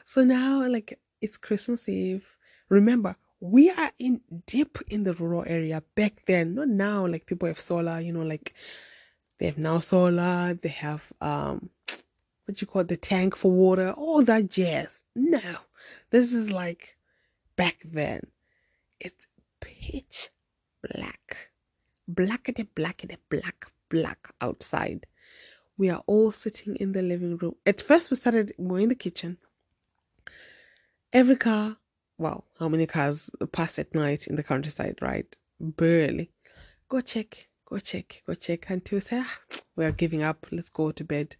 so 0.05 0.23
now, 0.23 0.67
like, 0.67 0.99
it's 1.21 1.37
Christmas 1.37 1.87
Eve. 1.89 2.25
Remember, 2.69 3.15
we 3.39 3.69
are 3.69 3.91
in 3.99 4.21
deep 4.47 4.79
in 4.87 5.03
the 5.03 5.13
rural 5.13 5.43
area 5.45 5.83
back 5.95 6.23
then 6.25 6.55
not 6.55 6.67
now 6.67 7.05
like 7.05 7.25
people 7.25 7.47
have 7.47 7.59
solar 7.59 7.99
you 7.99 8.11
know 8.11 8.23
like 8.23 8.53
they 9.39 9.45
have 9.45 9.57
now 9.57 9.79
solar 9.79 10.57
they 10.61 10.69
have 10.69 11.03
um 11.21 11.69
what 12.45 12.61
you 12.61 12.67
call 12.67 12.81
it, 12.81 12.87
the 12.87 12.97
tank 12.97 13.35
for 13.35 13.51
water 13.51 13.91
all 13.91 14.21
that 14.23 14.49
jazz 14.49 15.01
no 15.15 15.41
this 16.11 16.33
is 16.33 16.51
like 16.51 16.97
back 17.55 17.81
then 17.85 18.21
it's 18.99 19.25
pitch 19.59 20.29
black, 20.93 21.49
blackety, 22.11 22.67
blackety, 22.75 23.17
black, 23.29 23.29
black 23.29 23.71
black 23.89 24.33
outside. 24.41 25.05
We 25.77 25.89
are 25.89 26.03
all 26.05 26.31
sitting 26.31 26.75
in 26.77 26.93
the 26.93 27.01
living 27.01 27.37
room. 27.37 27.55
At 27.65 27.81
first, 27.81 28.09
we 28.09 28.17
started, 28.17 28.53
we 28.57 28.65
we're 28.65 28.79
in 28.79 28.89
the 28.89 28.95
kitchen. 28.95 29.37
Every 31.11 31.35
car, 31.35 31.77
well, 32.17 32.45
how 32.59 32.69
many 32.69 32.85
cars 32.85 33.29
pass 33.51 33.77
at 33.79 33.93
night 33.93 34.27
in 34.27 34.35
the 34.35 34.43
countryside, 34.43 34.97
right? 35.01 35.35
Barely. 35.59 36.31
Go 36.87 37.01
check, 37.01 37.47
go 37.65 37.79
check, 37.79 38.23
go 38.25 38.33
check 38.35 38.69
until 38.69 38.97
we 38.97 39.01
say, 39.01 39.23
ah, 39.23 39.39
we 39.75 39.85
are 39.85 39.91
giving 39.91 40.23
up. 40.23 40.45
Let's 40.51 40.69
go 40.69 40.91
to 40.91 41.03
bed. 41.03 41.35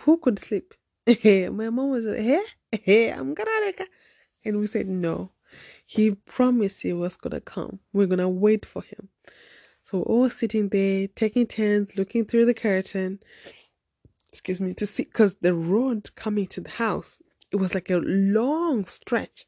Who 0.00 0.18
could 0.18 0.38
sleep? 0.38 0.74
My 1.06 1.70
mom 1.70 1.90
was 1.90 2.04
like, 2.04 2.18
hey, 2.18 2.36
eh? 2.36 2.42
eh, 2.72 2.78
hey, 2.82 3.12
I'm 3.12 3.34
gonna 3.34 3.50
like 3.64 3.88
And 4.44 4.60
we 4.60 4.66
said, 4.66 4.88
no. 4.88 5.32
He 5.86 6.10
promised 6.14 6.82
he 6.82 6.92
was 6.92 7.16
gonna 7.16 7.40
come. 7.40 7.80
We're 7.92 8.06
gonna 8.06 8.28
wait 8.28 8.66
for 8.66 8.82
him. 8.82 9.08
So 9.82 9.98
we're 9.98 10.04
all 10.04 10.28
sitting 10.28 10.68
there, 10.68 11.08
taking 11.08 11.46
turns, 11.46 11.96
looking 11.96 12.26
through 12.26 12.44
the 12.44 12.54
curtain. 12.54 13.20
Excuse 14.32 14.60
me, 14.60 14.74
to 14.74 14.86
see, 14.86 15.04
because 15.04 15.36
the 15.40 15.54
road 15.54 16.14
coming 16.14 16.46
to 16.48 16.60
the 16.60 16.70
house, 16.70 17.18
it 17.50 17.56
was 17.56 17.74
like 17.74 17.88
a 17.90 17.96
long 17.96 18.84
stretch. 18.84 19.46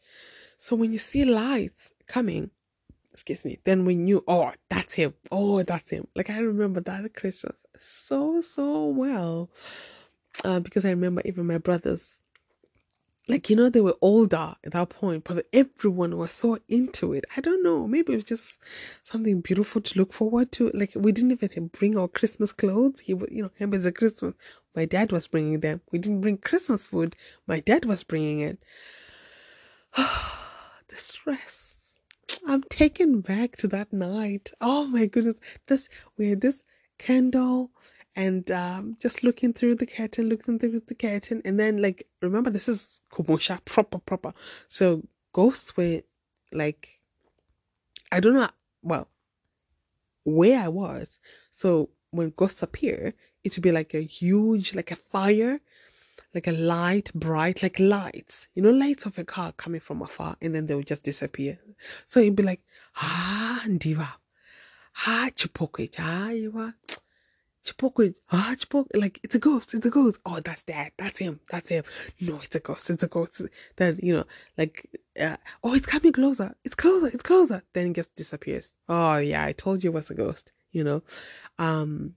So 0.59 0.74
when 0.76 0.93
you 0.93 0.99
see 0.99 1.24
lights 1.24 1.93
coming, 2.07 2.51
excuse 3.11 3.45
me, 3.45 3.59
then 3.64 3.84
we 3.84 3.95
knew, 3.95 4.24
oh, 4.26 4.53
that's 4.70 4.95
him. 4.95 5.12
Oh, 5.30 5.62
that's 5.62 5.91
him. 5.91 6.07
Like 6.16 6.30
I 6.30 6.38
remember 6.38 6.80
that 6.80 7.14
Christmas 7.14 7.57
so, 7.78 8.41
so 8.41 8.86
well. 8.86 9.51
Uh, 10.45 10.61
because 10.61 10.85
I 10.85 10.91
remember 10.91 11.22
even 11.24 11.47
my 11.47 11.59
brothers 11.59 12.16
like 13.31 13.49
you 13.49 13.57
know 13.57 13.68
they 13.68 13.81
were 13.81 13.97
older 14.01 14.57
at 14.64 14.72
that 14.72 14.89
point 14.89 15.24
but 15.24 15.47
everyone 15.53 16.16
was 16.16 16.33
so 16.33 16.59
into 16.68 17.12
it. 17.12 17.24
I 17.37 17.41
don't 17.41 17.62
know 17.62 17.87
maybe 17.87 18.12
it 18.12 18.16
was 18.16 18.24
just 18.24 18.61
something 19.03 19.41
beautiful 19.41 19.81
to 19.81 19.99
look 19.99 20.12
forward 20.12 20.51
to. 20.53 20.70
Like 20.74 20.93
we 20.97 21.12
didn't 21.12 21.33
even 21.33 21.68
bring 21.68 21.97
our 21.97 22.09
christmas 22.09 22.53
clothes. 22.53 23.01
He 23.01 23.12
you 23.12 23.43
know 23.43 23.51
him 23.55 23.72
as 23.72 23.87
a 23.87 23.93
christmas. 23.93 24.35
My 24.74 24.85
dad 24.85 25.12
was 25.12 25.28
bringing 25.28 25.61
them. 25.61 25.81
We 25.93 25.99
didn't 25.99 26.22
bring 26.22 26.39
christmas 26.39 26.87
food. 26.87 27.14
My 27.47 27.61
dad 27.61 27.85
was 27.85 28.03
bringing 28.03 28.41
it. 28.41 28.59
The 30.89 30.97
stress. 30.97 31.76
I'm 32.49 32.64
taken 32.64 33.20
back 33.20 33.57
to 33.59 33.68
that 33.68 33.93
night. 33.93 34.51
Oh 34.61 34.87
my 34.87 35.07
goodness. 35.07 35.37
This 35.68 35.89
we 36.18 36.31
had 36.31 36.41
this 36.41 36.64
candle 36.99 37.70
and 38.16 38.50
um, 38.50 38.96
just 39.00 39.22
looking 39.22 39.52
through 39.52 39.76
the 39.76 39.86
curtain, 39.86 40.28
looking 40.28 40.58
through 40.58 40.82
the 40.86 40.94
curtain, 40.94 41.42
and 41.44 41.58
then 41.58 41.80
like 41.80 42.06
remember 42.20 42.50
this 42.50 42.68
is 42.68 43.00
Kumusha 43.12 43.64
proper 43.64 43.98
proper. 43.98 44.34
So 44.68 45.02
ghosts 45.32 45.76
were 45.76 46.02
like 46.52 47.00
I 48.11 48.20
don't 48.20 48.34
know 48.34 48.50
well 48.82 49.08
where 50.24 50.61
I 50.61 50.68
was. 50.68 51.18
So 51.50 51.90
when 52.11 52.32
ghosts 52.36 52.62
appear, 52.62 53.14
it 53.44 53.56
would 53.56 53.62
be 53.62 53.72
like 53.72 53.94
a 53.94 54.02
huge 54.02 54.74
like 54.74 54.90
a 54.90 54.96
fire, 54.96 55.61
like 56.34 56.46
a 56.46 56.52
light, 56.52 57.12
bright, 57.14 57.62
like 57.62 57.78
lights. 57.78 58.48
You 58.54 58.62
know, 58.62 58.70
lights 58.70 59.06
of 59.06 59.18
a 59.18 59.24
car 59.24 59.52
coming 59.52 59.80
from 59.80 60.02
afar, 60.02 60.36
and 60.42 60.54
then 60.54 60.66
they 60.66 60.74
would 60.74 60.88
just 60.88 61.04
disappear. 61.04 61.61
So 62.06 62.20
it'd 62.20 62.36
be 62.36 62.42
like 62.42 62.62
ah 62.96 63.62
ndiva, 63.66 64.08
ah 65.06 65.30
chipoke, 65.34 65.94
ah 65.98 66.30
you 66.30 66.74
Chipokwe, 67.70 68.14
ah, 68.32 68.54
Chipokwe, 68.56 68.88
like 68.94 69.20
it's 69.22 69.34
a 69.34 69.38
ghost, 69.38 69.74
it's 69.74 69.86
a 69.86 69.90
ghost. 69.90 70.18
Oh, 70.26 70.40
that's 70.40 70.62
that, 70.62 70.92
that's 70.98 71.18
him, 71.18 71.40
that's 71.50 71.70
him. 71.70 71.84
No, 72.20 72.40
it's 72.42 72.56
a 72.56 72.60
ghost, 72.60 72.90
it's 72.90 73.02
a 73.02 73.08
ghost. 73.08 73.42
Then 73.76 73.98
you 74.02 74.14
know, 74.14 74.24
like, 74.58 74.86
uh, 75.20 75.36
oh, 75.62 75.74
it's 75.74 75.86
coming 75.86 76.12
closer, 76.12 76.54
it's 76.64 76.74
closer, 76.74 77.06
it's 77.08 77.22
closer. 77.22 77.62
Then 77.72 77.88
it 77.88 77.94
just 77.94 78.14
disappears. 78.16 78.74
Oh 78.88 79.18
yeah, 79.18 79.44
I 79.44 79.52
told 79.52 79.84
you 79.84 79.90
it 79.90 79.94
was 79.94 80.10
a 80.10 80.14
ghost. 80.14 80.52
You 80.72 80.84
know, 80.84 81.02
um, 81.58 82.14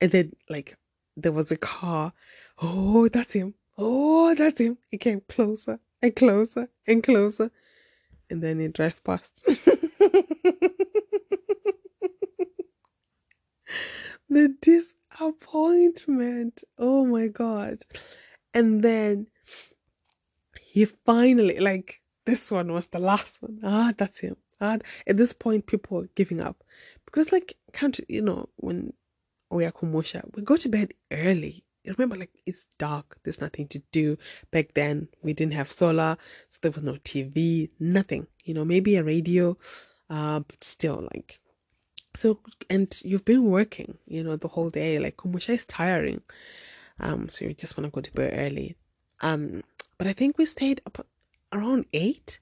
and 0.00 0.10
then 0.10 0.32
like 0.48 0.76
there 1.16 1.32
was 1.32 1.52
a 1.52 1.56
car. 1.56 2.12
Oh, 2.60 3.08
that's 3.08 3.32
him. 3.32 3.54
Oh, 3.76 4.34
that's 4.34 4.60
him. 4.60 4.78
It 4.90 4.98
came 4.98 5.22
closer 5.28 5.78
and 6.02 6.14
closer 6.14 6.68
and 6.86 7.02
closer, 7.02 7.50
and 8.30 8.42
then 8.42 8.60
it 8.60 8.72
drove 8.72 9.02
past. 9.04 9.46
the 14.28 14.54
disappointment. 14.60 16.64
Oh 16.78 17.06
my 17.06 17.28
god. 17.28 17.82
And 18.54 18.82
then 18.82 19.26
he 20.60 20.84
finally 20.84 21.60
like 21.60 22.00
this 22.24 22.50
one 22.50 22.72
was 22.72 22.86
the 22.86 22.98
last 22.98 23.42
one. 23.42 23.60
Ah, 23.64 23.92
that's 23.96 24.20
him. 24.20 24.36
Ah, 24.60 24.78
at 25.06 25.16
this 25.16 25.32
point 25.32 25.66
people 25.66 26.06
giving 26.14 26.40
up. 26.40 26.62
Because 27.04 27.32
like 27.32 27.56
can't 27.72 27.98
you 28.08 28.22
know, 28.22 28.48
when 28.56 28.92
we 29.50 29.64
are 29.64 29.72
Kumusha, 29.72 30.22
we 30.34 30.42
go 30.42 30.56
to 30.56 30.68
bed 30.68 30.94
early. 31.10 31.64
Remember, 31.86 32.16
like 32.16 32.32
it's 32.44 32.66
dark, 32.76 33.16
there's 33.22 33.40
nothing 33.40 33.66
to 33.68 33.78
do. 33.92 34.18
Back 34.50 34.74
then 34.74 35.08
we 35.22 35.32
didn't 35.32 35.54
have 35.54 35.72
solar, 35.72 36.18
so 36.48 36.58
there 36.60 36.70
was 36.70 36.82
no 36.82 36.94
TV, 36.94 37.70
nothing. 37.80 38.26
You 38.44 38.54
know, 38.54 38.64
maybe 38.64 38.96
a 38.96 39.02
radio, 39.02 39.56
uh, 40.10 40.40
but 40.40 40.62
still 40.62 41.08
like 41.14 41.40
so 42.18 42.40
and 42.68 43.00
you've 43.04 43.24
been 43.24 43.44
working 43.44 43.96
you 44.06 44.24
know 44.24 44.34
the 44.34 44.48
whole 44.48 44.70
day 44.70 44.98
like 44.98 45.16
kumusha 45.16 45.50
is 45.50 45.64
tiring. 45.64 46.20
Um 46.98 47.28
so 47.28 47.44
you 47.44 47.54
just 47.54 47.76
want 47.76 47.86
to 47.86 47.94
go 47.94 48.00
to 48.00 48.12
bed 48.12 48.34
early. 48.36 48.76
Um 49.20 49.62
but 49.98 50.06
i 50.08 50.12
think 50.12 50.36
we 50.36 50.44
stayed 50.44 50.80
up 50.84 51.06
around 51.52 51.84
eight. 51.92 52.40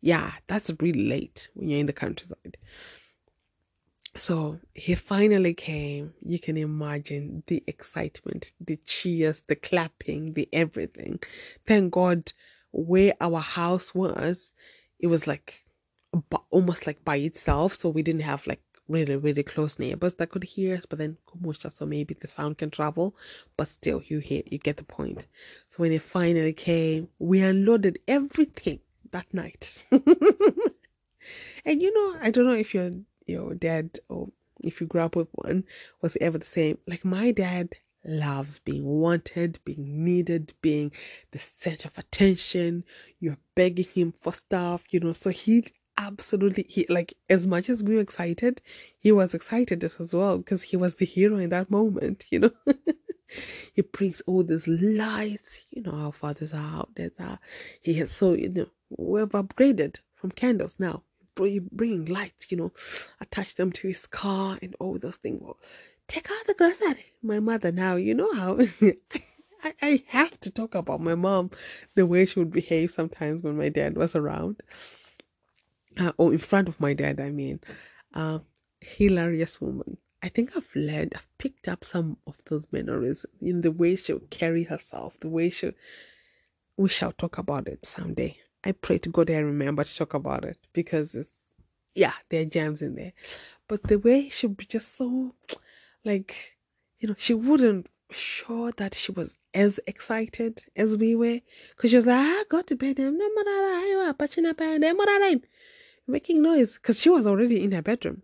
Yeah 0.00 0.32
that's 0.48 0.72
really 0.80 1.06
late 1.08 1.48
when 1.54 1.68
you're 1.68 1.78
in 1.78 1.86
the 1.86 1.92
countryside. 1.92 2.56
So 4.16 4.58
he 4.74 4.94
finally 4.96 5.54
came. 5.54 6.14
You 6.24 6.38
can 6.40 6.56
imagine 6.56 7.44
the 7.46 7.62
excitement 7.68 8.52
the 8.60 8.78
cheers 8.78 9.44
the 9.46 9.54
clapping 9.54 10.32
the 10.32 10.48
everything. 10.52 11.20
Thank 11.68 11.92
god 11.92 12.32
where 12.72 13.14
our 13.20 13.40
house 13.40 13.94
was 13.94 14.50
it 14.98 15.06
was 15.06 15.28
like 15.28 15.64
almost 16.50 16.88
like 16.88 17.04
by 17.04 17.16
itself. 17.16 17.76
So 17.76 17.88
we 17.90 18.02
didn't 18.02 18.22
have 18.32 18.44
like 18.48 18.62
really, 18.88 19.16
really 19.16 19.42
close 19.42 19.78
neighbors 19.78 20.14
that 20.14 20.30
could 20.30 20.44
hear 20.44 20.76
us, 20.76 20.86
but 20.86 20.98
then 20.98 21.16
Kumusha, 21.26 21.74
so 21.74 21.86
maybe 21.86 22.14
the 22.14 22.28
sound 22.28 22.58
can 22.58 22.70
travel, 22.70 23.16
but 23.56 23.68
still 23.68 24.02
you 24.06 24.18
hear, 24.18 24.42
you 24.50 24.58
get 24.58 24.76
the 24.76 24.84
point. 24.84 25.26
So 25.68 25.76
when 25.78 25.92
it 25.92 26.02
finally 26.02 26.52
came, 26.52 27.08
we 27.18 27.40
unloaded 27.40 27.98
everything 28.06 28.80
that 29.10 29.32
night. 29.32 29.82
and 29.90 31.82
you 31.82 31.92
know, 31.92 32.18
I 32.20 32.30
don't 32.30 32.46
know 32.46 32.52
if 32.52 32.74
your 32.74 32.90
your 33.26 33.54
dad 33.54 33.98
or 34.08 34.28
if 34.62 34.80
you 34.80 34.86
grew 34.86 35.00
up 35.00 35.16
with 35.16 35.28
one 35.32 35.64
was 36.02 36.16
ever 36.20 36.38
the 36.38 36.46
same. 36.46 36.78
Like 36.86 37.04
my 37.04 37.30
dad 37.30 37.76
loves 38.04 38.58
being 38.58 38.84
wanted, 38.84 39.58
being 39.64 40.04
needed, 40.04 40.52
being 40.60 40.92
the 41.30 41.38
center 41.38 41.88
of 41.88 41.98
attention. 41.98 42.84
You're 43.18 43.38
begging 43.54 43.86
him 43.94 44.14
for 44.20 44.32
stuff, 44.32 44.82
you 44.90 45.00
know. 45.00 45.12
So 45.12 45.30
he 45.30 45.64
absolutely 45.96 46.66
he 46.68 46.86
like 46.88 47.14
as 47.30 47.46
much 47.46 47.68
as 47.68 47.82
we 47.82 47.94
were 47.94 48.00
excited 48.00 48.60
he 48.98 49.12
was 49.12 49.34
excited 49.34 49.84
as 49.84 50.14
well 50.14 50.38
because 50.38 50.64
he 50.64 50.76
was 50.76 50.96
the 50.96 51.06
hero 51.06 51.36
in 51.38 51.50
that 51.50 51.70
moment 51.70 52.24
you 52.30 52.38
know? 52.40 52.50
He 53.72 53.82
brings 53.82 54.20
all 54.22 54.44
these 54.44 54.68
lights 54.68 55.60
you 55.70 55.82
know 55.82 55.96
how 55.96 56.10
fathers 56.12 56.52
are 56.52 56.78
out 56.78 56.90
there 56.94 57.10
that 57.18 57.40
he 57.80 57.94
has 57.94 58.12
so 58.12 58.34
you 58.34 58.48
know 58.48 58.66
we've 58.96 59.28
upgraded 59.28 59.98
from 60.14 60.30
candles 60.30 60.76
now. 60.78 61.02
Bringing 61.34 62.04
lights 62.04 62.46
you 62.50 62.56
know 62.56 62.72
attach 63.20 63.56
them 63.56 63.72
to 63.72 63.88
his 63.88 64.06
car 64.06 64.58
and 64.62 64.76
all 64.78 64.98
those 64.98 65.16
things. 65.16 65.40
Well 65.42 65.58
take 66.06 66.30
out 66.30 66.46
the 66.46 66.54
grocery. 66.54 67.06
My 67.22 67.40
mother 67.40 67.72
now 67.72 67.96
you 67.96 68.14
know 68.14 68.32
how 68.32 68.58
I, 69.64 69.74
I 69.82 70.04
have 70.08 70.38
to 70.40 70.50
talk 70.50 70.76
about 70.76 71.00
my 71.00 71.16
mom 71.16 71.50
the 71.96 72.06
way 72.06 72.26
she 72.26 72.38
would 72.38 72.52
behave 72.52 72.92
sometimes 72.92 73.42
when 73.42 73.56
my 73.56 73.68
dad 73.68 73.96
was 73.96 74.14
around 74.14 74.60
uh, 75.98 76.12
or 76.16 76.32
in 76.32 76.38
front 76.38 76.68
of 76.68 76.80
my 76.80 76.94
dad, 76.94 77.20
I 77.20 77.30
mean, 77.30 77.60
uh, 78.12 78.38
hilarious 78.80 79.60
woman. 79.60 79.98
I 80.22 80.28
think 80.28 80.56
I've 80.56 80.70
learned, 80.74 81.14
I've 81.16 81.38
picked 81.38 81.68
up 81.68 81.84
some 81.84 82.16
of 82.26 82.36
those 82.46 82.66
memories 82.72 83.26
in 83.40 83.60
the 83.60 83.70
way 83.70 83.96
she'll 83.96 84.20
carry 84.30 84.64
herself, 84.64 85.18
the 85.20 85.28
way 85.28 85.50
she. 85.50 85.72
We 86.76 86.88
shall 86.88 87.12
talk 87.12 87.38
about 87.38 87.68
it 87.68 87.84
someday. 87.84 88.38
I 88.64 88.72
pray 88.72 88.98
to 88.98 89.08
God 89.08 89.30
I 89.30 89.36
remember 89.36 89.84
to 89.84 89.96
talk 89.96 90.14
about 90.14 90.44
it 90.44 90.58
because 90.72 91.14
it's, 91.14 91.52
yeah, 91.94 92.14
there 92.30 92.42
are 92.42 92.46
gems 92.46 92.82
in 92.82 92.94
there. 92.96 93.12
But 93.68 93.84
the 93.84 93.98
way 93.98 94.28
she'll 94.30 94.50
be 94.50 94.64
just 94.64 94.96
so, 94.96 95.34
like, 96.04 96.56
you 96.98 97.08
know, 97.08 97.14
she 97.18 97.34
wouldn't 97.34 97.88
show 98.10 98.70
that 98.72 98.94
she 98.94 99.12
was 99.12 99.36
as 99.52 99.78
excited 99.86 100.64
as 100.74 100.96
we 100.96 101.14
were 101.14 101.40
because 101.76 101.90
she 101.90 101.96
was 101.96 102.06
like, 102.06 102.16
I 102.18 102.44
got 102.48 102.66
to 102.68 102.76
bed 102.76 102.98
making 106.06 106.42
noise 106.42 106.74
because 106.74 107.00
she 107.00 107.10
was 107.10 107.26
already 107.26 107.62
in 107.62 107.72
her 107.72 107.82
bedroom. 107.82 108.22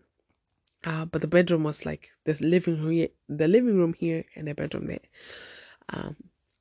Uh, 0.83 1.05
but 1.05 1.21
the 1.21 1.27
bedroom 1.27 1.63
was 1.63 1.85
like 1.85 2.11
the 2.23 2.35
living 2.41 2.81
room, 2.81 3.07
the 3.29 3.47
living 3.47 3.77
room 3.77 3.93
here, 3.93 4.25
and 4.35 4.47
the 4.47 4.53
bedroom 4.53 4.87
there. 4.87 4.99
Um, 5.89 6.15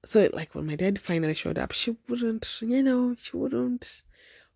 so 0.05 0.29
like 0.33 0.55
when 0.55 0.67
my 0.67 0.77
dad 0.77 0.99
finally 0.99 1.35
showed 1.35 1.59
up, 1.59 1.73
she 1.73 1.97
wouldn't, 2.09 2.59
you 2.61 2.83
know, 2.83 3.17
she 3.21 3.37
wouldn't 3.37 4.03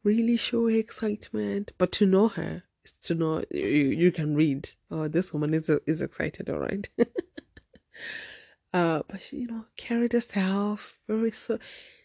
really 0.02 0.36
show 0.36 0.68
her 0.68 0.76
excitement. 0.76 1.72
But 1.78 1.92
to 1.92 2.06
know 2.06 2.28
her, 2.28 2.64
is 2.84 2.92
to 3.04 3.14
know 3.14 3.44
you, 3.50 3.66
you 3.66 4.12
can 4.12 4.34
read. 4.34 4.70
Oh, 4.90 5.08
this 5.08 5.32
woman 5.32 5.54
is 5.54 5.70
is 5.86 6.02
excited, 6.02 6.50
all 6.50 6.58
right. 6.58 6.88
uh, 8.74 9.02
but 9.08 9.22
she, 9.22 9.38
you 9.38 9.46
know, 9.46 9.64
carried 9.76 10.12
herself 10.12 10.94
very 11.08 11.30
so 11.30 11.58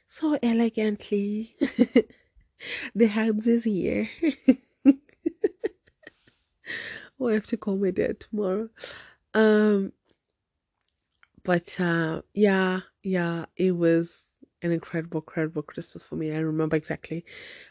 so 0.07 0.39
elegantly. 0.41 1.55
the 2.95 3.07
hands 3.07 3.47
is 3.47 3.63
here. 3.63 4.09
oh, 7.19 7.27
I 7.27 7.33
have 7.33 7.47
to 7.47 7.57
call 7.57 7.77
my 7.77 7.91
dad 7.91 8.19
tomorrow. 8.19 8.69
Um, 9.33 9.93
but 11.43 11.79
uh, 11.79 12.21
yeah, 12.33 12.81
yeah, 13.03 13.45
it 13.55 13.75
was 13.77 14.25
an 14.61 14.71
incredible, 14.71 15.21
incredible 15.21 15.61
Christmas 15.61 16.03
for 16.03 16.15
me. 16.15 16.31
I 16.31 16.39
remember 16.39 16.75
exactly 16.75 17.25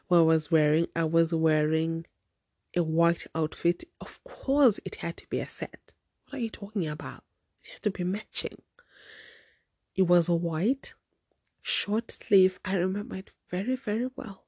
what 0.09 0.19
I 0.19 0.23
was 0.23 0.51
wearing. 0.51 0.87
I 0.97 1.05
was 1.05 1.35
wearing 1.35 2.07
a 2.77 2.83
white 2.83 3.27
outfit. 3.35 3.85
Of 4.01 4.21
course, 4.25 4.81
it 4.85 4.97
had 4.97 5.17
to 5.19 5.27
be 5.29 5.41
a 5.41 5.49
set. 5.49 5.93
What 6.25 6.39
are 6.39 6.43
you 6.43 6.51
talking 6.51 6.87
about? 6.87 7.25
It 7.65 7.73
had 7.73 7.83
to 7.83 7.91
be 7.91 8.05
matching. 8.05 8.63
It 9.95 10.03
was 10.03 10.29
a 10.29 10.35
white 10.35 10.95
short 11.61 12.11
sleeve. 12.11 12.59
I 12.65 12.75
remember 12.77 13.17
it 13.17 13.31
very, 13.51 13.77
very 13.77 14.09
well. 14.17 14.48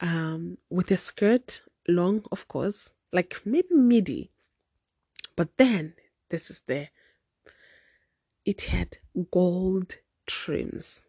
Um, 0.00 0.58
with 0.68 0.90
a 0.90 0.98
skirt, 0.98 1.62
long, 1.88 2.24
of 2.30 2.48
course, 2.48 2.90
like 3.12 3.40
maybe 3.44 3.74
midi. 3.74 4.30
But 5.36 5.56
then, 5.56 5.94
this 6.30 6.50
is 6.50 6.62
the, 6.66 6.88
it 8.44 8.62
had 8.62 8.98
gold 9.30 9.98
trims. 10.26 11.02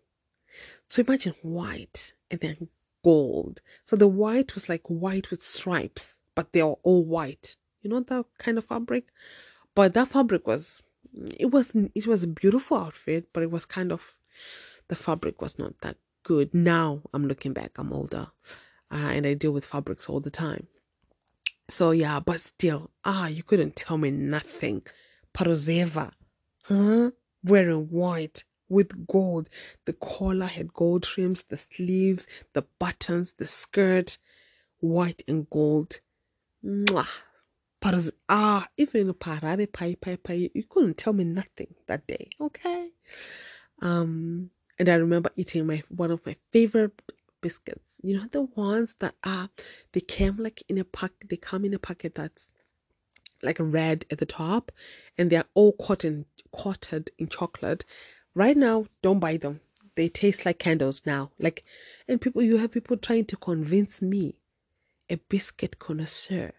So 0.87 1.01
imagine 1.01 1.35
white 1.41 2.13
and 2.31 2.39
then 2.39 2.69
gold. 3.03 3.61
So 3.85 3.95
the 3.95 4.07
white 4.07 4.55
was 4.55 4.69
like 4.69 4.83
white 4.87 5.31
with 5.31 5.43
stripes, 5.43 6.19
but 6.35 6.53
they 6.53 6.61
are 6.61 6.77
all 6.83 7.03
white. 7.03 7.55
You 7.81 7.89
know 7.89 8.01
that 8.01 8.25
kind 8.37 8.57
of 8.57 8.65
fabric? 8.65 9.05
But 9.75 9.93
that 9.93 10.09
fabric 10.09 10.47
was 10.47 10.83
it 11.37 11.51
was 11.51 11.75
it 11.75 12.07
was 12.07 12.23
a 12.23 12.27
beautiful 12.27 12.77
outfit, 12.77 13.27
but 13.33 13.43
it 13.43 13.51
was 13.51 13.65
kind 13.65 13.91
of 13.91 14.15
the 14.87 14.95
fabric 14.95 15.41
was 15.41 15.57
not 15.57 15.79
that 15.81 15.97
good. 16.23 16.53
Now 16.53 17.01
I'm 17.13 17.27
looking 17.27 17.53
back, 17.53 17.77
I'm 17.77 17.93
older, 17.93 18.27
uh, 18.91 19.09
and 19.13 19.25
I 19.25 19.33
deal 19.33 19.51
with 19.51 19.65
fabrics 19.65 20.09
all 20.09 20.19
the 20.19 20.29
time. 20.29 20.67
So 21.69 21.91
yeah, 21.91 22.19
but 22.19 22.41
still, 22.41 22.91
ah, 23.03 23.27
you 23.27 23.43
couldn't 23.43 23.75
tell 23.75 23.97
me 23.97 24.11
nothing. 24.11 24.83
Parozeva, 25.33 26.11
huh? 26.63 27.11
Wearing 27.43 27.87
white 27.89 28.43
with 28.69 29.07
gold. 29.07 29.49
The 29.85 29.93
collar 29.93 30.47
had 30.47 30.73
gold 30.73 31.03
trims, 31.03 31.43
the 31.43 31.57
sleeves, 31.57 32.27
the 32.53 32.63
buttons, 32.79 33.33
the 33.37 33.45
skirt, 33.45 34.17
white 34.79 35.23
and 35.27 35.49
gold. 35.49 35.99
Mwah. 36.63 37.07
But 37.79 38.11
ah, 38.27 38.67
even 38.77 39.13
parade 39.13 39.71
pai 39.71 39.95
pai 39.95 40.17
pai, 40.17 40.51
you 40.53 40.63
couldn't 40.63 40.97
tell 40.97 41.13
me 41.13 41.23
nothing 41.23 41.75
that 41.87 42.07
day, 42.07 42.29
okay? 42.41 42.89
Um, 43.81 44.49
and 44.79 44.89
I 44.89 44.95
remember 44.95 45.29
eating 45.35 45.67
my 45.67 45.83
one 45.89 46.11
of 46.11 46.25
my 46.25 46.35
favorite 46.51 46.99
biscuits. 47.41 47.86
You 48.07 48.17
know 48.17 48.27
the 48.31 48.43
ones 48.43 48.95
that 48.99 49.15
are 49.23 49.49
they 49.91 49.99
came 50.01 50.37
like 50.37 50.63
in 50.69 50.77
a 50.77 50.83
pack. 50.83 51.11
They 51.29 51.37
come 51.37 51.65
in 51.65 51.73
a 51.73 51.79
packet 51.79 52.15
that's 52.15 52.47
like 53.41 53.57
red 53.59 54.05
at 54.09 54.17
the 54.17 54.25
top, 54.25 54.71
and 55.17 55.29
they're 55.29 55.45
all 55.53 55.73
coated 55.73 56.25
coated 56.51 57.11
in 57.17 57.27
chocolate, 57.27 57.83
Right 58.37 58.55
now, 58.55 58.85
don't 59.01 59.17
buy 59.17 59.37
them. 59.37 59.61
They 59.95 60.09
taste 60.09 60.45
like 60.45 60.59
candles 60.59 61.01
now. 61.07 61.31
Like, 61.39 61.65
and 62.07 62.21
people, 62.21 62.43
you 62.43 62.57
have 62.57 62.71
people 62.71 62.95
trying 62.95 63.25
to 63.25 63.35
convince 63.35 63.99
me, 63.99 64.35
a 65.09 65.15
biscuit 65.15 65.79
connoisseur, 65.79 66.51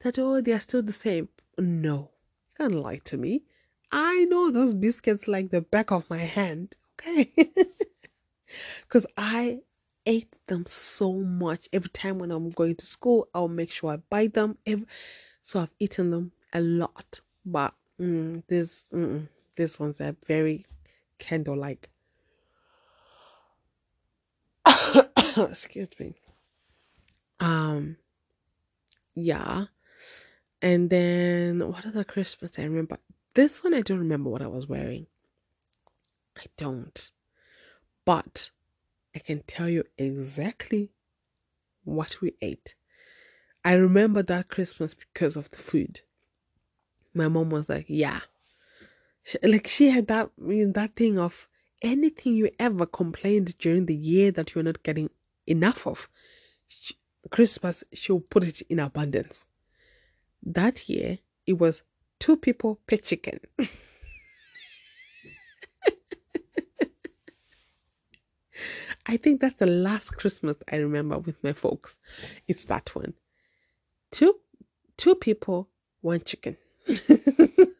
that 0.00 0.18
oh, 0.18 0.40
they 0.40 0.52
are 0.52 0.58
still 0.58 0.80
the 0.80 0.94
same. 0.94 1.28
No, 1.58 2.12
you 2.48 2.56
can't 2.56 2.74
lie 2.76 3.02
to 3.04 3.18
me. 3.18 3.42
I 3.92 4.24
know 4.24 4.50
those 4.50 4.72
biscuits 4.72 5.28
like 5.28 5.50
the 5.50 5.60
back 5.60 5.90
of 5.90 6.08
my 6.08 6.16
hand. 6.16 6.76
Okay, 6.98 7.30
because 8.84 9.04
I 9.18 9.58
ate 10.08 10.38
them 10.46 10.64
so 10.66 11.12
much. 11.12 11.68
Every 11.72 11.90
time 11.90 12.18
when 12.18 12.30
I'm 12.32 12.50
going 12.50 12.74
to 12.76 12.86
school, 12.86 13.28
I'll 13.34 13.46
make 13.46 13.70
sure 13.70 13.92
I 13.92 13.96
buy 13.96 14.26
them. 14.26 14.56
Every, 14.66 14.86
so 15.42 15.60
I've 15.60 15.74
eaten 15.78 16.10
them 16.10 16.32
a 16.52 16.60
lot. 16.60 17.20
But 17.44 17.74
mm, 18.00 18.42
this, 18.48 18.88
mm, 18.92 19.28
this 19.56 19.78
ones 19.78 20.00
are 20.00 20.16
very 20.26 20.64
candle 21.18 21.56
like. 21.56 21.90
Excuse 25.36 25.90
me. 26.00 26.14
Um, 27.38 27.98
yeah. 29.14 29.66
And 30.62 30.88
then 30.88 31.60
what 31.68 31.86
other 31.86 32.02
Christmas 32.02 32.58
I 32.58 32.62
remember? 32.62 32.96
This 33.34 33.62
one 33.62 33.74
I 33.74 33.82
don't 33.82 33.98
remember 33.98 34.30
what 34.30 34.42
I 34.42 34.48
was 34.48 34.66
wearing. 34.66 35.06
I 36.36 36.46
don't. 36.56 37.10
But 38.06 38.50
I 39.18 39.20
can 39.20 39.42
tell 39.48 39.68
you 39.68 39.82
exactly 39.98 40.92
what 41.82 42.20
we 42.20 42.34
ate. 42.40 42.76
I 43.64 43.72
remember 43.72 44.22
that 44.22 44.46
Christmas 44.46 44.94
because 44.94 45.34
of 45.34 45.50
the 45.50 45.58
food. 45.58 46.02
My 47.12 47.26
mom 47.26 47.50
was 47.50 47.68
like, 47.68 47.86
"Yeah, 47.88 48.20
like 49.42 49.66
she 49.66 49.90
had 49.90 50.06
that 50.06 50.30
that 50.38 50.92
thing 50.94 51.18
of 51.18 51.48
anything 51.82 52.34
you 52.34 52.48
ever 52.60 52.86
complained 52.86 53.58
during 53.58 53.86
the 53.86 53.96
year 53.96 54.30
that 54.30 54.54
you're 54.54 54.62
not 54.62 54.84
getting 54.84 55.10
enough 55.48 55.84
of 55.84 56.08
she, 56.68 56.94
christmas 57.30 57.84
she'll 57.92 58.20
put 58.20 58.44
it 58.44 58.60
in 58.62 58.78
abundance 58.78 59.46
that 60.42 60.88
year 60.88 61.18
it 61.44 61.58
was 61.58 61.82
two 62.18 62.36
people 62.36 62.80
per 62.86 62.96
chicken 62.96 63.40
i 69.08 69.16
think 69.16 69.40
that's 69.40 69.58
the 69.58 69.66
last 69.66 70.16
christmas 70.16 70.56
i 70.72 70.76
remember 70.76 71.18
with 71.18 71.42
my 71.42 71.52
folks 71.52 71.98
it's 72.46 72.64
that 72.64 72.94
one 72.94 73.14
two 74.10 74.34
two 74.96 75.14
people 75.14 75.68
one 76.00 76.20
chicken 76.20 76.56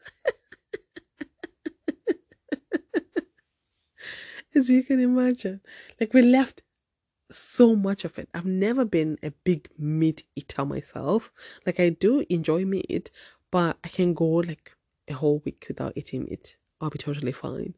as 4.58 4.68
you 4.68 4.82
can 4.82 5.00
imagine. 5.00 5.60
Like 5.98 6.12
we 6.12 6.22
left 6.22 6.62
so 7.30 7.74
much 7.76 8.04
of 8.04 8.18
it. 8.18 8.28
I've 8.34 8.46
never 8.46 8.84
been 8.84 9.18
a 9.22 9.30
big 9.44 9.68
meat 9.78 10.24
eater 10.36 10.64
myself. 10.64 11.32
Like 11.64 11.80
I 11.80 11.90
do 11.90 12.24
enjoy 12.28 12.64
meat, 12.64 13.10
but 13.50 13.78
I 13.82 13.88
can 13.88 14.14
go 14.14 14.26
like 14.26 14.72
a 15.08 15.14
whole 15.14 15.40
week 15.44 15.64
without 15.68 15.92
eating 15.96 16.24
meat. 16.24 16.56
I'll 16.80 16.90
be 16.90 16.98
totally 16.98 17.32
fine. 17.32 17.74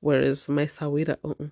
Whereas 0.00 0.48
my 0.48 0.66
Sahwira, 0.66 1.16
uh-uh, 1.24 1.46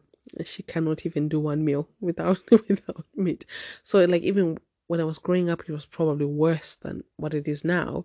she 0.44 0.62
cannot 0.62 1.04
even 1.06 1.28
do 1.28 1.40
one 1.40 1.64
meal 1.64 1.88
without 2.00 2.38
without 2.68 3.04
meat. 3.14 3.44
So 3.84 4.04
like 4.04 4.22
even 4.22 4.58
when 4.86 5.00
I 5.00 5.04
was 5.04 5.18
growing 5.18 5.48
up, 5.48 5.62
it 5.68 5.72
was 5.72 5.86
probably 5.86 6.26
worse 6.26 6.74
than 6.74 7.04
what 7.16 7.34
it 7.34 7.48
is 7.48 7.64
now. 7.64 8.04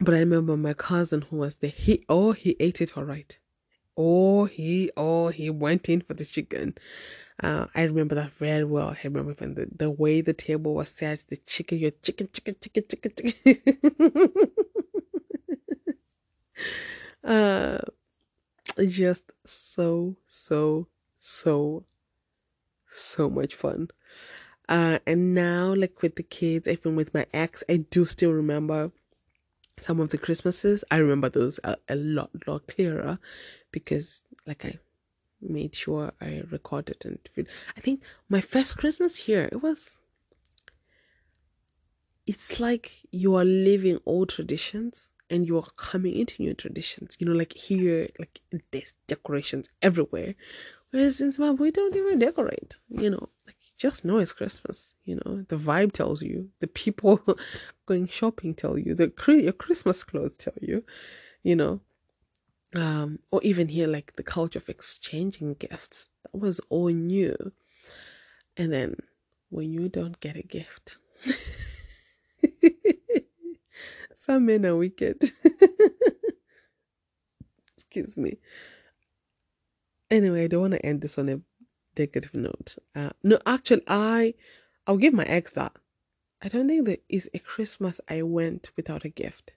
But 0.00 0.14
I 0.14 0.18
remember 0.18 0.56
my 0.56 0.74
cousin 0.74 1.22
who 1.22 1.36
was 1.36 1.56
there. 1.56 1.70
He 1.70 2.04
oh 2.08 2.32
he 2.32 2.56
ate 2.60 2.80
it 2.80 2.96
all 2.96 3.04
right. 3.04 3.36
Oh, 3.96 4.44
he 4.44 4.90
oh 4.96 5.28
he 5.28 5.50
went 5.50 5.88
in 5.88 6.00
for 6.02 6.14
the 6.14 6.24
chicken. 6.24 6.76
Uh, 7.42 7.66
I 7.74 7.82
remember 7.82 8.14
that 8.16 8.32
very 8.32 8.64
well. 8.64 8.88
I 8.90 8.98
remember 9.04 9.32
when 9.38 9.54
the, 9.54 9.68
the 9.74 9.90
way 9.90 10.20
the 10.20 10.32
table 10.32 10.74
was 10.74 10.88
set, 10.90 11.24
the 11.28 11.36
chicken, 11.36 11.78
your 11.78 11.92
chicken, 12.02 12.28
chicken, 12.32 12.56
chicken, 12.60 12.84
chicken, 12.88 13.12
chicken. 13.16 14.50
uh, 17.24 17.78
just 18.86 19.24
so 19.44 20.16
so 20.26 20.88
so 21.18 21.84
so 22.90 23.28
much 23.28 23.54
fun. 23.54 23.88
Uh, 24.68 24.98
and 25.06 25.34
now 25.34 25.74
like 25.74 26.02
with 26.02 26.16
the 26.16 26.22
kids, 26.22 26.68
even 26.68 26.94
with 26.94 27.14
my 27.14 27.26
ex, 27.32 27.62
I 27.68 27.78
do 27.78 28.04
still 28.04 28.32
remember 28.32 28.92
some 29.80 30.00
of 30.00 30.10
the 30.10 30.18
Christmases. 30.18 30.84
I 30.90 30.96
remember 30.96 31.28
those 31.28 31.58
a, 31.64 31.76
a 31.88 31.96
lot, 31.96 32.30
lot 32.46 32.66
clearer 32.66 33.18
because, 33.70 34.24
like, 34.46 34.64
I 34.64 34.78
made 35.40 35.74
sure 35.74 36.12
I 36.20 36.42
recorded 36.50 36.96
and 37.04 37.18
I 37.76 37.80
think 37.80 38.02
my 38.28 38.40
first 38.40 38.76
Christmas 38.76 39.16
here 39.16 39.48
it 39.50 39.62
was. 39.62 39.96
It's 42.26 42.60
like 42.60 42.92
you 43.10 43.36
are 43.36 43.44
living 43.44 44.00
old 44.04 44.28
traditions 44.28 45.14
and 45.30 45.46
you 45.46 45.56
are 45.58 45.70
coming 45.76 46.14
into 46.14 46.42
new 46.42 46.54
traditions. 46.54 47.16
You 47.18 47.26
know, 47.26 47.32
like 47.32 47.52
here, 47.52 48.08
like 48.18 48.40
there's 48.70 48.92
decorations 49.06 49.68
everywhere, 49.82 50.34
whereas 50.90 51.20
in 51.20 51.32
Zimbabwe 51.32 51.66
we 51.66 51.70
don't 51.70 51.96
even 51.96 52.18
decorate. 52.18 52.76
You 52.88 53.10
know, 53.10 53.28
like 53.46 53.56
you 53.62 53.72
just 53.76 54.04
know 54.04 54.18
it's 54.18 54.32
Christmas. 54.32 54.94
You 55.04 55.16
know, 55.16 55.44
the 55.48 55.56
vibe 55.56 55.92
tells 55.92 56.22
you, 56.22 56.50
the 56.60 56.66
people 56.66 57.20
going 57.86 58.08
shopping 58.08 58.54
tell 58.54 58.78
you, 58.78 58.94
the 58.94 59.12
your 59.28 59.52
Christmas 59.52 60.04
clothes 60.04 60.36
tell 60.36 60.54
you, 60.60 60.84
you 61.42 61.56
know, 61.56 61.80
um, 62.74 63.18
or 63.30 63.42
even 63.42 63.68
here 63.68 63.86
like 63.86 64.16
the 64.16 64.22
culture 64.22 64.58
of 64.58 64.68
exchanging 64.68 65.54
gifts 65.54 66.08
that 66.22 66.38
was 66.38 66.60
all 66.68 66.88
new, 66.88 67.52
and 68.56 68.72
then 68.72 68.96
when 69.50 69.72
you 69.72 69.88
don't 69.88 70.20
get 70.20 70.36
a 70.36 70.42
gift. 70.42 70.98
Some 74.18 74.46
men 74.46 74.66
are 74.66 74.74
wicked. 74.74 75.30
Excuse 77.76 78.16
me. 78.16 78.38
Anyway, 80.10 80.42
I 80.42 80.46
don't 80.48 80.62
want 80.62 80.72
to 80.72 80.84
end 80.84 81.02
this 81.02 81.18
on 81.18 81.28
a 81.28 81.40
negative 81.96 82.34
note. 82.34 82.78
Uh, 82.96 83.10
no, 83.22 83.38
actually, 83.46 83.84
I 83.86 84.34
I'll 84.88 84.96
give 84.96 85.14
my 85.14 85.22
ex 85.22 85.52
that. 85.52 85.76
I 86.42 86.48
don't 86.48 86.66
think 86.66 86.84
there 86.84 86.96
is 87.08 87.30
a 87.32 87.38
Christmas 87.38 88.00
I 88.08 88.22
went 88.22 88.70
without 88.76 89.04
a 89.04 89.08
gift. 89.08 89.52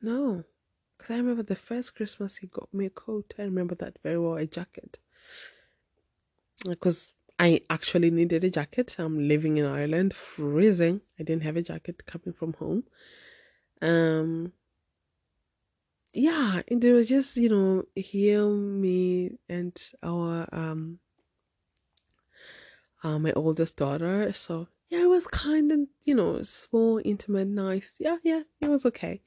No, 0.00 0.44
because 0.96 1.12
I 1.12 1.16
remember 1.16 1.42
the 1.42 1.56
first 1.56 1.96
Christmas 1.96 2.36
he 2.36 2.46
got 2.46 2.72
me 2.72 2.86
a 2.86 2.90
coat. 2.90 3.34
I 3.36 3.42
remember 3.42 3.74
that 3.74 3.98
very 4.04 4.16
well, 4.16 4.36
a 4.36 4.46
jacket. 4.46 4.98
Because 6.64 7.14
I 7.40 7.62
actually 7.70 8.10
needed 8.10 8.44
a 8.44 8.50
jacket. 8.50 8.96
I'm 8.98 9.26
living 9.26 9.56
in 9.56 9.64
Ireland, 9.64 10.12
freezing. 10.12 11.00
I 11.18 11.22
didn't 11.22 11.42
have 11.44 11.56
a 11.56 11.62
jacket 11.62 12.04
coming 12.04 12.34
from 12.34 12.52
home. 12.52 12.84
Um, 13.80 14.52
yeah, 16.12 16.60
and 16.68 16.84
it 16.84 16.92
was 16.92 17.08
just 17.08 17.38
you 17.38 17.48
know 17.48 17.84
him, 17.96 18.82
me, 18.82 19.38
and 19.48 19.74
our 20.02 20.46
um, 20.52 20.98
uh, 23.02 23.18
my 23.18 23.32
oldest 23.32 23.76
daughter. 23.76 24.30
So 24.34 24.68
yeah, 24.90 25.04
it 25.04 25.08
was 25.08 25.26
kind 25.26 25.72
of 25.72 25.80
you 26.04 26.14
know 26.14 26.42
small, 26.42 27.00
intimate, 27.02 27.48
nice. 27.48 27.94
Yeah, 27.98 28.18
yeah, 28.22 28.42
it 28.60 28.68
was 28.68 28.84
okay. 28.84 29.22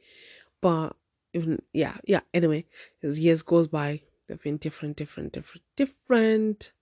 But 0.61 0.95
even 1.33 1.63
yeah, 1.73 1.97
yeah. 2.05 2.21
Anyway, 2.31 2.65
as 3.01 3.19
years 3.19 3.41
goes 3.41 3.67
by, 3.67 4.01
they've 4.27 4.39
been 4.39 4.57
different, 4.57 4.97
different, 4.97 5.33
different, 5.33 5.63
different. 5.75 6.73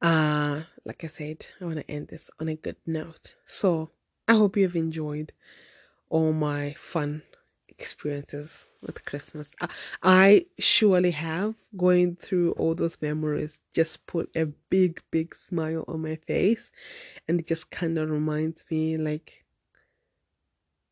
Uh, 0.00 0.62
like 0.84 1.04
I 1.04 1.06
said, 1.06 1.46
I 1.60 1.64
want 1.64 1.76
to 1.76 1.90
end 1.90 2.08
this 2.08 2.30
on 2.40 2.48
a 2.48 2.56
good 2.56 2.76
note. 2.86 3.36
So 3.46 3.90
I 4.26 4.32
hope 4.32 4.56
you've 4.56 4.76
enjoyed 4.76 5.32
all 6.08 6.32
my 6.32 6.74
fun 6.74 7.22
experiences 7.68 8.66
with 8.80 9.04
Christmas. 9.04 9.48
I, 9.60 9.68
I 10.02 10.46
surely 10.58 11.12
have. 11.12 11.54
Going 11.76 12.16
through 12.16 12.52
all 12.52 12.74
those 12.74 12.98
memories 13.00 13.60
just 13.72 14.06
put 14.06 14.30
a 14.36 14.46
big, 14.46 15.02
big 15.10 15.34
smile 15.34 15.84
on 15.88 16.02
my 16.02 16.16
face. 16.16 16.70
And 17.26 17.40
it 17.40 17.46
just 17.46 17.70
kind 17.70 17.98
of 17.98 18.10
reminds 18.10 18.64
me 18.70 18.96
like 18.96 19.44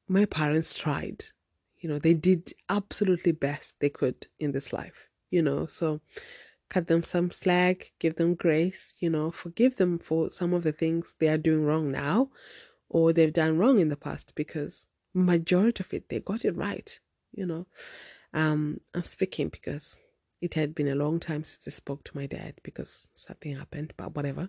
my 0.09 0.25
parents 0.25 0.77
tried. 0.77 1.25
You 1.79 1.89
know, 1.89 1.99
they 1.99 2.15
did 2.15 2.53
absolutely 2.69 3.33
best 3.33 3.75
they 3.81 3.89
could 3.89 4.27
in 4.39 4.53
this 4.53 4.73
life, 4.73 5.09
you 5.31 5.43
know. 5.43 5.67
So 5.67 6.01
cut 6.71 6.87
them 6.87 7.03
some 7.03 7.31
slack, 7.31 7.93
give 7.99 8.17
them 8.17 8.35
grace, 8.35 8.95
you 9.01 9.11
know, 9.11 9.31
forgive 9.31 9.77
them 9.77 9.99
for 9.99 10.31
some 10.31 10.55
of 10.55 10.63
the 10.63 10.73
things 10.73 11.15
they 11.19 11.29
are 11.29 11.37
doing 11.37 11.65
wrong 11.65 11.91
now 11.91 12.31
or 12.89 13.13
they've 13.13 13.33
done 13.33 13.59
wrong 13.59 13.79
in 13.79 13.89
the 13.89 13.97
past 13.97 14.35
because 14.35 14.87
majority 15.13 15.83
of 15.83 15.93
it 15.93 16.09
they 16.09 16.21
got 16.21 16.45
it 16.45 16.57
right, 16.57 16.99
you 17.33 17.45
know. 17.45 17.67
Um, 18.33 18.81
I'm 18.95 19.03
speaking 19.03 19.49
because 19.49 19.99
it 20.41 20.55
had 20.55 20.75
been 20.75 20.89
a 20.89 20.95
long 20.95 21.21
time 21.21 21.45
since 21.45 21.67
I 21.67 21.71
spoke 21.71 22.05
to 22.05 22.17
my 22.17 22.27
dad 22.27 22.55
because 22.63 23.09
something 23.15 23.57
happened, 23.57 23.93
but 23.97 24.15
whatever. 24.15 24.49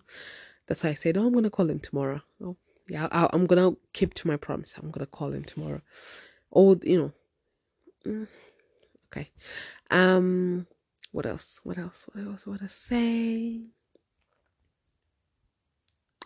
That's 0.67 0.84
why 0.84 0.91
I 0.91 0.93
said, 0.95 1.17
Oh, 1.17 1.28
I'm 1.28 1.34
gonna 1.34 1.49
call 1.49 1.69
him 1.69 1.80
tomorrow. 1.80 2.22
Oh, 2.43 2.57
yeah, 2.88 3.07
I, 3.11 3.30
am 3.34 3.45
gonna 3.45 3.72
keep 3.93 4.13
to 4.15 4.28
my 4.28 4.38
promise. 4.38 4.76
I'm 4.78 4.91
gonna 4.91 5.05
call 5.05 5.32
him 5.32 5.43
tomorrow. 5.43 5.82
Or 6.49 6.78
you 6.84 6.97
know, 8.05 8.11
mm, 8.11 8.28
okay. 9.07 9.32
Um, 9.89 10.67
what 11.12 11.26
else? 11.26 11.59
What 11.64 11.78
else? 11.78 12.05
What 12.12 12.26
else? 12.26 12.47
What 12.47 12.62
I 12.62 12.68
say? 12.68 13.62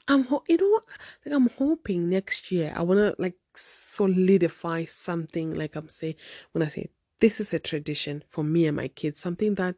I'm 0.08 0.24
ho- 0.26 0.44
you 0.48 0.58
know 0.58 0.70
what? 0.70 0.84
Like 1.26 1.36
I'm 1.36 1.50
hoping 1.58 2.10
next 2.10 2.52
year 2.52 2.74
I 2.76 2.84
wanna 2.84 3.16
like 3.18 3.36
solidify 3.56 4.86
something. 4.86 5.54
Like 5.54 5.76
I'm 5.76 5.90
saying 5.90 6.16
when 6.52 6.62
I 6.64 6.68
say 6.68 6.90
this 7.20 7.40
is 7.40 7.54
a 7.54 7.60
tradition 7.60 8.24
for 8.30 8.44
me 8.44 8.68
and 8.68 8.76
my 8.78 8.88
kids, 8.90 9.22
something 9.22 9.56
that 9.56 9.76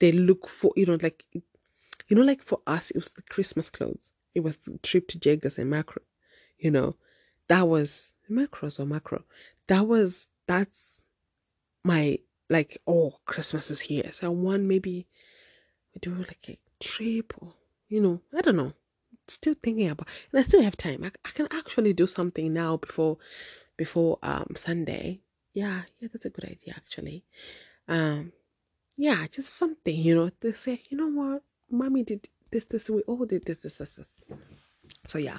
they 0.00 0.12
look 0.12 0.48
for. 0.48 0.72
You 0.76 0.86
know, 0.86 0.98
like 1.00 1.24
you 1.32 2.16
know, 2.16 2.22
like 2.22 2.42
for 2.42 2.60
us, 2.66 2.90
it 2.90 2.96
was 2.96 3.10
the 3.10 3.22
Christmas 3.22 3.70
clothes. 3.70 4.10
It 4.34 4.40
was 4.40 4.56
the 4.58 4.78
trip 4.82 5.08
to 5.08 5.18
Jaggers 5.18 5.58
and 5.58 5.72
Makro. 5.72 5.98
you 6.58 6.70
know, 6.70 6.96
that 7.48 7.68
was 7.68 8.12
Makros 8.30 8.80
or 8.80 8.84
Makro. 8.86 9.22
That 9.68 9.86
was 9.86 10.28
that's 10.46 11.02
my 11.84 12.18
like 12.48 12.78
oh 12.86 13.14
Christmas 13.26 13.70
is 13.70 13.80
here. 13.80 14.10
So 14.12 14.30
one 14.30 14.68
maybe 14.68 15.06
we 15.94 15.98
do 16.00 16.14
like 16.14 16.46
a 16.48 16.58
trip 16.80 17.34
or 17.40 17.54
you 17.88 18.00
know, 18.00 18.20
I 18.36 18.40
don't 18.40 18.56
know. 18.56 18.72
Still 19.28 19.54
thinking 19.62 19.88
about 19.88 20.08
and 20.32 20.40
I 20.40 20.42
still 20.42 20.62
have 20.62 20.76
time. 20.76 21.04
I, 21.04 21.10
I 21.24 21.30
can 21.30 21.48
actually 21.50 21.92
do 21.92 22.06
something 22.06 22.52
now 22.52 22.76
before 22.76 23.18
before 23.76 24.18
um 24.22 24.54
Sunday. 24.56 25.20
Yeah, 25.54 25.82
yeah, 26.00 26.08
that's 26.12 26.24
a 26.24 26.30
good 26.30 26.44
idea 26.44 26.74
actually. 26.76 27.24
Um 27.88 28.32
yeah, 28.96 29.26
just 29.30 29.56
something, 29.56 29.96
you 29.96 30.14
know, 30.14 30.30
they 30.40 30.52
say, 30.52 30.82
you 30.88 30.96
know 30.96 31.08
what, 31.08 31.42
mommy 31.70 32.02
did 32.02 32.28
this, 32.50 32.64
this, 32.66 32.90
we 32.90 33.00
all 33.02 33.24
did 33.24 33.44
this, 33.46 33.58
this, 33.58 33.78
this, 33.78 33.94
this. 33.94 34.12
So 35.06 35.18
yeah. 35.18 35.38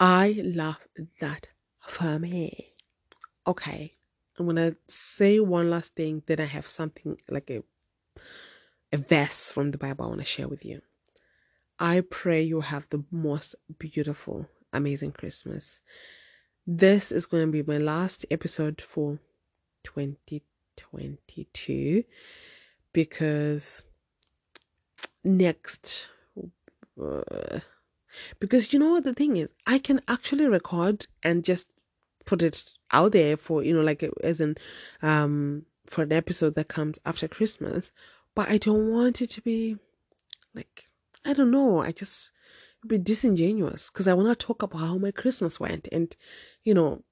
I 0.00 0.40
love 0.44 0.78
that 1.20 1.48
for 1.80 2.18
me. 2.18 2.74
Okay, 3.46 3.94
I'm 4.38 4.46
gonna 4.46 4.76
say 4.86 5.40
one 5.40 5.70
last 5.70 5.94
thing. 5.94 6.22
Then 6.26 6.40
I 6.40 6.44
have 6.44 6.68
something 6.68 7.16
like 7.28 7.50
a 7.50 7.62
a 8.92 8.96
verse 8.96 9.50
from 9.50 9.70
the 9.70 9.78
Bible 9.78 10.04
I 10.04 10.08
want 10.08 10.20
to 10.20 10.24
share 10.24 10.48
with 10.48 10.64
you. 10.64 10.82
I 11.78 12.00
pray 12.00 12.42
you 12.42 12.60
have 12.60 12.88
the 12.90 13.04
most 13.10 13.54
beautiful, 13.78 14.46
amazing 14.72 15.12
Christmas. 15.12 15.80
This 16.66 17.12
is 17.12 17.26
going 17.26 17.46
to 17.46 17.52
be 17.52 17.62
my 17.62 17.78
last 17.78 18.26
episode 18.30 18.80
for 18.80 19.20
2022 19.84 22.04
because 22.92 23.84
next 25.22 26.08
uh, 27.00 27.60
because 28.40 28.72
you 28.72 28.78
know 28.78 28.92
what 28.92 29.04
the 29.04 29.14
thing 29.14 29.36
is, 29.36 29.50
I 29.66 29.78
can 29.78 30.00
actually 30.08 30.46
record 30.46 31.06
and 31.22 31.44
just 31.44 31.68
put 32.24 32.42
it 32.42 32.72
out 32.92 33.12
there 33.12 33.36
for, 33.36 33.62
you 33.62 33.74
know, 33.74 33.82
like 33.82 34.08
as 34.22 34.40
in 34.40 34.56
um 35.02 35.64
for 35.86 36.02
an 36.02 36.12
episode 36.12 36.54
that 36.54 36.68
comes 36.68 36.98
after 37.06 37.28
Christmas, 37.28 37.90
but 38.34 38.48
I 38.48 38.58
don't 38.58 38.90
want 38.90 39.22
it 39.22 39.30
to 39.30 39.40
be 39.40 39.76
like 40.54 40.88
I 41.24 41.32
don't 41.32 41.50
know, 41.50 41.80
I 41.80 41.92
just 41.92 42.30
be 42.86 42.98
disingenuous 42.98 43.90
because 43.90 44.06
I 44.06 44.14
want 44.14 44.28
to 44.28 44.46
talk 44.46 44.62
about 44.62 44.78
how 44.78 44.98
my 44.98 45.10
Christmas 45.10 45.58
went. 45.58 45.88
And 45.90 46.14
you 46.64 46.74
know 46.74 47.02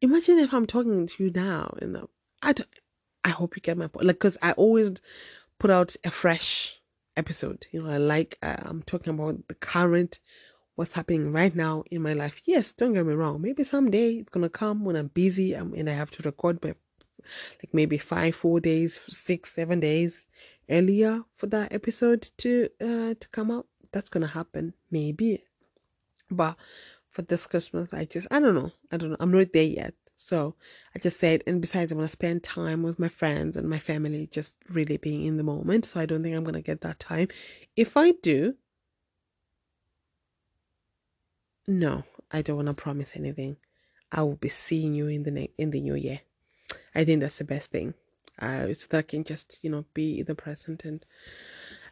imagine 0.00 0.38
if 0.38 0.52
I'm 0.52 0.66
talking 0.66 1.06
to 1.06 1.24
you 1.24 1.30
now 1.30 1.74
and 1.80 1.98
I 2.42 2.52
don't, 2.52 2.68
I 3.24 3.30
hope 3.30 3.56
you 3.56 3.62
get 3.62 3.78
my 3.78 3.86
point 3.86 4.06
like 4.06 4.16
because 4.16 4.38
I 4.42 4.52
always 4.52 4.92
put 5.58 5.70
out 5.70 5.96
a 6.04 6.10
fresh 6.10 6.80
episode. 7.16 7.66
You 7.72 7.82
know, 7.82 7.90
I 7.90 7.96
like, 7.96 8.38
uh, 8.42 8.56
I'm 8.58 8.82
talking 8.82 9.14
about 9.14 9.48
the 9.48 9.54
current, 9.54 10.20
what's 10.76 10.94
happening 10.94 11.32
right 11.32 11.54
now 11.54 11.82
in 11.90 12.02
my 12.02 12.12
life. 12.12 12.40
Yes, 12.44 12.72
don't 12.72 12.94
get 12.94 13.04
me 13.04 13.14
wrong. 13.14 13.42
Maybe 13.42 13.64
someday 13.64 14.12
it's 14.12 14.30
to 14.30 14.48
come 14.48 14.84
when 14.84 14.94
I'm 14.96 15.08
busy 15.08 15.54
and 15.54 15.90
I 15.90 15.94
have 15.94 16.10
to 16.12 16.22
record 16.22 16.60
by 16.60 16.74
like 17.62 17.72
maybe 17.72 17.98
five, 17.98 18.36
four 18.36 18.60
days, 18.60 19.00
six, 19.08 19.52
seven 19.54 19.80
days 19.80 20.26
earlier 20.70 21.22
for 21.34 21.46
that 21.48 21.72
episode 21.72 22.30
to, 22.38 22.68
uh, 22.80 23.14
to 23.18 23.28
come 23.32 23.50
out. 23.50 23.66
That's 23.92 24.10
to 24.10 24.26
happen. 24.26 24.74
Maybe. 24.90 25.42
But 26.30 26.56
for 27.10 27.22
this 27.22 27.46
Christmas, 27.46 27.92
I 27.92 28.04
just, 28.04 28.26
I 28.30 28.38
don't 28.38 28.54
know. 28.54 28.72
I 28.92 28.96
don't 28.96 29.10
know. 29.10 29.16
I'm 29.18 29.32
not 29.32 29.52
there 29.52 29.62
yet. 29.62 29.94
So 30.16 30.54
I 30.94 30.98
just 30.98 31.18
said, 31.18 31.42
and 31.46 31.60
besides, 31.60 31.92
I 31.92 31.94
want 31.94 32.08
to 32.08 32.12
spend 32.12 32.42
time 32.42 32.82
with 32.82 32.98
my 32.98 33.08
friends 33.08 33.56
and 33.56 33.68
my 33.68 33.78
family, 33.78 34.26
just 34.26 34.56
really 34.68 34.96
being 34.96 35.24
in 35.24 35.36
the 35.36 35.42
moment. 35.42 35.84
So 35.84 36.00
I 36.00 36.06
don't 36.06 36.22
think 36.22 36.34
I'm 36.34 36.44
going 36.44 36.54
to 36.54 36.62
get 36.62 36.80
that 36.82 36.98
time. 36.98 37.28
If 37.76 37.96
I 37.96 38.12
do, 38.12 38.54
no, 41.66 42.04
I 42.30 42.42
don't 42.42 42.56
want 42.56 42.68
to 42.68 42.74
promise 42.74 43.16
anything. 43.16 43.56
I 44.12 44.22
will 44.22 44.36
be 44.36 44.48
seeing 44.48 44.94
you 44.94 45.08
in 45.08 45.24
the 45.24 45.50
in 45.58 45.70
the 45.70 45.80
new 45.80 45.94
year. 45.94 46.20
I 46.94 47.04
think 47.04 47.20
that's 47.20 47.38
the 47.38 47.44
best 47.44 47.70
thing. 47.70 47.94
Uh, 48.38 48.66
so 48.74 48.86
that 48.90 48.98
I 48.98 49.02
can 49.02 49.24
just 49.24 49.58
you 49.62 49.70
know 49.70 49.84
be 49.94 50.20
in 50.20 50.26
the 50.26 50.34
present 50.34 50.84
and 50.84 51.04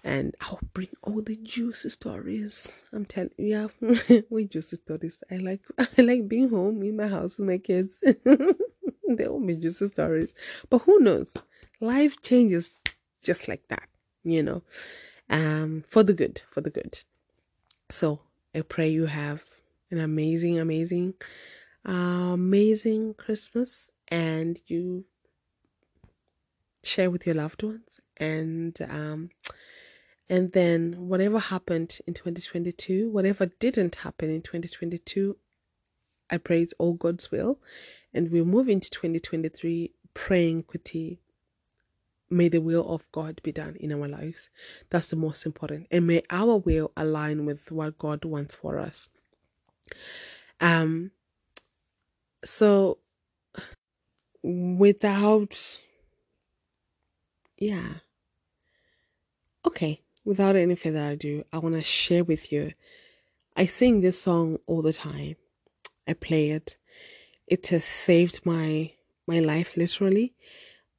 and 0.05 0.35
I'll 0.43 0.61
bring 0.75 0.91
all 1.03 1.23
the 1.23 1.37
juicy 1.37 1.89
stories. 1.91 2.71
I'm 2.93 3.05
telling 3.07 3.31
yeah, 3.39 3.69
we 4.31 4.45
juicy 4.45 4.77
stories. 4.77 5.23
I 5.31 5.37
like 5.37 5.63
I 5.99 6.03
like 6.03 6.29
being 6.29 6.51
home 6.51 6.83
in 6.83 6.97
my 6.97 7.09
house 7.09 7.39
with 7.39 7.49
my 7.49 7.59
kids. 7.59 7.99
they 8.05 9.27
all 9.27 9.41
be 9.41 9.57
juicy 9.57 9.89
stories. 9.89 10.35
But 10.71 10.83
who 10.83 11.01
knows? 11.01 11.35
Life 11.81 12.21
changes 12.23 12.71
just 13.23 13.49
like 13.49 13.67
that, 13.69 13.89
you 14.23 14.43
know. 14.43 14.63
Um, 15.31 15.85
for 15.89 16.03
the 16.03 16.13
good, 16.13 16.43
for 16.51 16.61
the 16.61 16.71
good. 16.71 17.01
So 17.91 18.21
I 18.55 18.61
pray 18.61 18.89
you 18.89 19.07
have 19.07 19.43
an 19.91 20.01
amazing, 20.01 20.59
amazing, 20.59 21.15
uh, 21.89 22.33
amazing 22.35 23.15
Christmas 23.15 23.91
and 24.09 24.61
you 24.67 25.05
share 26.83 27.11
with 27.11 27.27
your 27.27 27.35
loved 27.35 27.63
ones 27.63 28.01
and 28.19 28.79
um 28.91 29.31
And 30.29 30.53
then 30.53 30.95
whatever 31.09 31.39
happened 31.39 31.99
in 32.07 32.15
2022, 32.15 33.11
whatever 33.11 33.47
didn't 33.47 33.97
happen 33.97 34.31
in 34.31 34.43
2022, 34.43 35.37
I 36.31 36.39
pray 36.39 36.63
it's 36.63 36.75
all 36.79 36.95
God's 36.95 37.31
will. 37.31 37.61
And 38.13 38.31
we 38.31 38.43
move 38.43 38.69
into 38.69 38.89
2023 38.91 39.93
praying, 40.15 40.65
Kuti, 40.65 41.19
may 42.31 42.49
the 42.49 42.61
will 42.61 42.89
of 42.89 43.05
God 43.13 43.41
be 43.43 43.53
done 43.53 43.77
in 43.79 43.93
our 43.93 44.09
lives. 44.09 44.49
That's 44.91 45.09
the 45.09 45.17
most 45.17 45.45
important. 45.45 45.87
And 45.91 46.07
may 46.07 46.23
our 46.31 46.57
will 46.57 46.93
align 46.97 47.45
with 47.45 47.71
what 47.71 47.99
God 47.99 48.25
wants 48.25 48.55
for 48.55 48.79
us. 48.79 49.09
Um 50.61 51.11
so 52.45 52.99
without 54.43 55.81
yeah. 57.59 57.95
Okay, 59.67 60.03
without 60.25 60.57
any 60.57 60.75
further 60.75 61.11
ado, 61.11 61.45
I 61.53 61.59
want 61.59 61.75
to 61.77 61.83
share 61.83 62.25
with 62.25 62.53
you. 62.53 62.73
I 63.57 63.67
sing 63.67 64.01
this 64.01 64.21
song 64.21 64.59
all 64.67 64.83
the 64.83 64.93
time. 64.93 65.37
I 66.07 66.13
play 66.13 66.51
it. 66.51 66.77
It 67.47 67.69
has 67.69 67.85
saved 67.85 68.45
my 68.45 68.93
my 69.27 69.41
life 69.41 69.77
literally. 69.77 70.35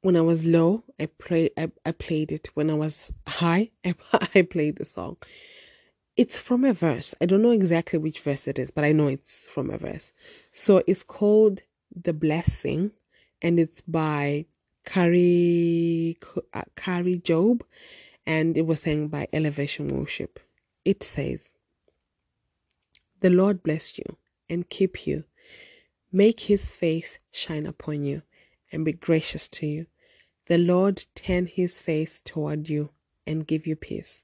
When 0.00 0.16
I 0.16 0.20
was 0.20 0.44
low, 0.44 0.84
I 0.98 1.06
play 1.06 1.50
I, 1.56 1.70
I 1.84 1.92
played 1.92 2.32
it. 2.32 2.50
When 2.54 2.70
I 2.70 2.74
was 2.74 3.12
high, 3.26 3.70
I, 3.84 3.94
I 4.34 4.42
played 4.42 4.76
the 4.76 4.84
song. 4.84 5.18
It's 6.16 6.38
from 6.38 6.64
a 6.64 6.72
verse. 6.72 7.14
I 7.20 7.26
don't 7.26 7.42
know 7.42 7.50
exactly 7.50 7.98
which 7.98 8.20
verse 8.20 8.48
it 8.48 8.58
is, 8.58 8.70
but 8.70 8.84
I 8.84 8.92
know 8.92 9.08
it's 9.08 9.46
from 9.46 9.68
a 9.68 9.76
verse. 9.76 10.12
So 10.50 10.82
it's 10.86 11.02
called 11.02 11.62
The 11.94 12.14
Blessing 12.14 12.92
and 13.42 13.60
it's 13.60 13.82
by 13.82 14.46
Kari 14.86 16.16
uh, 16.54 16.62
Kari 16.74 17.18
Jobe 17.18 17.62
and 18.24 18.56
it 18.56 18.64
was 18.66 18.82
sang 18.82 19.08
by 19.08 19.28
Elevation 19.32 19.88
Worship. 19.88 20.40
It 20.86 21.02
says, 21.02 21.52
The 23.20 23.30
Lord 23.30 23.62
bless 23.62 23.98
you 23.98 24.16
and 24.48 24.70
keep 24.70 25.06
you, 25.06 25.24
make 26.10 26.40
his 26.40 26.72
face 26.72 27.18
shine 27.30 27.66
upon 27.66 28.04
you 28.04 28.22
and 28.72 28.86
be 28.86 28.92
gracious 28.92 29.48
to 29.48 29.66
you. 29.66 29.86
The 30.46 30.58
Lord 30.58 31.04
turn 31.14 31.46
his 31.46 31.78
face 31.78 32.20
toward 32.24 32.70
you 32.70 32.90
and 33.26 33.46
give 33.46 33.66
you 33.66 33.76
peace. 33.76 34.22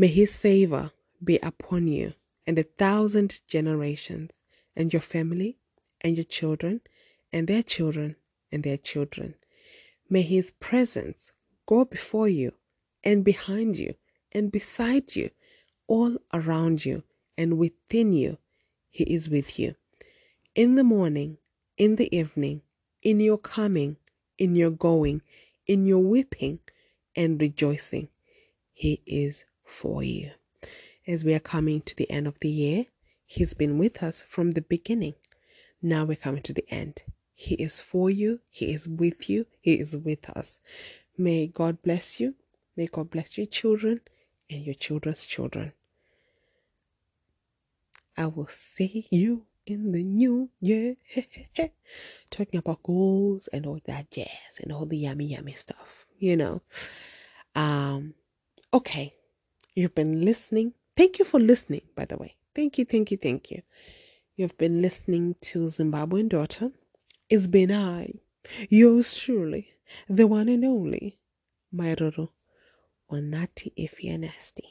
May 0.00 0.06
his 0.06 0.38
favor 0.38 0.92
be 1.22 1.36
upon 1.42 1.86
you 1.86 2.14
and 2.46 2.58
a 2.58 2.62
thousand 2.62 3.42
generations, 3.46 4.30
and 4.74 4.90
your 4.94 5.02
family, 5.02 5.58
and 6.00 6.16
your 6.16 6.24
children, 6.24 6.80
and 7.30 7.46
their 7.46 7.62
children, 7.62 8.16
and 8.50 8.62
their 8.62 8.78
children. 8.78 9.34
May 10.08 10.22
his 10.22 10.52
presence 10.52 11.32
go 11.66 11.84
before 11.84 12.30
you 12.30 12.54
and 13.04 13.22
behind 13.22 13.78
you 13.78 13.92
and 14.32 14.50
beside 14.50 15.16
you, 15.16 15.32
all 15.86 16.16
around 16.32 16.86
you 16.86 17.02
and 17.36 17.58
within 17.58 18.14
you. 18.14 18.38
He 18.90 19.04
is 19.04 19.28
with 19.28 19.58
you. 19.58 19.74
In 20.54 20.76
the 20.76 20.84
morning, 20.96 21.36
in 21.76 21.96
the 21.96 22.08
evening, 22.16 22.62
in 23.02 23.20
your 23.20 23.36
coming, 23.36 23.98
in 24.38 24.56
your 24.56 24.70
going, 24.70 25.20
in 25.66 25.84
your 25.84 26.02
weeping 26.02 26.60
and 27.14 27.38
rejoicing. 27.38 28.08
He 28.72 29.02
is 29.04 29.44
for 29.70 30.02
you. 30.02 30.32
As 31.06 31.24
we 31.24 31.34
are 31.34 31.40
coming 31.40 31.80
to 31.82 31.96
the 31.96 32.10
end 32.10 32.26
of 32.26 32.38
the 32.40 32.50
year, 32.50 32.86
He's 33.26 33.54
been 33.54 33.78
with 33.78 34.02
us 34.02 34.22
from 34.22 34.50
the 34.50 34.62
beginning. 34.62 35.14
Now 35.80 36.04
we're 36.04 36.16
coming 36.16 36.42
to 36.42 36.52
the 36.52 36.68
end. 36.68 37.02
He 37.34 37.54
is 37.54 37.80
for 37.80 38.10
you, 38.10 38.40
He 38.50 38.74
is 38.74 38.88
with 38.88 39.30
you, 39.30 39.46
He 39.60 39.74
is 39.74 39.96
with 39.96 40.28
us. 40.30 40.58
May 41.16 41.46
God 41.46 41.82
bless 41.82 42.20
you. 42.20 42.34
May 42.76 42.86
God 42.86 43.10
bless 43.10 43.38
your 43.38 43.46
children 43.46 44.00
and 44.48 44.64
your 44.64 44.74
children's 44.74 45.26
children. 45.26 45.72
I 48.16 48.26
will 48.26 48.48
see 48.48 49.06
you 49.10 49.46
in 49.66 49.92
the 49.92 50.02
new 50.02 50.50
year. 50.60 50.96
Talking 52.30 52.58
about 52.58 52.82
goals 52.82 53.48
and 53.52 53.66
all 53.66 53.80
that 53.86 54.10
jazz 54.10 54.58
and 54.60 54.72
all 54.72 54.86
the 54.86 54.98
yummy, 54.98 55.26
yummy 55.26 55.54
stuff, 55.54 56.06
you 56.18 56.36
know. 56.36 56.62
Um, 57.54 58.14
okay. 58.74 59.14
You've 59.80 59.94
been 59.94 60.26
listening. 60.26 60.74
Thank 60.94 61.18
you 61.18 61.24
for 61.24 61.40
listening, 61.40 61.80
by 61.96 62.04
the 62.04 62.18
way. 62.18 62.36
Thank 62.54 62.76
you, 62.76 62.84
thank 62.84 63.10
you, 63.10 63.16
thank 63.16 63.50
you. 63.50 63.62
You've 64.36 64.58
been 64.58 64.82
listening 64.82 65.36
to 65.40 65.60
Zimbabwean 65.60 66.28
Daughter. 66.28 66.72
It's 67.30 67.46
been 67.46 67.72
I, 67.72 68.12
yours 68.68 69.16
truly, 69.16 69.68
the 70.06 70.26
one 70.26 70.50
and 70.50 70.66
only, 70.66 71.18
Mai 71.72 71.94
Ruru 71.94 72.28
Onati 73.10 73.72
if 73.74 74.04
you're 74.04 74.18
nasty. 74.18 74.68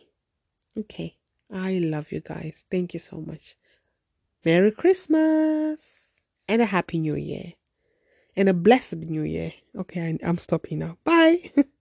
Okay. 0.78 1.18
I 1.52 1.80
love 1.80 2.12
you 2.12 2.20
guys. 2.20 2.64
Thank 2.70 2.94
you 2.94 3.00
so 3.00 3.18
much. 3.18 3.56
Merry 4.46 4.70
Christmas 4.70 6.12
and 6.48 6.62
a 6.62 6.66
Happy 6.66 7.00
New 7.00 7.16
Year 7.16 7.54
and 8.36 8.48
a 8.48 8.54
blessed 8.54 9.10
New 9.10 9.24
Year. 9.24 9.54
Okay, 9.76 10.02
I, 10.02 10.20
I'm 10.24 10.38
stopping 10.38 10.78
now. 10.78 11.00
Bye. 11.04 11.52